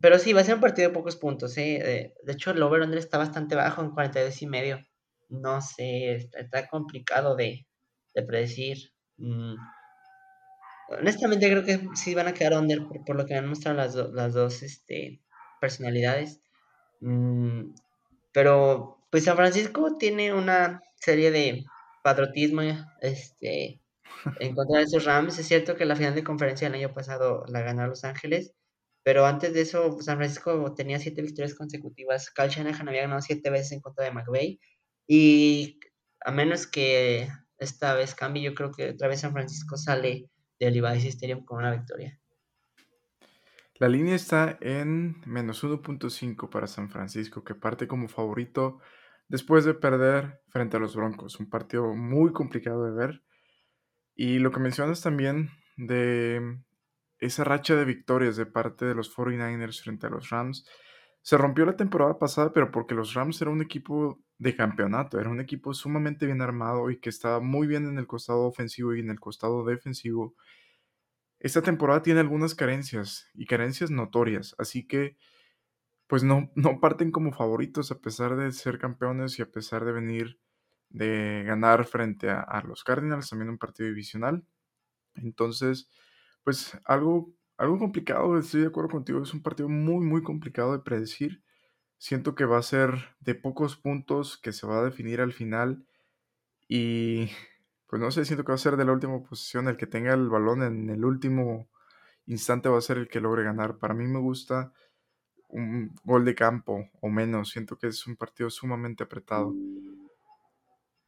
pero 0.00 0.18
sí, 0.18 0.32
va 0.32 0.40
a 0.40 0.44
ser 0.44 0.56
un 0.56 0.60
partido 0.60 0.88
de 0.88 0.94
pocos 0.94 1.16
puntos. 1.16 1.56
¿eh? 1.58 2.14
De 2.24 2.32
hecho, 2.32 2.50
el 2.50 2.62
over-under 2.62 2.98
está 2.98 3.18
bastante 3.18 3.54
bajo 3.54 3.82
en 3.82 3.92
42 3.92 4.42
y 4.42 4.46
medio. 4.46 4.86
No 5.28 5.60
sé, 5.62 6.14
está, 6.32 6.68
complicado 6.68 7.36
de, 7.36 7.66
predecir. 8.26 8.78
Mm, 9.16 9.54
honestamente, 10.98 11.48
creo 11.48 11.64
que 11.64 11.88
sí 11.94 12.14
van 12.14 12.28
a 12.28 12.34
quedar 12.34 12.54
under 12.54 12.80
por, 13.06 13.16
lo 13.16 13.26
que 13.26 13.34
han 13.34 13.48
mostrado 13.48 13.76
las, 13.76 13.94
las 13.94 14.34
dos 14.34 14.62
este, 14.62 15.20
personalidades. 15.60 16.40
Mm, 17.00 17.74
pero 18.32 18.98
pues 19.10 19.24
San 19.24 19.36
Francisco 19.36 19.96
tiene 19.98 20.32
una 20.32 20.80
serie 20.96 21.30
de 21.30 21.64
patriotismo 22.02 22.62
este, 23.00 23.80
en 24.40 24.54
contra 24.54 24.78
de 24.78 24.84
esos 24.84 25.04
Rams. 25.04 25.38
Es 25.38 25.46
cierto 25.46 25.76
que 25.76 25.84
la 25.84 25.96
final 25.96 26.14
de 26.14 26.24
conferencia 26.24 26.68
del 26.68 26.80
año 26.80 26.94
pasado 26.94 27.44
la 27.48 27.62
ganó 27.62 27.86
Los 27.86 28.04
Ángeles, 28.04 28.54
pero 29.02 29.26
antes 29.26 29.54
de 29.54 29.62
eso 29.62 30.00
San 30.00 30.16
Francisco 30.16 30.74
tenía 30.74 30.98
siete 30.98 31.22
victorias 31.22 31.54
consecutivas. 31.54 32.30
Cal 32.30 32.50
Shanahan 32.50 32.88
había 32.88 33.02
ganado 33.02 33.20
siete 33.20 33.50
veces 33.50 33.72
en 33.72 33.80
contra 33.80 34.04
de 34.04 34.12
McVay 34.12 34.60
y 35.06 35.78
a 36.24 36.30
menos 36.30 36.66
que 36.66 37.28
esta 37.58 37.94
vez 37.94 38.14
cambie, 38.14 38.42
yo 38.42 38.54
creo 38.54 38.72
que 38.72 38.90
otra 38.90 39.08
vez 39.08 39.20
San 39.20 39.32
Francisco 39.32 39.76
sale 39.76 40.30
del 40.64 40.74
Levi's 40.74 41.04
Stadium 41.04 41.44
con 41.44 41.58
una 41.58 41.70
victoria. 41.70 42.18
La 43.76 43.88
línea 43.88 44.14
está 44.14 44.58
en 44.60 45.20
menos 45.26 45.64
1.5 45.64 46.48
para 46.50 46.66
San 46.66 46.88
Francisco, 46.88 47.42
que 47.42 47.54
parte 47.54 47.88
como 47.88 48.08
favorito 48.08 48.78
después 49.28 49.64
de 49.64 49.74
perder 49.74 50.40
frente 50.50 50.76
a 50.76 50.80
los 50.80 50.94
Broncos. 50.94 51.40
Un 51.40 51.50
partido 51.50 51.94
muy 51.94 52.32
complicado 52.32 52.84
de 52.84 52.92
ver. 52.92 53.22
Y 54.14 54.38
lo 54.38 54.52
que 54.52 54.60
mencionas 54.60 55.00
también 55.02 55.50
de 55.76 56.60
esa 57.18 57.44
racha 57.44 57.74
de 57.74 57.84
victorias 57.84 58.36
de 58.36 58.46
parte 58.46 58.84
de 58.84 58.94
los 58.94 59.12
49ers 59.16 59.82
frente 59.82 60.06
a 60.06 60.10
los 60.10 60.30
Rams. 60.30 60.64
Se 61.22 61.36
rompió 61.38 61.64
la 61.64 61.76
temporada 61.76 62.18
pasada, 62.18 62.52
pero 62.52 62.70
porque 62.70 62.94
los 62.94 63.14
Rams 63.14 63.40
eran 63.40 63.54
un 63.54 63.62
equipo 63.62 64.20
de 64.38 64.56
campeonato, 64.56 65.20
era 65.20 65.30
un 65.30 65.40
equipo 65.40 65.72
sumamente 65.72 66.26
bien 66.26 66.42
armado 66.42 66.90
y 66.90 66.98
que 66.98 67.10
estaba 67.10 67.40
muy 67.40 67.66
bien 67.66 67.86
en 67.86 67.98
el 67.98 68.06
costado 68.06 68.42
ofensivo 68.42 68.94
y 68.94 69.00
en 69.00 69.10
el 69.10 69.20
costado 69.20 69.64
defensivo. 69.64 70.34
Esta 71.38 71.62
temporada 71.62 72.02
tiene 72.02 72.20
algunas 72.20 72.54
carencias 72.54 73.28
y 73.34 73.46
carencias 73.46 73.90
notorias, 73.90 74.54
así 74.58 74.86
que 74.86 75.16
pues 76.06 76.24
no, 76.24 76.50
no 76.56 76.78
parten 76.80 77.10
como 77.10 77.32
favoritos 77.32 77.90
a 77.90 78.00
pesar 78.00 78.36
de 78.36 78.52
ser 78.52 78.78
campeones 78.78 79.38
y 79.38 79.42
a 79.42 79.50
pesar 79.50 79.84
de 79.84 79.92
venir 79.92 80.38
de 80.90 81.42
ganar 81.46 81.86
frente 81.86 82.28
a, 82.30 82.62
los 82.66 82.84
Cardinals, 82.84 83.30
también 83.30 83.48
un 83.48 83.58
partido 83.58 83.88
divisional. 83.88 84.44
Entonces, 85.14 85.88
pues 86.44 86.78
algo, 86.84 87.32
algo 87.56 87.78
complicado, 87.78 88.38
estoy 88.38 88.62
de 88.62 88.68
acuerdo 88.68 88.90
contigo, 88.90 89.22
es 89.22 89.34
un 89.34 89.42
partido 89.42 89.68
muy, 89.68 90.04
muy 90.04 90.22
complicado 90.22 90.72
de 90.72 90.80
predecir. 90.80 91.42
Siento 91.98 92.34
que 92.34 92.44
va 92.44 92.58
a 92.58 92.62
ser 92.62 93.16
de 93.20 93.34
pocos 93.34 93.76
puntos 93.76 94.36
que 94.36 94.52
se 94.52 94.66
va 94.66 94.80
a 94.80 94.84
definir 94.84 95.20
al 95.20 95.32
final 95.32 95.86
y 96.68 97.30
pues 97.86 98.00
no 98.00 98.10
sé, 98.10 98.24
siento 98.24 98.44
que 98.44 98.52
va 98.52 98.56
a 98.56 98.58
ser 98.58 98.78
de 98.78 98.86
la 98.86 98.92
última 98.92 99.22
posición. 99.22 99.68
El 99.68 99.76
que 99.76 99.86
tenga 99.86 100.14
el 100.14 100.30
balón 100.30 100.62
en 100.62 100.88
el 100.88 101.04
último 101.04 101.68
instante 102.26 102.70
va 102.70 102.78
a 102.78 102.80
ser 102.80 102.96
el 102.96 103.08
que 103.08 103.20
logre 103.20 103.44
ganar. 103.44 103.76
Para 103.76 103.92
mí 103.92 104.06
me 104.06 104.18
gusta 104.18 104.72
un 105.48 105.94
gol 106.02 106.24
de 106.24 106.34
campo 106.34 106.88
o 107.02 107.08
menos. 107.10 107.50
Siento 107.50 107.76
que 107.76 107.88
es 107.88 108.06
un 108.06 108.16
partido 108.16 108.48
sumamente 108.48 109.04
apretado. 109.04 109.54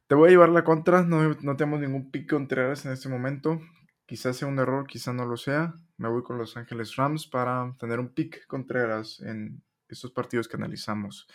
Te 0.07 0.13
voy 0.13 0.27
a 0.27 0.31
llevar 0.31 0.49
la 0.49 0.63
contra. 0.63 1.01
No, 1.01 1.27
no 1.41 1.55
tenemos 1.55 1.79
ningún 1.79 2.11
pico 2.11 2.35
Contreras 2.35 2.85
en 2.85 2.91
este 2.91 3.09
momento. 3.09 3.59
Quizás 4.05 4.37
sea 4.37 4.47
un 4.47 4.59
error, 4.59 4.85
quizás 4.85 5.15
no 5.15 5.25
lo 5.25 5.37
sea. 5.37 5.73
Me 5.97 6.09
voy 6.09 6.23
con 6.23 6.37
Los 6.37 6.57
Ángeles 6.57 6.95
Rams 6.95 7.27
para 7.27 7.75
tener 7.79 7.99
un 7.99 8.13
pick 8.13 8.45
Contreras 8.47 9.19
en 9.21 9.63
estos 9.87 10.11
partidos 10.11 10.47
que 10.47 10.57
analizamos. 10.57 11.27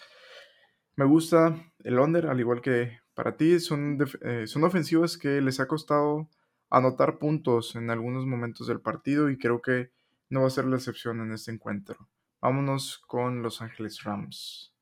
Me 0.96 1.04
gusta 1.04 1.72
el 1.80 1.98
under, 1.98 2.26
al 2.26 2.38
igual 2.40 2.60
que 2.60 3.00
para 3.14 3.36
ti 3.36 3.58
son, 3.58 3.98
eh, 4.22 4.46
son 4.46 4.64
ofensivas 4.64 5.18
que 5.18 5.40
les 5.40 5.58
ha 5.60 5.66
costado 5.66 6.28
anotar 6.68 7.18
puntos 7.18 7.74
en 7.74 7.90
algunos 7.90 8.24
momentos 8.26 8.66
del 8.68 8.80
partido 8.80 9.30
y 9.30 9.38
creo 9.38 9.60
que 9.60 9.90
no 10.28 10.42
va 10.42 10.46
a 10.46 10.50
ser 10.50 10.64
la 10.66 10.76
excepción 10.76 11.20
en 11.20 11.32
este 11.32 11.50
encuentro. 11.50 12.08
Vámonos 12.40 12.98
con 13.06 13.42
Los 13.42 13.60
Ángeles 13.60 14.02
Rams. 14.04 14.72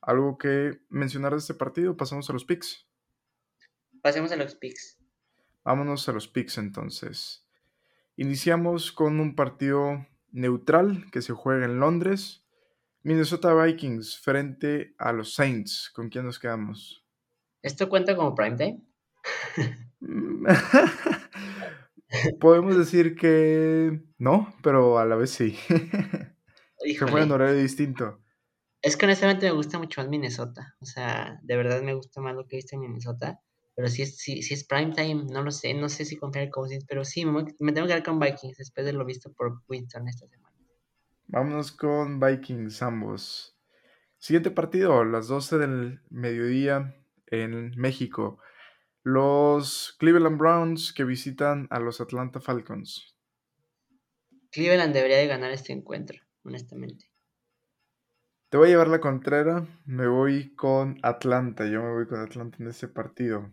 ¿Algo 0.00 0.38
que 0.38 0.80
mencionar 0.88 1.32
de 1.32 1.38
este 1.38 1.54
partido? 1.54 1.96
Pasamos 1.96 2.30
a 2.30 2.32
los 2.32 2.44
picks. 2.44 2.86
Pasemos 4.00 4.32
a 4.32 4.36
los 4.36 4.54
picks. 4.54 5.01
Vámonos 5.64 6.08
a 6.08 6.12
los 6.12 6.28
picks 6.28 6.58
entonces. 6.58 7.46
Iniciamos 8.16 8.92
con 8.92 9.20
un 9.20 9.34
partido 9.34 10.06
neutral 10.30 11.10
que 11.10 11.22
se 11.22 11.32
juega 11.32 11.64
en 11.66 11.80
Londres. 11.80 12.44
Minnesota 13.02 13.54
Vikings 13.54 14.18
frente 14.20 14.94
a 14.98 15.12
los 15.12 15.34
Saints. 15.34 15.90
¿Con 15.94 16.08
quién 16.08 16.24
nos 16.26 16.38
quedamos? 16.38 17.04
¿Esto 17.62 17.88
cuenta 17.88 18.14
como 18.16 18.34
prime 18.34 18.56
time? 18.56 18.82
Mm, 20.00 20.46
Podemos 22.40 22.76
decir 22.76 23.14
que 23.16 24.02
no, 24.18 24.54
pero 24.62 24.98
a 24.98 25.06
la 25.06 25.16
vez 25.16 25.30
sí. 25.30 25.56
Se 26.86 27.06
fue 27.06 27.22
en 27.22 27.30
Híjole, 27.30 27.32
horario 27.32 27.56
distinto. 27.56 28.20
es 28.82 28.96
que 28.96 29.06
honestamente 29.06 29.46
me 29.46 29.52
gusta 29.52 29.78
mucho 29.78 30.00
más 30.00 30.08
Minnesota. 30.10 30.76
O 30.80 30.84
sea, 30.86 31.38
de 31.42 31.56
verdad 31.56 31.82
me 31.82 31.94
gusta 31.94 32.20
más 32.20 32.34
lo 32.34 32.46
que 32.46 32.56
he 32.56 32.58
visto 32.58 32.76
en 32.76 32.82
Minnesota. 32.82 33.40
Pero 33.74 33.88
si 33.88 34.02
es, 34.02 34.18
si, 34.18 34.42
si 34.42 34.54
es 34.54 34.64
prime 34.64 34.92
time, 34.92 35.24
no 35.30 35.42
lo 35.42 35.50
sé. 35.50 35.74
No 35.74 35.88
sé 35.88 36.04
si 36.04 36.16
confiar 36.16 36.44
en 36.44 36.50
Cousins, 36.50 36.84
pero 36.86 37.04
sí, 37.04 37.24
me, 37.24 37.44
tengo 37.44 37.86
que 37.86 37.92
quedar 37.92 38.02
con 38.02 38.18
Vikings 38.20 38.58
después 38.58 38.84
de 38.84 38.92
lo 38.92 39.04
visto 39.04 39.32
por 39.32 39.62
Winston 39.68 40.08
esta 40.08 40.26
semana. 40.26 40.54
Vámonos 41.26 41.72
con 41.72 42.20
Vikings 42.20 42.82
ambos. 42.82 43.56
Siguiente 44.18 44.50
partido, 44.50 45.04
las 45.04 45.28
12 45.28 45.58
del 45.58 46.00
mediodía 46.10 46.94
en 47.26 47.72
México. 47.76 48.38
Los 49.02 49.96
Cleveland 49.98 50.38
Browns 50.38 50.92
que 50.92 51.04
visitan 51.04 51.66
a 51.70 51.80
los 51.80 52.00
Atlanta 52.00 52.40
Falcons. 52.40 53.16
Cleveland 54.52 54.94
debería 54.94 55.16
de 55.16 55.26
ganar 55.26 55.50
este 55.50 55.72
encuentro, 55.72 56.18
honestamente. 56.44 57.06
Te 58.50 58.58
voy 58.58 58.68
a 58.68 58.70
llevar 58.72 58.88
la 58.88 59.00
contrera. 59.00 59.66
Me 59.86 60.06
voy 60.06 60.54
con 60.54 60.98
Atlanta. 61.02 61.66
Yo 61.66 61.82
me 61.82 61.90
voy 61.94 62.06
con 62.06 62.20
Atlanta 62.20 62.58
en 62.60 62.68
este 62.68 62.86
partido. 62.86 63.50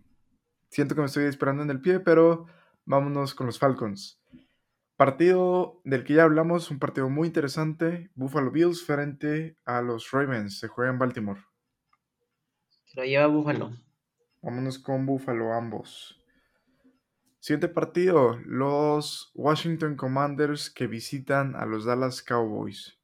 Siento 0.69 0.95
que 0.95 1.01
me 1.01 1.07
estoy 1.07 1.25
esperando 1.25 1.63
en 1.63 1.69
el 1.69 1.81
pie, 1.81 1.99
pero 1.99 2.45
vámonos 2.85 3.35
con 3.35 3.47
los 3.47 3.59
Falcons. 3.59 4.19
Partido 4.95 5.81
del 5.85 6.03
que 6.03 6.15
ya 6.15 6.23
hablamos, 6.23 6.71
un 6.71 6.79
partido 6.79 7.09
muy 7.09 7.27
interesante. 7.27 8.11
Buffalo 8.15 8.51
Bills 8.51 8.83
frente 8.83 9.57
a 9.65 9.81
los 9.81 10.11
Ravens. 10.11 10.59
Se 10.59 10.67
juega 10.67 10.91
en 10.91 10.99
Baltimore. 10.99 11.41
Se 12.85 12.99
lo 12.99 13.05
lleva 13.05 13.27
Buffalo. 13.27 13.71
Vámonos 14.41 14.79
con 14.79 15.05
Buffalo 15.05 15.53
ambos. 15.53 16.19
Siguiente 17.39 17.69
partido, 17.69 18.37
los 18.45 19.31
Washington 19.33 19.95
Commanders 19.95 20.69
que 20.69 20.87
visitan 20.87 21.55
a 21.55 21.65
los 21.65 21.85
Dallas 21.85 22.21
Cowboys. 22.21 22.99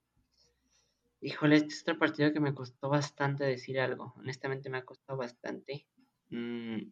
Híjole, 1.22 1.56
este 1.56 1.70
es 1.70 1.82
otro 1.84 1.98
partido 1.98 2.34
que 2.34 2.42
me 2.42 2.54
costó 2.54 2.90
bastante 2.90 3.46
decir 3.46 3.80
algo. 3.80 4.14
Honestamente 4.18 4.70
me 4.70 4.80
ha 4.80 4.86
costado 4.86 5.18
bastante. 5.18 5.88
Mm, 6.30 6.92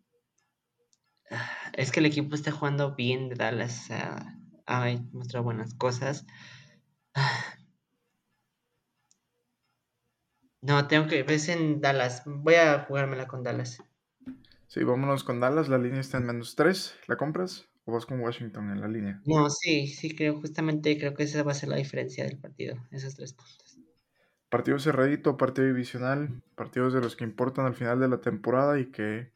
es 1.74 1.92
que 1.92 2.00
el 2.00 2.06
equipo 2.06 2.36
está 2.36 2.52
jugando 2.52 2.96
bien 2.96 3.30
de 3.30 3.36
Dallas. 3.36 3.88
ah, 3.92 4.38
Ay, 4.66 5.00
muestra 5.12 5.42
buenas 5.42 5.74
cosas. 5.74 6.26
Ah, 7.16 7.56
No, 10.62 10.88
tengo 10.88 11.06
que. 11.08 11.22
Ves 11.22 11.48
en 11.48 11.80
Dallas. 11.80 12.24
Voy 12.26 12.56
a 12.56 12.86
jugármela 12.86 13.28
con 13.28 13.44
Dallas. 13.44 13.84
Sí, 14.68 14.84
vámonos 14.84 15.24
con 15.24 15.40
Dallas, 15.40 15.70
la 15.70 15.78
línea 15.78 16.02
está 16.02 16.18
en 16.18 16.26
menos 16.26 16.56
3. 16.58 16.98
¿La 17.08 17.16
compras? 17.16 17.70
¿O 17.86 17.94
vas 17.94 18.06
con 18.06 18.20
Washington 18.20 18.72
en 18.72 18.82
la 18.82 18.90
línea? 18.90 19.24
No, 19.26 19.50
sí, 19.50 19.88
sí, 19.88 20.16
creo, 20.16 20.40
justamente 20.40 20.98
creo 20.98 21.14
que 21.14 21.24
esa 21.24 21.44
va 21.44 21.52
a 21.52 21.56
ser 21.56 21.68
la 21.68 21.76
diferencia 21.76 22.24
del 22.24 22.40
partido. 22.40 22.88
Esos 22.90 23.16
tres 23.16 23.34
puntos. 23.34 23.78
Partido 24.50 24.80
cerradito, 24.80 25.36
partido 25.36 25.68
divisional, 25.68 26.44
partidos 26.56 26.94
de 26.94 27.02
los 27.02 27.16
que 27.18 27.24
importan 27.26 27.66
al 27.66 27.76
final 27.76 28.00
de 28.00 28.08
la 28.08 28.22
temporada 28.22 28.80
y 28.80 28.92
que 28.92 29.34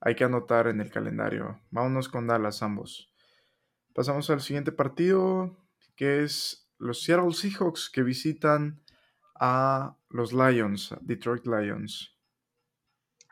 hay 0.00 0.14
que 0.14 0.24
anotar 0.24 0.68
en 0.68 0.80
el 0.80 0.90
calendario. 0.90 1.60
Vámonos 1.70 2.08
con 2.08 2.26
Dallas 2.26 2.62
ambos. 2.62 3.12
Pasamos 3.94 4.28
al 4.30 4.40
siguiente 4.40 4.72
partido, 4.72 5.56
que 5.96 6.22
es 6.22 6.70
los 6.78 7.02
Seattle 7.02 7.32
Seahawks 7.32 7.90
que 7.90 8.02
visitan 8.02 8.82
a 9.40 9.96
los 10.10 10.32
Lions, 10.32 10.94
Detroit 11.00 11.46
Lions. 11.46 12.14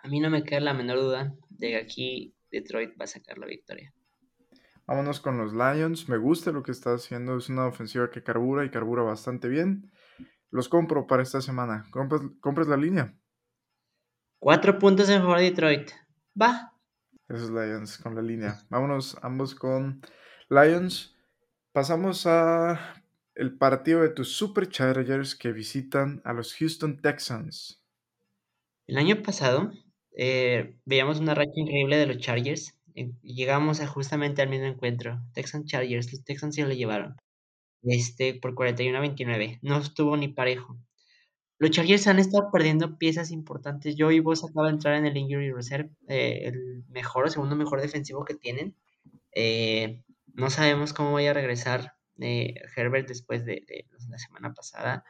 A 0.03 0.09
mí 0.09 0.21
no 0.21 0.31
me 0.31 0.45
queda 0.45 0.61
la 0.61 0.75
menor 0.75 1.01
duda 1.01 1.35
de 1.49 1.69
que 1.69 1.77
aquí 1.77 2.37
Detroit 2.51 2.93
va 3.01 3.05
a 3.05 3.09
sacar 3.09 3.39
la 3.39 3.47
victoria. 3.47 3.93
Vámonos 4.87 5.21
con 5.21 5.39
los 5.39 5.53
Lions. 5.55 6.09
Me 6.09 6.19
gusta 6.19 6.53
lo 6.53 6.63
que 6.63 6.73
está 6.73 6.95
haciendo. 6.95 7.37
Es 7.37 7.49
una 7.49 7.67
ofensiva 7.67 8.11
que 8.11 8.23
carbura 8.23 8.65
y 8.65 8.71
carbura 8.71 9.03
bastante 9.03 9.49
bien. 9.49 9.91
Los 10.51 10.69
compro 10.69 11.07
para 11.07 11.23
esta 11.23 11.41
semana. 11.41 11.87
¿Compras, 11.91 12.23
compras 12.41 12.69
la 12.69 12.77
línea? 12.77 13.15
Cuatro 14.39 14.79
puntos 14.79 15.09
en 15.09 15.23
favor 15.23 15.39
de 15.39 15.45
Detroit. 15.45 15.91
Va. 16.41 16.73
Esos 17.29 17.51
Lions 17.51 17.99
con 17.99 18.15
la 18.15 18.23
línea. 18.23 18.61
Vámonos 18.69 19.17
ambos 19.23 19.55
con 19.55 20.01
Lions. 20.51 21.17
Pasamos 21.73 22.27
a 22.27 23.03
el 23.35 23.57
partido 23.57 24.03
de 24.03 24.11
tus 24.11 24.33
Super 24.37 24.69
Chargers 24.69 25.35
que 25.35 25.53
visitan 25.53 26.21
a 26.25 26.33
los 26.33 26.55
Houston 26.55 27.01
Texans. 27.01 27.83
El 28.87 28.99
año 28.99 29.23
pasado 29.23 29.73
eh, 30.17 30.77
veíamos 30.85 31.21
una 31.21 31.35
racha 31.35 31.53
increíble 31.57 31.97
de 31.97 32.07
los 32.07 32.19
Chargers 32.19 32.79
y 32.95 33.13
llegamos 33.23 33.81
a 33.81 33.87
justamente 33.87 34.43
al 34.43 34.51
mismo 34.51 34.67
encuentro. 34.67 35.21
Texans 35.33 35.67
Chargers, 35.67 36.13
los 36.13 36.25
Texans 36.25 36.55
se 36.55 36.63
lo 36.63 36.73
llevaron. 36.73 37.17
Este, 37.83 38.35
por 38.35 38.55
41 38.55 38.97
a 38.97 39.01
29. 39.01 39.59
No 39.63 39.79
estuvo 39.79 40.17
ni 40.17 40.29
parejo. 40.29 40.79
Los 41.65 41.71
Chargers 41.71 42.07
han 42.09 42.19
estado 42.19 42.51
perdiendo 42.53 42.99
piezas 42.99 43.31
importantes. 43.31 43.95
Joey 43.99 44.21
Bosa 44.21 44.49
acaba 44.49 44.67
de 44.67 44.75
entrar 44.75 44.97
en 44.97 45.07
el 45.07 45.17
Injury 45.17 45.51
Reserve, 45.51 45.89
eh, 46.09 46.43
el 46.45 46.85
mejor 46.91 47.25
o 47.25 47.31
segundo 47.31 47.57
mejor 47.57 47.81
defensivo 47.81 48.23
que 48.23 48.35
tienen. 48.35 48.77
Eh, 49.33 50.03
no 50.35 50.51
sabemos 50.51 50.93
cómo 50.93 51.15
vaya 51.15 51.31
a 51.31 51.33
regresar 51.33 51.95
eh, 52.21 52.57
Herbert 52.77 53.09
después 53.09 53.47
de, 53.47 53.65
la 54.11 54.19
semana 54.19 54.53
pasada. 54.53 55.05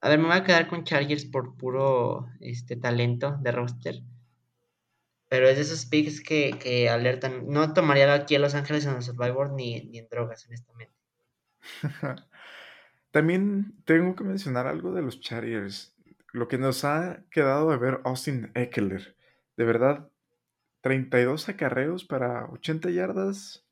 A 0.00 0.08
ver, 0.08 0.18
me 0.18 0.26
voy 0.26 0.36
a 0.36 0.42
quedar 0.42 0.66
con 0.66 0.82
Chargers 0.82 1.26
por 1.26 1.56
puro 1.56 2.26
este, 2.40 2.74
talento 2.74 3.38
de 3.40 3.52
roster. 3.52 4.02
Pero 5.28 5.48
es 5.48 5.54
de 5.54 5.62
esos 5.62 5.86
picks 5.86 6.20
que, 6.20 6.58
que 6.58 6.88
alertan. 6.88 7.46
No 7.46 7.72
tomaría 7.72 8.12
aquí 8.12 8.34
a 8.34 8.40
Los 8.40 8.56
Ángeles 8.56 8.84
en 8.84 8.96
el 8.96 9.02
Survivor 9.02 9.52
ni, 9.52 9.82
ni 9.82 9.98
en 9.98 10.08
drogas, 10.08 10.44
honestamente. 10.46 10.96
También 13.16 13.72
tengo 13.86 14.14
que 14.14 14.24
mencionar 14.24 14.66
algo 14.66 14.92
de 14.92 15.00
los 15.00 15.22
Chargers. 15.22 15.96
Lo 16.34 16.48
que 16.48 16.58
nos 16.58 16.84
ha 16.84 17.24
quedado 17.30 17.70
de 17.70 17.78
ver 17.78 18.02
Austin 18.04 18.50
Eckler. 18.54 19.16
De 19.56 19.64
verdad, 19.64 20.10
32 20.82 21.48
acarreos 21.48 22.04
para 22.04 22.44
80 22.50 22.90
yardas. 22.90 23.64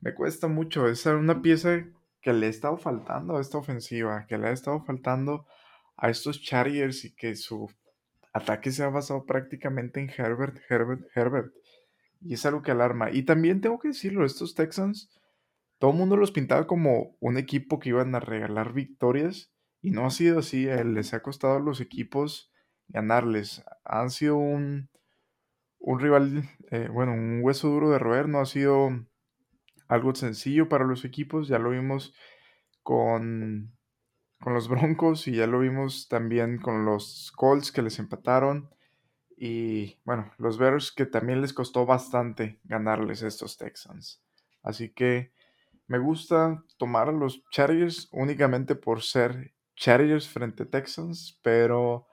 Me 0.00 0.14
cuesta 0.14 0.48
mucho. 0.48 0.88
Es 0.88 1.04
una 1.04 1.42
pieza 1.42 1.84
que 2.22 2.32
le 2.32 2.46
ha 2.46 2.48
estado 2.48 2.78
faltando 2.78 3.36
a 3.36 3.42
esta 3.42 3.58
ofensiva, 3.58 4.24
que 4.26 4.38
le 4.38 4.48
ha 4.48 4.52
estado 4.52 4.82
faltando 4.86 5.46
a 5.98 6.08
estos 6.08 6.40
Chargers 6.40 7.04
y 7.04 7.14
que 7.14 7.36
su 7.36 7.70
ataque 8.32 8.72
se 8.72 8.84
ha 8.84 8.88
basado 8.88 9.26
prácticamente 9.26 10.00
en 10.00 10.08
Herbert, 10.08 10.56
Herbert, 10.66 11.02
Herbert. 11.14 11.52
Y 12.22 12.32
es 12.32 12.46
algo 12.46 12.62
que 12.62 12.70
alarma. 12.70 13.10
Y 13.10 13.24
también 13.24 13.60
tengo 13.60 13.78
que 13.78 13.88
decirlo, 13.88 14.24
estos 14.24 14.54
Texans, 14.54 15.10
todo 15.80 15.92
el 15.92 15.98
mundo 15.98 16.16
los 16.16 16.32
pintaba 16.32 16.68
como 16.68 17.16
un 17.20 17.38
equipo 17.38 17.80
que 17.80 17.90
iban 17.90 18.14
a 18.14 18.20
regalar 18.20 18.74
victorias. 18.74 19.52
Y 19.82 19.92
no 19.92 20.06
ha 20.06 20.10
sido 20.12 20.40
así. 20.40 20.68
eh, 20.68 20.84
Les 20.84 21.14
ha 21.14 21.22
costado 21.22 21.56
a 21.56 21.60
los 21.60 21.82
equipos 21.82 22.52
ganarles. 22.88 23.64
Han 23.84 24.10
sido 24.12 24.36
un, 24.38 24.90
un 25.78 26.00
rival, 26.00 26.44
eh, 26.70 26.88
bueno, 26.92 27.12
un 27.14 27.40
hueso 27.42 27.68
duro 27.68 27.90
de 27.90 27.98
roer. 28.00 28.28
No 28.28 28.40
ha 28.40 28.46
sido 28.46 28.90
algo 29.88 30.14
sencillo 30.14 30.68
para 30.68 30.84
los 30.86 31.04
equipos. 31.04 31.48
Ya 31.48 31.58
lo 31.58 31.70
vimos 31.70 32.14
con, 32.82 33.76
con 34.40 34.54
los 34.54 34.68
Broncos 34.68 35.28
y 35.28 35.36
ya 35.36 35.46
lo 35.46 35.60
vimos 35.60 36.08
también 36.08 36.58
con 36.60 36.84
los 36.86 37.32
Colts 37.36 37.72
que 37.72 37.82
les 37.82 37.98
empataron. 37.98 38.70
Y 39.36 40.00
bueno, 40.04 40.32
los 40.38 40.58
Bears 40.58 40.92
que 40.92 41.06
también 41.06 41.40
les 41.40 41.52
costó 41.54 41.86
bastante 41.86 42.60
ganarles 42.64 43.22
estos 43.22 43.58
Texans. 43.58 44.22
Así 44.62 44.90
que 44.90 45.32
me 45.90 45.98
gusta 45.98 46.62
tomar 46.76 47.08
a 47.08 47.12
los 47.12 47.42
Chargers 47.50 48.08
únicamente 48.12 48.76
por 48.76 49.02
ser 49.02 49.52
Chargers 49.74 50.28
frente 50.28 50.62
a 50.62 50.66
Texans, 50.70 51.36
pero 51.42 52.06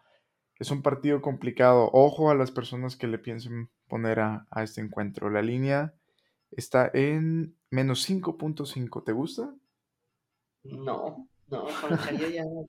es 0.57 0.71
un 0.71 0.81
partido 0.81 1.21
complicado. 1.21 1.91
Ojo 1.93 2.31
a 2.31 2.35
las 2.35 2.49
personas 2.49 2.95
que 2.95 3.05
le 3.05 3.19
piensen 3.19 3.69
poner 3.87 4.19
a, 4.19 4.47
a 4.49 4.63
este 4.63 4.81
encuentro. 4.81 5.29
La 5.29 5.43
línea 5.43 5.93
está 6.49 6.89
en 6.91 7.55
menos 7.69 8.09
5.5. 8.09 9.03
¿Te 9.03 9.11
gusta? 9.11 9.53
No, 10.63 11.27
no, 11.47 11.67
con 11.79 11.91
los 11.91 12.03
Chargers 12.03 12.33
ya 12.33 12.45
no. 12.45 12.65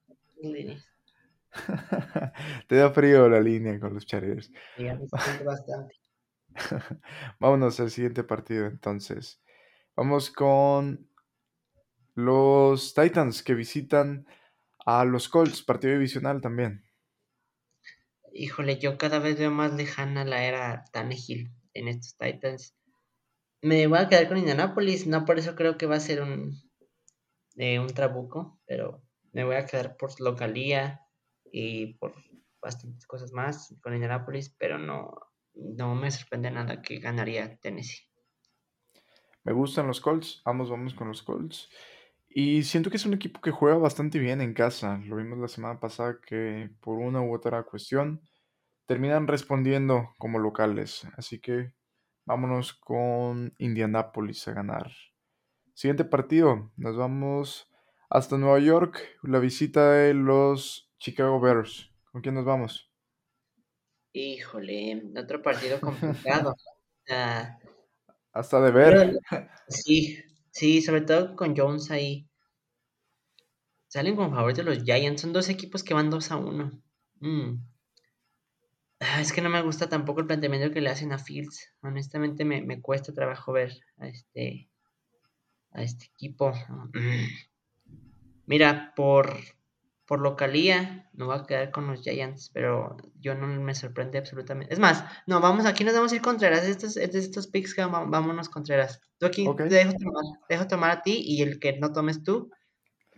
Te 2.69 2.77
da 2.77 2.91
frío 2.91 3.31
la 3.31 3.41
línea 3.41 3.81
con 3.81 3.95
los 3.95 4.05
Chargers. 4.05 4.53
Bastante. 5.43 5.95
Vámonos 7.41 7.81
al 7.81 7.91
siguiente 7.91 8.25
partido 8.25 8.67
entonces. 8.67 9.41
Vamos 9.99 10.31
con 10.31 11.09
los 12.15 12.95
Titans 12.95 13.43
que 13.43 13.55
visitan 13.55 14.29
a 14.87 15.05
los 15.05 15.29
Colts, 15.29 15.61
partido 15.65 15.95
divisional 15.95 16.41
también. 16.41 16.85
Híjole, 18.33 18.79
yo 18.79 18.97
cada 18.97 19.19
vez 19.19 19.41
veo 19.41 19.51
más 19.51 19.75
lejana 19.75 20.25
la 20.25 20.45
era 20.45 20.85
Tannehill 20.93 21.51
en 21.75 21.89
estos 21.89 22.17
Titans. 22.17 22.77
Me 23.61 23.89
voy 23.89 23.99
a 23.99 24.09
quedar 24.09 24.29
con 24.29 24.39
Indianapolis, 24.39 25.09
no 25.09 25.25
por 25.25 25.41
eso 25.41 25.57
creo 25.57 25.77
que 25.77 25.87
va 25.87 25.97
a 25.97 26.01
ser 26.01 26.23
un, 26.23 26.55
eh, 27.57 27.81
un 27.81 27.89
trabuco, 27.89 28.61
pero 28.69 29.03
me 29.33 29.43
voy 29.43 29.57
a 29.57 29.67
quedar 29.67 29.97
por 29.97 30.13
localía 30.21 31.09
y 31.51 31.95
por 31.95 32.15
bastantes 32.63 33.05
cosas 33.05 33.33
más 33.33 33.75
con 33.83 33.95
Indianapolis, 33.95 34.55
pero 34.61 34.79
no, 34.79 35.11
no 35.55 35.97
me 35.97 36.13
sorprende 36.13 36.53
nada 36.53 36.83
que 36.83 37.01
ganaría 37.01 37.59
Tennessee. 37.59 38.08
Me 39.49 39.55
gustan 39.55 39.87
los 39.87 40.03
Colts, 40.03 40.43
ambos 40.45 40.69
vamos 40.69 40.93
con 40.93 41.09
los 41.09 41.23
Colts. 41.23 41.71
Y 42.29 42.65
siento 42.65 42.91
que 42.91 42.99
es 42.99 43.07
un 43.07 43.15
equipo 43.15 43.41
que 43.41 43.51
juega 43.51 43.79
bastante 43.79 44.19
bien 44.19 44.43
en 44.43 44.53
casa. 44.53 45.01
Lo 45.07 45.17
vimos 45.17 45.39
la 45.39 45.49
semana 45.49 45.81
pasada 45.81 46.19
que 46.21 46.69
por 46.83 46.99
una 46.99 47.23
u 47.23 47.35
otra 47.35 47.63
cuestión 47.63 48.21
terminan 48.85 49.27
respondiendo 49.27 50.11
como 50.19 50.39
locales. 50.39 51.09
Así 51.17 51.41
que 51.41 51.73
vámonos 52.27 52.75
con 52.75 53.55
Indianapolis 53.57 54.47
a 54.49 54.53
ganar. 54.53 54.93
Siguiente 55.73 56.05
partido, 56.05 56.71
nos 56.77 56.99
vamos 56.99 57.71
hasta 58.11 58.37
Nueva 58.37 58.59
York, 58.59 59.01
la 59.23 59.39
visita 59.39 59.93
de 59.93 60.13
los 60.13 60.93
Chicago 60.99 61.41
Bears. 61.41 61.91
¿Con 62.13 62.21
quién 62.21 62.35
nos 62.35 62.45
vamos? 62.45 62.93
Híjole, 64.13 65.05
otro 65.17 65.41
partido 65.41 65.81
complicado. 65.81 66.55
hasta 68.39 68.61
de 68.61 68.71
ver. 68.71 69.19
sí, 69.69 70.19
sí, 70.51 70.83
sobre 70.83 71.03
todo 71.03 71.35
con 71.37 71.57
Jones 71.57 71.91
ahí. 71.91 72.29
Salen 73.89 74.17
con 74.17 74.31
favoritos 74.31 74.65
los 74.65 74.85
Giants. 74.85 75.23
Son 75.23 75.33
dos 75.33 75.49
equipos 75.49 75.83
que 75.83 75.95
van 75.95 76.11
2 76.11 76.31
a 76.31 76.37
1. 76.37 76.83
Mm. 77.21 77.65
Ah, 79.01 79.21
es 79.21 79.33
que 79.33 79.41
no 79.41 79.49
me 79.49 79.63
gusta 79.63 79.89
tampoco 79.89 80.21
el 80.21 80.27
planteamiento 80.27 80.73
que 80.73 80.81
le 80.81 80.91
hacen 80.91 81.13
a 81.13 81.19
Fields. 81.19 81.73
Honestamente 81.83 82.45
me, 82.45 82.63
me 82.63 82.81
cuesta 82.81 83.15
trabajo 83.15 83.53
ver 83.53 83.81
a 83.97 84.09
este, 84.09 84.69
a 85.71 85.83
este 85.83 86.07
equipo. 86.07 86.53
Mira, 88.47 88.93
por, 88.97 89.37
por 90.09 90.21
localía, 90.21 91.07
no 91.13 91.27
va 91.29 91.37
a 91.37 91.47
quedar 91.47 91.71
con 91.71 91.87
los 91.87 92.01
Giants, 92.01 92.51
pero 92.55 92.97
yo 93.21 93.35
no 93.35 93.47
me 93.47 93.75
sorprende 93.75 94.17
absolutamente. 94.17 94.73
Es 94.73 94.81
más, 94.81 95.05
no, 95.27 95.39
vamos, 95.41 95.67
aquí 95.67 95.85
nos 95.85 95.93
vamos 95.93 96.11
a 96.11 96.17
ir 96.17 96.23
Contreras. 96.23 96.65
Estos, 96.65 96.97
estos 96.97 97.47
picks 97.47 97.75
que 97.75 97.85
vámonos 97.85 98.49
Contreras. 98.49 99.03
Tú 99.19 99.27
aquí 99.27 99.45
te 99.55 99.65
dejo 99.65 99.93
tomar, 99.93 100.25
dejo 100.49 100.67
tomar 100.67 100.91
a 100.91 101.03
ti 101.03 101.23
y 101.23 101.43
el 101.43 101.61
que 101.61 101.79
no 101.79 101.93
tomes 101.93 102.23
tú, 102.25 102.51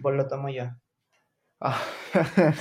pues 0.03 0.17
lo 0.17 0.27
tomo 0.27 0.49
yo. 0.49 0.65
Ah, 1.61 1.81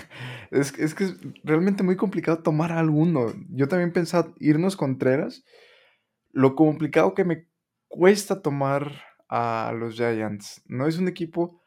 es, 0.52 0.78
es, 0.78 0.94
que 0.94 1.06
es 1.06 1.16
realmente 1.44 1.82
muy 1.82 1.96
complicado 1.96 2.44
tomar 2.44 2.72
a 2.72 2.80
alguno. 2.80 3.34
Yo 3.50 3.68
también 3.68 3.92
pensaba 3.92 4.32
irnos 4.40 4.78
Contreras. 4.78 5.44
Lo 6.30 6.56
complicado 6.56 7.16
que 7.16 7.26
me 7.26 7.48
cuesta 7.88 8.44
tomar 8.44 9.02
a 9.28 9.74
los 9.76 9.96
Giants. 9.96 10.62
No 10.68 10.86
es 10.86 11.00
un 11.00 11.08
equipo 11.08 11.59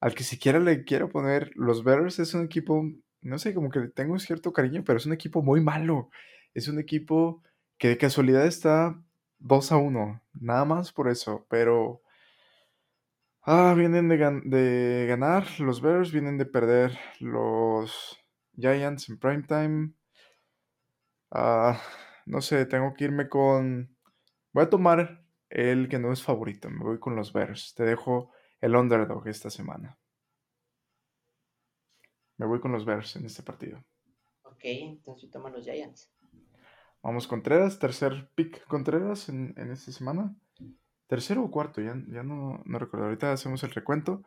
al 0.00 0.14
que 0.14 0.24
siquiera 0.24 0.58
le 0.60 0.84
quiero 0.84 1.08
poner. 1.08 1.50
Los 1.54 1.84
Bears 1.84 2.18
es 2.18 2.34
un 2.34 2.44
equipo, 2.44 2.84
no 3.22 3.38
sé, 3.38 3.54
como 3.54 3.70
que 3.70 3.88
tengo 3.88 4.18
cierto 4.18 4.52
cariño, 4.52 4.84
pero 4.84 4.98
es 4.98 5.06
un 5.06 5.12
equipo 5.12 5.42
muy 5.42 5.60
malo. 5.60 6.10
Es 6.54 6.68
un 6.68 6.78
equipo 6.78 7.42
que 7.78 7.88
de 7.88 7.98
casualidad 7.98 8.46
está 8.46 9.00
2 9.38 9.72
a 9.72 9.76
1. 9.76 10.22
Nada 10.34 10.64
más 10.64 10.92
por 10.92 11.08
eso. 11.08 11.46
Pero 11.50 12.02
Ah, 13.50 13.72
vienen 13.74 14.08
de, 14.10 15.06
ganar 15.08 15.46
los 15.58 15.80
Bears, 15.80 16.12
vienen 16.12 16.36
de 16.36 16.44
perder 16.44 16.98
los 17.18 18.18
Giants 18.54 19.08
en 19.08 19.18
primetime. 19.18 19.92
Ah, 21.30 21.80
no 22.26 22.42
sé, 22.42 22.66
tengo 22.66 22.92
que 22.92 23.04
irme 23.04 23.26
con... 23.30 23.96
Voy 24.52 24.64
a 24.64 24.68
tomar 24.68 25.24
el 25.48 25.88
que 25.88 25.98
no 25.98 26.12
es 26.12 26.22
favorito, 26.22 26.68
me 26.68 26.84
voy 26.84 26.98
con 26.98 27.16
los 27.16 27.32
Bears. 27.32 27.74
Te 27.74 27.84
dejo 27.84 28.30
el 28.60 28.76
underdog 28.76 29.26
esta 29.28 29.50
semana. 29.50 29.98
Me 32.36 32.46
voy 32.46 32.60
con 32.60 32.72
los 32.72 32.84
Bears 32.84 33.16
en 33.16 33.26
este 33.26 33.42
partido. 33.42 33.84
Ok, 34.42 34.60
entonces 34.64 35.30
toman 35.30 35.52
los 35.52 35.64
Giants. 35.64 36.12
Vamos 37.02 37.26
Contreras, 37.26 37.78
tercer 37.78 38.30
pick 38.34 38.64
Contreras 38.66 39.28
en, 39.28 39.54
en 39.56 39.70
esta 39.70 39.92
semana 39.92 40.36
tercero 41.08 41.42
o 41.42 41.50
cuarto, 41.50 41.80
ya, 41.80 41.94
ya 42.12 42.22
no, 42.22 42.62
no 42.64 42.78
recuerdo. 42.78 43.06
Ahorita 43.06 43.32
hacemos 43.32 43.64
el 43.64 43.72
recuento. 43.72 44.22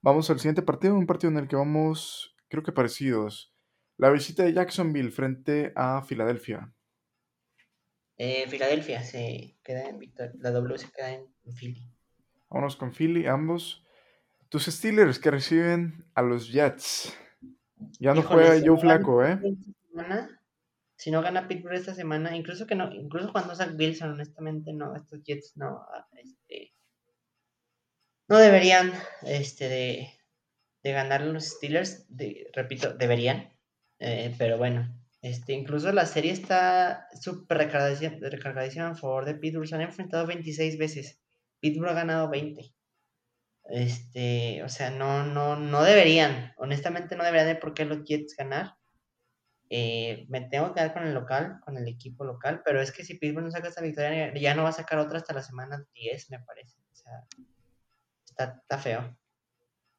Vamos 0.00 0.30
al 0.30 0.38
siguiente 0.38 0.62
partido, 0.62 0.94
un 0.94 1.06
partido 1.06 1.30
en 1.30 1.38
el 1.38 1.48
que 1.48 1.56
vamos, 1.56 2.34
creo 2.48 2.62
que 2.62 2.72
parecidos. 2.72 3.52
La 3.98 4.08
visita 4.08 4.44
de 4.44 4.54
Jacksonville 4.54 5.10
frente 5.10 5.72
a 5.76 6.02
Filadelfia. 6.02 6.72
Eh, 8.16 8.46
Filadelfia 8.48 9.02
se 9.02 9.58
queda 9.62 9.88
en 9.88 9.98
Victoria. 9.98 10.32
La 10.38 10.52
W 10.52 10.78
se 10.78 10.90
queda 10.90 11.12
en 11.12 11.26
Philly. 11.54 11.92
Vámonos 12.50 12.76
con 12.76 12.92
Philly, 12.92 13.26
ambos. 13.26 13.84
Tus 14.48 14.66
Steelers 14.66 15.18
que 15.18 15.30
reciben 15.30 16.04
a 16.14 16.22
los 16.22 16.50
Jets. 16.50 17.16
Ya 17.98 18.12
no 18.12 18.22
juega 18.22 18.60
Joe 18.64 18.78
Flaco, 18.78 19.24
¿eh? 19.24 19.38
si 20.96 21.10
no 21.10 21.22
gana 21.22 21.48
Pittsburgh 21.48 21.76
esta 21.76 21.94
semana, 21.94 22.36
incluso 22.36 22.66
que 22.66 22.74
no, 22.74 22.92
incluso 22.92 23.32
cuando 23.32 23.54
Zach 23.54 23.72
Wilson, 23.74 24.10
honestamente, 24.10 24.74
no, 24.74 24.94
estos 24.94 25.22
Jets 25.24 25.56
no, 25.56 25.86
este, 26.22 26.74
no 28.28 28.36
deberían, 28.36 28.92
este, 29.22 29.68
de, 29.70 30.08
de 30.82 30.92
ganar 30.92 31.22
los 31.22 31.44
Steelers, 31.44 32.06
repito, 32.52 32.92
deberían, 32.92 33.50
eh, 33.98 34.34
pero 34.36 34.58
bueno, 34.58 34.94
este, 35.22 35.54
incluso 35.54 35.90
la 35.90 36.04
serie 36.04 36.32
está 36.32 37.08
súper 37.18 37.58
recargadísima, 37.58 38.88
a 38.88 38.94
favor 38.94 39.24
de 39.24 39.36
Pittsburgh, 39.36 39.68
se 39.68 39.76
han 39.76 39.80
enfrentado 39.80 40.26
26 40.26 40.76
veces, 40.76 41.19
Pittsburgh 41.60 41.90
ha 41.90 41.94
ganado 41.94 42.28
20. 42.28 42.74
Este, 43.70 44.62
o 44.64 44.68
sea, 44.68 44.90
no, 44.90 45.24
no, 45.24 45.56
no 45.56 45.82
deberían, 45.82 46.52
honestamente 46.56 47.14
no 47.14 47.24
deberían 47.24 47.46
de 47.46 47.54
por 47.56 47.72
qué 47.72 47.84
los 47.84 48.02
Jets 48.04 48.34
ganar. 48.36 48.76
Eh, 49.72 50.26
me 50.28 50.40
tengo 50.40 50.68
que 50.68 50.74
quedar 50.74 50.92
con 50.92 51.06
el 51.06 51.14
local, 51.14 51.60
con 51.64 51.76
el 51.76 51.86
equipo 51.86 52.24
local, 52.24 52.62
pero 52.64 52.80
es 52.80 52.90
que 52.90 53.04
si 53.04 53.14
Pittsburgh 53.14 53.44
no 53.44 53.50
saca 53.52 53.68
esta 53.68 53.82
victoria, 53.82 54.34
ya 54.34 54.54
no 54.56 54.64
va 54.64 54.70
a 54.70 54.72
sacar 54.72 54.98
otra 54.98 55.18
hasta 55.18 55.34
la 55.34 55.42
semana 55.42 55.86
10, 55.94 56.30
me 56.30 56.40
parece. 56.40 56.76
O 56.90 56.96
sea, 56.96 57.24
está, 58.24 58.78
feo. 58.78 59.16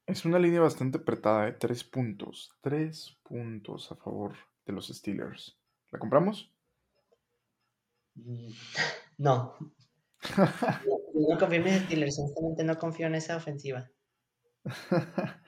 Es 0.06 0.26
una 0.26 0.40
línea 0.40 0.60
bastante 0.60 0.98
apretada, 0.98 1.48
¿eh? 1.48 1.54
Tres 1.54 1.86
puntos. 1.86 2.52
Tres 2.60 3.18
puntos 3.24 3.90
a 3.92 3.96
favor 3.96 4.36
de 4.66 4.74
los 4.74 4.90
Steelers. 4.90 5.58
¿La 5.92 6.00
compramos? 6.00 6.52
Mm, 8.16 8.52
no. 9.20 9.56
no, 11.30 11.38
confío 11.38 11.60
en 11.60 11.66
los 11.66 11.84
Steelers, 11.84 12.20
honestamente 12.20 12.64
no 12.64 12.78
confío 12.78 13.08
en 13.08 13.16
esa 13.16 13.38
ofensiva. 13.38 13.90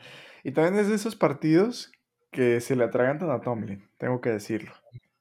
y 0.43 0.51
también 0.51 0.75
es 0.75 0.89
de 0.89 0.95
esos 0.95 1.15
partidos 1.15 1.91
que 2.31 2.61
se 2.61 2.75
le 2.75 2.83
atragantan 2.83 3.29
a 3.31 3.41
Tomlin, 3.41 3.87
tengo 3.97 4.21
que 4.21 4.29
decirlo. 4.29 4.73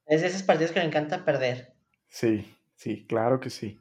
Es 0.05 0.21
de 0.21 0.27
esos 0.27 0.43
partidos 0.43 0.71
que 0.71 0.79
le 0.79 0.85
encanta 0.85 1.25
perder. 1.25 1.73
Sí, 2.07 2.45
sí, 2.75 3.05
claro 3.07 3.39
que 3.39 3.49
sí. 3.49 3.79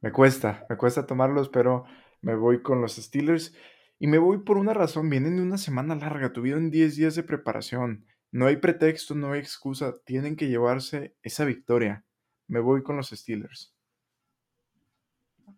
Me 0.00 0.12
cuesta, 0.12 0.66
me 0.68 0.76
cuesta 0.76 1.06
tomarlos, 1.06 1.48
pero 1.48 1.84
me 2.20 2.34
voy 2.34 2.62
con 2.62 2.80
los 2.80 2.96
Steelers 2.96 3.54
y 3.98 4.06
me 4.06 4.18
voy 4.18 4.38
por 4.44 4.58
una 4.58 4.74
razón. 4.74 5.08
Vienen 5.08 5.36
de 5.36 5.42
una 5.42 5.58
semana 5.58 5.94
larga, 5.94 6.32
tuvieron 6.32 6.70
10 6.70 6.96
días 6.96 7.14
de 7.14 7.22
preparación. 7.22 8.06
No 8.30 8.46
hay 8.46 8.56
pretexto, 8.56 9.14
no 9.14 9.32
hay 9.32 9.40
excusa. 9.40 9.94
Tienen 10.04 10.36
que 10.36 10.48
llevarse 10.48 11.16
esa 11.22 11.44
victoria. 11.44 12.04
Me 12.48 12.60
voy 12.60 12.82
con 12.82 12.96
los 12.96 13.10
Steelers. 13.10 13.73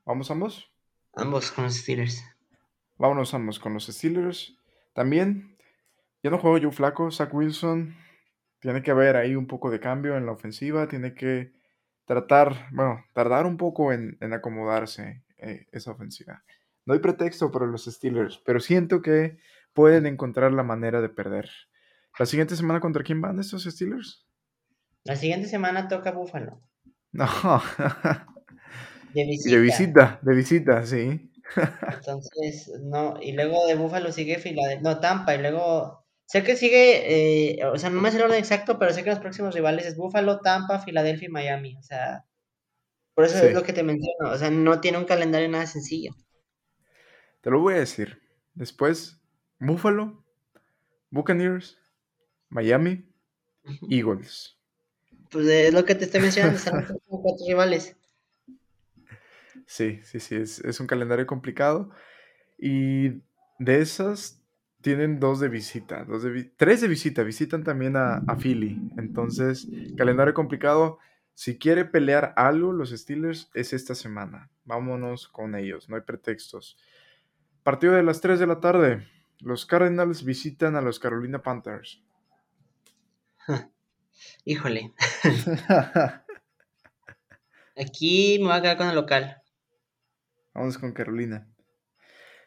¿Vamos 0.06 0.30
ambos? 0.30 0.70
Ambos 1.16 1.50
con 1.50 1.64
los 1.64 1.74
Steelers. 1.74 2.24
Vámonos 2.96 3.34
ambos 3.34 3.58
con 3.58 3.74
los 3.74 3.86
Steelers. 3.86 4.56
También 4.94 5.58
ya 6.22 6.30
no 6.30 6.38
juego 6.38 6.58
yo 6.58 6.70
flaco, 6.70 7.10
Zach 7.10 7.34
Wilson. 7.34 7.96
Tiene 8.60 8.84
que 8.84 8.92
haber 8.92 9.16
ahí 9.16 9.34
un 9.34 9.48
poco 9.48 9.68
de 9.68 9.80
cambio 9.80 10.16
en 10.16 10.24
la 10.24 10.30
ofensiva. 10.30 10.86
Tiene 10.86 11.12
que 11.12 11.54
tratar, 12.04 12.68
bueno, 12.70 13.04
tardar 13.14 13.46
un 13.46 13.56
poco 13.56 13.92
en, 13.92 14.16
acomodarse 14.32 15.24
eh, 15.38 15.66
esa 15.72 15.90
ofensiva. 15.90 16.44
No 16.84 16.94
hay 16.94 17.00
pretexto 17.00 17.50
para 17.50 17.66
los 17.66 17.86
Steelers, 17.86 18.40
pero 18.46 18.60
siento 18.60 19.02
que 19.02 19.38
pueden 19.72 20.06
encontrar 20.06 20.52
la 20.52 20.62
manera 20.62 21.00
de 21.00 21.08
perder. 21.08 21.50
¿La 22.16 22.26
siguiente 22.26 22.54
semana 22.54 22.78
contra 22.78 23.02
quién 23.02 23.20
van 23.20 23.40
estos 23.40 23.64
Steelers? 23.64 24.24
La 25.02 25.16
siguiente 25.16 25.48
semana 25.48 25.88
toca 25.88 26.12
Buffalo. 26.12 26.60
No. 27.10 27.26
De 29.16 29.24
visita. 29.24 29.50
De 29.50 29.60
visita, 29.60 30.20
de 30.22 30.34
visita, 30.34 30.86
sí. 30.86 31.30
Entonces, 31.94 32.70
no, 32.82 33.18
y 33.20 33.32
luego 33.32 33.66
de 33.66 33.76
Buffalo 33.76 34.12
sigue 34.12 34.38
Filadelfia, 34.38 34.82
no, 34.82 35.00
Tampa, 35.00 35.34
y 35.34 35.38
luego 35.38 36.06
Sé 36.26 36.42
que 36.42 36.56
sigue, 36.56 37.52
eh, 37.60 37.64
o 37.66 37.78
sea, 37.78 37.88
no 37.88 38.00
me 38.00 38.10
sé 38.10 38.16
el 38.16 38.24
orden 38.24 38.38
exacto, 38.38 38.80
pero 38.80 38.92
sé 38.92 39.04
que 39.04 39.10
los 39.10 39.20
próximos 39.20 39.54
rivales 39.54 39.86
es 39.86 39.96
Buffalo, 39.96 40.40
Tampa, 40.40 40.80
Filadelfia 40.80 41.26
y 41.28 41.30
Miami. 41.30 41.76
O 41.76 41.82
sea, 41.82 42.24
por 43.14 43.24
eso 43.24 43.38
es 43.38 43.54
lo 43.54 43.62
que 43.62 43.72
te 43.72 43.84
menciono. 43.84 44.32
O 44.32 44.36
sea, 44.36 44.50
no 44.50 44.80
tiene 44.80 44.98
un 44.98 45.04
calendario 45.04 45.48
nada 45.48 45.66
sencillo. 45.66 46.10
Te 47.42 47.50
lo 47.50 47.60
voy 47.60 47.74
a 47.74 47.78
decir. 47.78 48.20
Después, 48.54 49.20
Buffalo, 49.60 50.24
Buccaneers, 51.10 51.78
Miami, 52.48 53.08
Eagles. 53.88 54.58
Pues 55.30 55.46
es 55.46 55.72
lo 55.72 55.84
que 55.84 55.94
te 55.94 56.06
estoy 56.06 56.22
mencionando, 56.22 56.58
están 56.58 56.88
los 56.88 57.00
cuatro 57.06 57.46
rivales. 57.46 57.95
Sí, 59.66 60.00
sí, 60.02 60.20
sí, 60.20 60.36
es, 60.36 60.60
es 60.60 60.80
un 60.80 60.86
calendario 60.86 61.26
complicado. 61.26 61.90
Y 62.58 63.22
de 63.58 63.80
esas, 63.80 64.42
tienen 64.86 65.18
dos 65.18 65.40
de 65.40 65.48
visita, 65.48 66.04
de 66.04 66.52
tres 66.56 66.80
de 66.80 66.86
visita, 66.86 67.24
visitan 67.24 67.64
también 67.64 67.96
a, 67.96 68.22
Philly. 68.38 68.78
Entonces, 68.96 69.66
calendario 69.96 70.32
complicado. 70.32 71.00
Si 71.34 71.58
quiere 71.58 71.84
pelear 71.84 72.32
algo 72.36 72.72
los 72.72 72.90
Steelers 72.90 73.50
es 73.52 73.72
esta 73.72 73.96
semana. 73.96 74.48
Vámonos 74.64 75.26
con 75.26 75.56
ellos, 75.56 75.88
no 75.88 75.96
hay 75.96 76.02
pretextos. 76.02 76.78
Partido 77.64 77.94
de 77.94 78.04
las 78.04 78.20
3 78.20 78.38
de 78.38 78.46
la 78.46 78.60
tarde. 78.60 79.08
Los 79.40 79.66
Cardinals 79.66 80.24
visitan 80.24 80.76
a 80.76 80.80
los 80.80 81.00
Carolina 81.00 81.42
Panthers. 81.42 82.00
Híjole. 84.44 84.92
Aquí 87.76 88.38
me 88.38 88.44
voy 88.44 88.54
a 88.56 88.62
quedar 88.62 88.76
con 88.76 88.88
el 88.88 88.94
local. 88.94 89.42
Vamos 90.56 90.78
con 90.78 90.92
Carolina. 90.92 91.46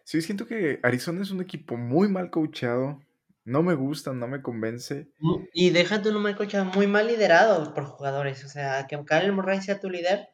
Sí, 0.04 0.24
siento 0.24 0.48
que 0.48 0.80
Arizona 0.82 1.22
es 1.22 1.30
un 1.30 1.42
equipo 1.42 1.78
muy 1.78 2.08
mal 2.08 2.32
coachado. 2.32 3.00
No 3.46 3.62
me 3.62 3.76
gusta, 3.76 4.14
no 4.14 4.28
me 4.28 4.42
convence. 4.42 5.12
Y 5.54 5.70
déjate 5.70 6.10
un 6.10 6.24
mal 6.24 6.36
coachado, 6.36 6.66
muy 6.66 6.88
mal 6.88 7.06
liderado 7.06 7.72
por 7.76 7.86
jugadores. 7.86 8.44
O 8.44 8.48
sea, 8.48 8.88
que 8.88 8.98
Kyle 9.06 9.32
Murray 9.32 9.62
sea 9.62 9.80
tu 9.80 9.92
líder, 9.92 10.30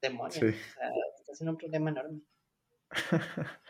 demonios. 0.00 0.36
Sí. 0.36 0.46
O 0.46 0.72
sea, 0.72 0.90
estás 1.20 1.40
en 1.42 1.50
un 1.50 1.58
problema 1.58 1.90
enorme. 1.90 2.22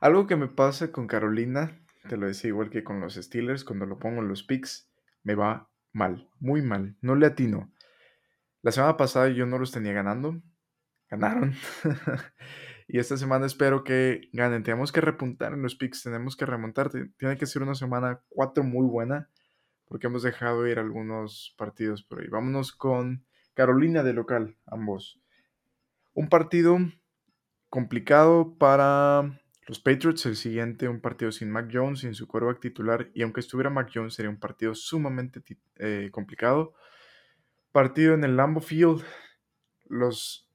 Algo 0.00 0.28
que 0.28 0.36
me 0.36 0.46
pasa 0.46 0.92
con 0.92 1.08
Carolina, 1.08 1.84
te 2.08 2.16
lo 2.16 2.28
decía 2.28 2.48
igual 2.48 2.70
que 2.70 2.84
con 2.84 3.00
los 3.00 3.14
Steelers, 3.14 3.64
cuando 3.64 3.86
lo 3.86 3.98
pongo 3.98 4.22
en 4.22 4.28
los 4.28 4.44
picks, 4.44 4.88
me 5.24 5.34
va 5.34 5.68
mal, 5.92 6.30
muy 6.38 6.62
mal. 6.62 6.96
No 7.00 7.16
le 7.16 7.26
atino. 7.26 7.72
La 8.62 8.70
semana 8.70 8.96
pasada 8.96 9.28
yo 9.28 9.44
no 9.44 9.58
los 9.58 9.72
tenía 9.72 9.92
ganando. 9.92 10.40
Ganaron. 11.08 11.56
y 12.88 12.98
esta 12.98 13.16
semana 13.16 13.46
espero 13.46 13.82
que 13.82 14.28
ganen. 14.32 14.62
Tenemos 14.62 14.92
que 14.92 15.00
repuntar 15.00 15.52
en 15.52 15.62
los 15.62 15.74
picks, 15.74 16.02
tenemos 16.02 16.36
que 16.36 16.46
remontar. 16.46 16.90
Tiene 16.90 17.36
que 17.36 17.46
ser 17.46 17.62
una 17.62 17.74
semana 17.74 18.22
4 18.28 18.62
muy 18.62 18.86
buena, 18.86 19.28
porque 19.86 20.06
hemos 20.06 20.22
dejado 20.22 20.66
ir 20.68 20.78
algunos 20.78 21.54
partidos 21.58 22.04
por 22.04 22.20
ahí. 22.20 22.28
Vámonos 22.28 22.72
con 22.72 23.24
Carolina 23.54 24.02
de 24.02 24.12
local, 24.12 24.56
ambos. 24.66 25.20
Un 26.14 26.28
partido 26.28 26.78
complicado 27.68 28.56
para 28.56 29.40
los 29.66 29.80
Patriots, 29.80 30.24
el 30.26 30.36
siguiente, 30.36 30.88
un 30.88 31.00
partido 31.00 31.32
sin 31.32 31.50
Mac 31.50 31.68
Jones, 31.72 32.00
sin 32.00 32.14
su 32.14 32.28
quarterback 32.28 32.60
titular, 32.60 33.10
y 33.14 33.22
aunque 33.22 33.40
estuviera 33.40 33.68
Mac 33.68 33.90
Jones, 33.92 34.14
sería 34.14 34.30
un 34.30 34.38
partido 34.38 34.76
sumamente 34.76 35.42
eh, 35.78 36.08
complicado. 36.12 36.74
Partido 37.72 38.14
en 38.14 38.22
el 38.22 38.36
Lambo 38.36 38.60
Field. 38.60 39.02
Los 39.88 40.45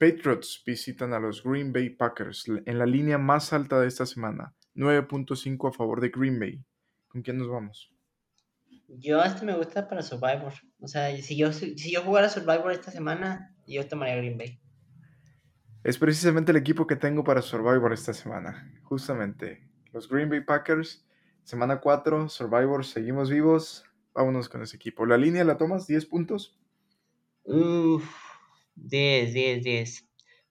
Patriots 0.00 0.62
visitan 0.64 1.12
a 1.12 1.20
los 1.20 1.44
Green 1.44 1.74
Bay 1.74 1.90
Packers 1.90 2.46
en 2.64 2.78
la 2.78 2.86
línea 2.86 3.18
más 3.18 3.52
alta 3.52 3.78
de 3.78 3.86
esta 3.86 4.06
semana. 4.06 4.54
9.5 4.74 5.68
a 5.68 5.72
favor 5.72 6.00
de 6.00 6.08
Green 6.08 6.40
Bay. 6.40 6.64
¿Con 7.08 7.20
quién 7.20 7.36
nos 7.36 7.50
vamos? 7.50 7.92
Yo 8.88 9.22
este 9.22 9.44
me 9.44 9.54
gusta 9.54 9.86
para 9.86 10.00
Survivor. 10.00 10.54
O 10.80 10.88
sea, 10.88 11.14
si 11.18 11.36
yo, 11.36 11.52
si 11.52 11.92
yo 11.92 12.02
jugara 12.02 12.30
Survivor 12.30 12.72
esta 12.72 12.90
semana, 12.90 13.54
yo 13.66 13.86
tomaría 13.86 14.16
Green 14.16 14.38
Bay. 14.38 14.58
Es 15.84 15.98
precisamente 15.98 16.52
el 16.52 16.56
equipo 16.56 16.86
que 16.86 16.96
tengo 16.96 17.22
para 17.22 17.42
Survivor 17.42 17.92
esta 17.92 18.14
semana. 18.14 18.72
Justamente. 18.84 19.68
Los 19.92 20.08
Green 20.08 20.30
Bay 20.30 20.40
Packers. 20.40 21.06
Semana 21.42 21.78
4, 21.78 22.30
Survivor, 22.30 22.86
seguimos 22.86 23.28
vivos. 23.28 23.84
Vámonos 24.14 24.48
con 24.48 24.62
ese 24.62 24.76
equipo. 24.76 25.04
¿La 25.04 25.18
línea 25.18 25.44
la 25.44 25.58
tomas? 25.58 25.86
¿10 25.86 26.08
puntos? 26.08 26.58
Uff, 27.44 28.29
10, 28.74 29.32
10, 29.32 29.62
10. 29.62 30.08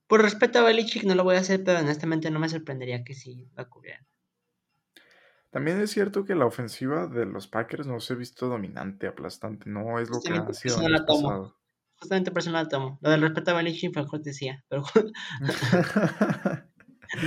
Por 0.07 0.22
respeto 0.22 0.59
a 0.59 0.63
Belichick 0.63 1.03
no 1.03 1.15
lo 1.15 1.24
voy 1.24 1.36
a 1.36 1.39
hacer, 1.39 1.63
pero 1.63 1.80
honestamente 1.80 2.32
no 2.32 2.39
me 2.39 2.49
sorprendería 2.49 3.03
que 3.03 3.13
sí 3.13 3.47
la 3.55 3.65
cubrieran. 3.65 4.05
También 5.51 5.80
es 5.82 5.91
cierto 5.91 6.26
que 6.26 6.36
la 6.36 6.45
ofensiva 6.45 7.07
de 7.07 7.26
los 7.26 7.47
Packers 7.47 7.88
no 7.88 7.99
se 7.99 8.13
ha 8.13 8.15
visto 8.15 8.47
dominante, 8.47 9.07
aplastante. 9.07 9.70
No 9.70 9.99
es 9.99 10.09
lo 10.09 10.22
que 10.22 10.34
ha 10.34 10.53
sido 10.53 10.82
en 10.82 10.93
el 10.93 11.05
pasado 11.05 11.59
justamente 11.99 12.32
personal 12.32 12.70
tomo. 12.70 12.97
Lo 13.01 13.11
del 13.11 13.22
respeto 13.22 13.51
a 13.51 13.55
Belichick 13.55 13.93
fue 13.93 14.07
cortesía, 14.07 14.63
pero 14.70 14.84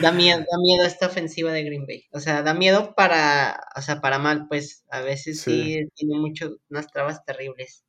da 0.03 0.13
miedo, 0.13 0.39
da 0.39 0.59
miedo 0.59 0.85
esta 0.85 1.07
ofensiva 1.07 1.53
de 1.53 1.65
Green 1.65 1.87
Bay. 1.87 2.07
O 2.13 2.21
sea, 2.21 2.43
da 2.43 2.55
miedo 2.55 2.95
para, 2.95 3.61
o 3.77 3.83
sea, 3.83 4.01
para 4.01 4.19
mal, 4.19 4.47
pues 4.49 4.85
a 4.91 5.01
veces 5.01 5.41
sí, 5.41 5.87
tiene 5.95 6.19
mucho, 6.19 6.57
unas 6.71 6.91
trabas 6.91 7.25
terribles. 7.25 7.85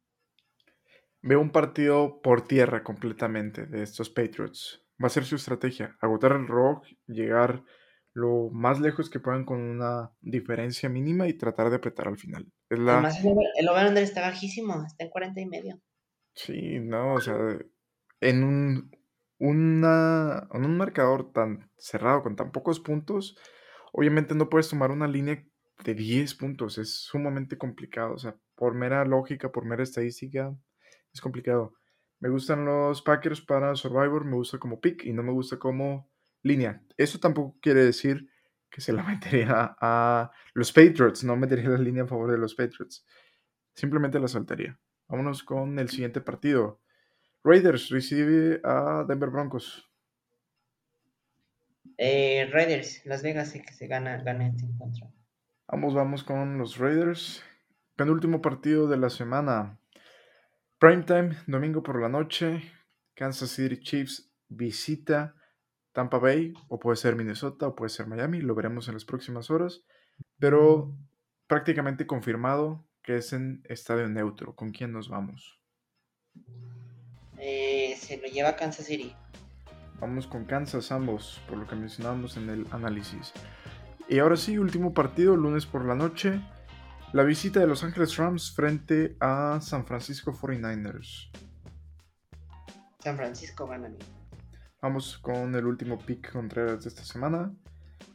Veo 1.23 1.39
un 1.39 1.51
partido 1.51 2.21
por 2.21 2.45
tierra 2.45 2.83
completamente 2.83 3.65
de 3.65 3.81
estos 3.81 4.09
Patriots. 4.09 4.83
Va 5.01 5.07
a 5.07 5.09
ser 5.09 5.23
su 5.23 5.35
estrategia, 5.35 5.97
agotar 6.01 6.33
el 6.33 6.47
rock, 6.47 6.85
llegar 7.07 7.63
lo 8.11 8.49
más 8.51 8.81
lejos 8.81 9.09
que 9.09 9.21
puedan 9.21 9.45
con 9.45 9.61
una 9.61 10.11
diferencia 10.19 10.89
mínima 10.89 11.27
y 11.27 11.33
tratar 11.33 11.69
de 11.69 11.77
apretar 11.77 12.09
al 12.09 12.17
final. 12.17 12.45
Es 12.69 12.77
la... 12.77 12.93
Además, 12.95 13.19
el 13.55 13.69
over 13.69 13.97
está 13.97 14.21
bajísimo, 14.21 14.83
está 14.85 15.05
en 15.05 15.09
40 15.09 15.41
y 15.41 15.45
medio. 15.45 15.81
Sí, 16.35 16.79
no, 16.79 17.13
o 17.13 17.21
sea, 17.21 17.37
en 18.19 18.43
un, 18.43 18.91
una, 19.39 20.47
en 20.53 20.65
un 20.65 20.77
marcador 20.77 21.31
tan 21.31 21.69
cerrado, 21.77 22.21
con 22.21 22.35
tan 22.35 22.51
pocos 22.51 22.79
puntos, 22.79 23.37
obviamente 23.93 24.35
no 24.35 24.49
puedes 24.49 24.69
tomar 24.69 24.91
una 24.91 25.07
línea 25.07 25.41
de 25.85 25.93
10 25.93 26.35
puntos, 26.35 26.77
es 26.77 27.01
sumamente 27.01 27.57
complicado, 27.57 28.13
o 28.13 28.17
sea, 28.17 28.35
por 28.55 28.75
mera 28.75 29.05
lógica, 29.05 29.51
por 29.51 29.65
mera 29.65 29.83
estadística, 29.83 30.55
es 31.13 31.21
complicado. 31.21 31.73
Me 32.19 32.29
gustan 32.29 32.65
los 32.65 33.01
Packers 33.01 33.41
para 33.41 33.75
Survivor, 33.75 34.25
me 34.25 34.35
gusta 34.35 34.57
como 34.57 34.79
pick 34.79 35.05
y 35.05 35.13
no 35.13 35.23
me 35.23 35.31
gusta 35.31 35.57
como 35.57 36.09
línea. 36.41 36.81
Eso 36.97 37.19
tampoco 37.19 37.57
quiere 37.61 37.83
decir 37.83 38.29
que 38.69 38.81
se 38.81 38.93
la 38.93 39.03
metería 39.03 39.75
a 39.79 40.31
los 40.53 40.71
Patriots, 40.71 41.23
no 41.23 41.35
metería 41.35 41.69
la 41.69 41.77
línea 41.77 42.03
a 42.03 42.07
favor 42.07 42.31
de 42.31 42.37
los 42.37 42.55
Patriots, 42.55 43.05
simplemente 43.73 44.19
la 44.19 44.27
saltaría. 44.27 44.79
Vámonos 45.07 45.43
con 45.43 45.77
el 45.79 45.89
siguiente 45.89 46.21
partido. 46.21 46.81
Raiders 47.43 47.89
recibe 47.89 48.61
a 48.63 49.05
Denver 49.07 49.29
Broncos. 49.29 49.89
Eh, 51.97 52.49
Raiders, 52.51 53.05
Las 53.05 53.21
Vegas 53.21 53.51
que 53.51 53.73
se 53.73 53.87
gana, 53.87 54.23
gana 54.23 54.47
este 54.47 54.65
encuentro. 54.65 55.11
Vamos, 55.67 55.93
vamos 55.93 56.23
con 56.23 56.57
los 56.57 56.77
Raiders. 56.77 57.43
Penúltimo 57.95 58.41
partido 58.41 58.87
de 58.87 58.97
la 58.97 59.09
semana. 59.09 59.77
Primetime, 60.83 61.37
domingo 61.47 61.81
por 61.81 62.01
la 62.01 62.09
noche. 62.09 62.61
Kansas 63.15 63.51
City 63.51 63.79
Chiefs 63.79 64.29
visita 64.49 65.33
Tampa 65.93 66.17
Bay, 66.17 66.53
o 66.67 66.77
puede 66.77 66.97
ser 66.97 67.15
Minnesota, 67.15 67.67
o 67.69 67.73
puede 67.73 67.87
ser 67.87 68.05
Miami. 68.05 68.41
Lo 68.41 68.53
veremos 68.53 68.89
en 68.89 68.95
las 68.95 69.05
próximas 69.05 69.49
horas. 69.49 69.85
Pero 70.39 70.93
prácticamente 71.47 72.05
confirmado 72.05 72.85
que 73.01 73.15
es 73.15 73.31
en 73.31 73.63
estadio 73.69 74.09
neutro. 74.09 74.57
¿Con 74.57 74.71
quién 74.71 74.91
nos 74.91 75.07
vamos? 75.07 75.57
Eh, 77.37 77.95
se 77.97 78.17
lo 78.17 78.27
lleva 78.27 78.57
Kansas 78.57 78.85
City. 78.85 79.15
Vamos 80.01 80.27
con 80.27 80.43
Kansas 80.43 80.91
ambos, 80.91 81.41
por 81.47 81.59
lo 81.59 81.65
que 81.65 81.77
mencionábamos 81.77 82.35
en 82.35 82.49
el 82.49 82.67
análisis. 82.71 83.31
Y 84.09 84.19
ahora 84.19 84.35
sí, 84.35 84.57
último 84.57 84.93
partido, 84.93 85.37
lunes 85.37 85.65
por 85.65 85.85
la 85.85 85.95
noche. 85.95 86.41
La 87.13 87.21
visita 87.21 87.59
de 87.59 87.67
Los 87.67 87.83
Ángeles 87.83 88.17
Rams 88.17 88.51
frente 88.55 89.15
a 89.19 89.59
San 89.61 89.85
Francisco 89.85 90.33
49ers. 90.33 91.29
San 93.03 93.17
Francisco 93.17 93.67
gana. 93.67 93.91
Vamos 94.81 95.19
con 95.19 95.53
el 95.53 95.67
último 95.67 95.99
pick 95.99 96.31
Contreras 96.31 96.83
de 96.83 96.89
esta 96.89 97.03
semana. 97.03 97.53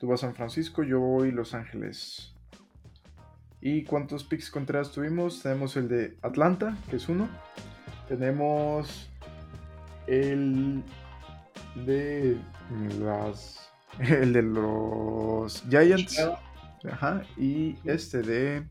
Tú 0.00 0.08
vas 0.08 0.24
a 0.24 0.26
San 0.26 0.34
Francisco, 0.34 0.82
yo 0.82 0.98
voy 0.98 1.30
Los 1.30 1.54
Ángeles. 1.54 2.34
¿Y 3.60 3.84
cuántos 3.84 4.24
picks 4.24 4.50
contrarios 4.50 4.90
tuvimos? 4.90 5.44
Tenemos 5.44 5.76
el 5.76 5.86
de 5.86 6.18
Atlanta, 6.22 6.76
que 6.90 6.96
es 6.96 7.08
uno. 7.08 7.28
Tenemos 8.08 9.08
el 10.08 10.82
de 11.86 12.36
las 12.98 13.70
el 14.00 14.32
de 14.32 14.42
los 14.42 15.62
Giants. 15.70 16.18
Ajá, 16.90 17.22
y 17.36 17.76
este 17.84 18.22
de 18.22 18.66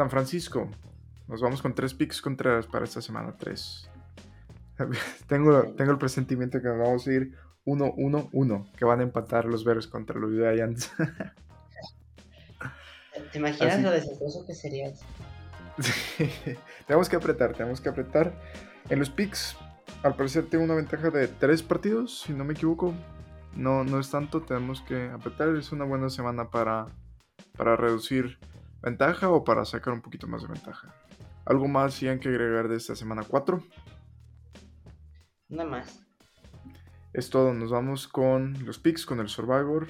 San 0.00 0.08
Francisco. 0.08 0.66
Nos 1.28 1.42
vamos 1.42 1.60
con 1.60 1.74
tres 1.74 1.92
picks 1.92 2.22
contrarios 2.22 2.66
para 2.66 2.86
esta 2.86 3.02
semana. 3.02 3.36
Tres. 3.36 3.86
tengo, 5.28 5.74
tengo 5.76 5.90
el 5.90 5.98
presentimiento 5.98 6.58
que 6.62 6.68
nos 6.68 6.78
vamos 6.78 7.06
a 7.06 7.12
ir 7.12 7.36
1-1-1. 7.66 8.72
Que 8.72 8.86
van 8.86 9.00
a 9.00 9.02
empatar 9.02 9.44
los 9.44 9.62
Bears 9.62 9.86
contra 9.86 10.18
los 10.18 10.30
Giants. 10.30 10.90
¿Te 13.30 13.38
imaginas 13.38 13.82
lo 13.82 13.90
desastroso 13.90 14.46
que 14.46 14.54
sería 14.54 14.88
eso? 14.88 15.04
tenemos 16.86 17.10
que 17.10 17.16
apretar, 17.16 17.52
tenemos 17.52 17.82
que 17.82 17.90
apretar. 17.90 18.32
En 18.88 19.00
los 19.00 19.10
picks, 19.10 19.54
al 20.02 20.16
parecer 20.16 20.46
tengo 20.48 20.64
una 20.64 20.76
ventaja 20.76 21.10
de 21.10 21.28
tres 21.28 21.62
partidos, 21.62 22.22
si 22.22 22.32
no 22.32 22.46
me 22.46 22.54
equivoco. 22.54 22.94
No, 23.54 23.84
no 23.84 24.00
es 24.00 24.10
tanto, 24.10 24.40
tenemos 24.40 24.80
que 24.80 25.10
apretar. 25.10 25.54
Es 25.56 25.72
una 25.72 25.84
buena 25.84 26.08
semana 26.08 26.50
para, 26.50 26.86
para 27.58 27.76
reducir 27.76 28.38
ventaja 28.82 29.30
o 29.30 29.44
para 29.44 29.64
sacar 29.64 29.92
un 29.92 30.02
poquito 30.02 30.26
más 30.26 30.42
de 30.42 30.48
ventaja. 30.48 30.94
¿Algo 31.44 31.68
más 31.68 31.94
si 31.94 32.08
hay 32.08 32.18
que 32.18 32.28
agregar 32.28 32.68
de 32.68 32.76
esta 32.76 32.94
semana 32.94 33.22
4? 33.26 33.62
Nada 35.48 35.68
más. 35.68 36.06
Es 37.12 37.30
todo, 37.30 37.52
nos 37.52 37.70
vamos 37.70 38.06
con 38.06 38.64
los 38.64 38.78
picks, 38.78 39.04
con 39.04 39.20
el 39.20 39.28
Survivor 39.28 39.88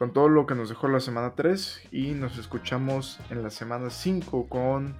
con 0.00 0.14
todo 0.14 0.30
lo 0.30 0.46
que 0.46 0.54
nos 0.54 0.70
dejó 0.70 0.88
la 0.88 0.98
semana 0.98 1.34
3 1.34 1.88
y 1.92 2.12
nos 2.12 2.38
escuchamos 2.38 3.20
en 3.28 3.42
la 3.42 3.50
semana 3.50 3.90
5 3.90 4.48
con 4.48 4.96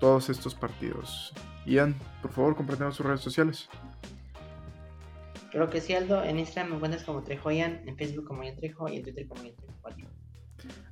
todos 0.00 0.30
estos 0.30 0.54
partidos. 0.54 1.34
Ian, 1.66 1.94
por 2.22 2.32
favor, 2.32 2.56
compártenos 2.56 2.96
sus 2.96 3.04
redes 3.04 3.20
sociales. 3.20 3.68
Creo 5.50 5.68
que 5.68 5.82
sí, 5.82 5.92
Aldo. 5.92 6.24
En 6.24 6.38
Instagram 6.38 6.70
me 6.70 6.76
encuentras 6.76 7.04
como 7.04 7.22
Trejoyan, 7.22 7.86
en 7.86 7.98
Facebook 7.98 8.24
como 8.24 8.42
Ian 8.42 8.56
Trejo 8.56 8.88
y 8.88 8.96
en 8.96 9.02
Twitter 9.02 9.28
como 9.28 9.42
Ian 9.42 9.54
Trejo. 9.56 10.17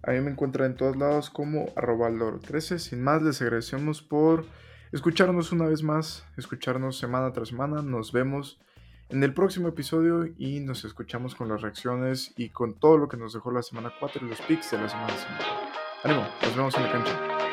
A 0.03 0.13
mí 0.13 0.21
me 0.21 0.31
encuentran 0.31 0.73
en 0.73 0.77
todos 0.77 0.97
lados 0.97 1.31
como 1.31 1.67
arroba 1.77 2.11
13 2.41 2.79
Sin 2.79 3.03
más, 3.03 3.23
les 3.23 3.43
agradecemos 3.43 4.03
por 4.03 4.45
escucharnos 4.93 5.53
una 5.53 5.67
vez 5.67 5.83
más, 5.83 6.25
escucharnos 6.37 6.99
semana 6.99 7.33
tras 7.33 7.49
semana. 7.49 7.83
Nos 7.83 8.13
vemos 8.13 8.61
en 9.09 9.23
el 9.23 9.35
próximo 9.35 9.69
episodio 9.69 10.27
y 10.37 10.61
nos 10.61 10.85
escuchamos 10.85 11.35
con 11.35 11.49
las 11.49 11.63
reacciones 11.63 12.33
y 12.37 12.51
con 12.51 12.75
todo 12.75 12.99
lo 12.99 13.09
que 13.09 13.17
nos 13.17 13.33
dejó 13.33 13.51
la 13.51 13.63
semana 13.63 13.93
4 13.99 14.25
y 14.25 14.29
los 14.29 14.41
picks 14.43 14.71
de 14.71 14.79
la 14.79 14.89
semana 14.89 15.13
5. 15.15 15.33
Ánimo, 16.05 16.27
nos 16.43 16.57
vemos 16.57 16.77
en 16.77 16.83
la 16.83 16.93
cancha. 16.93 17.46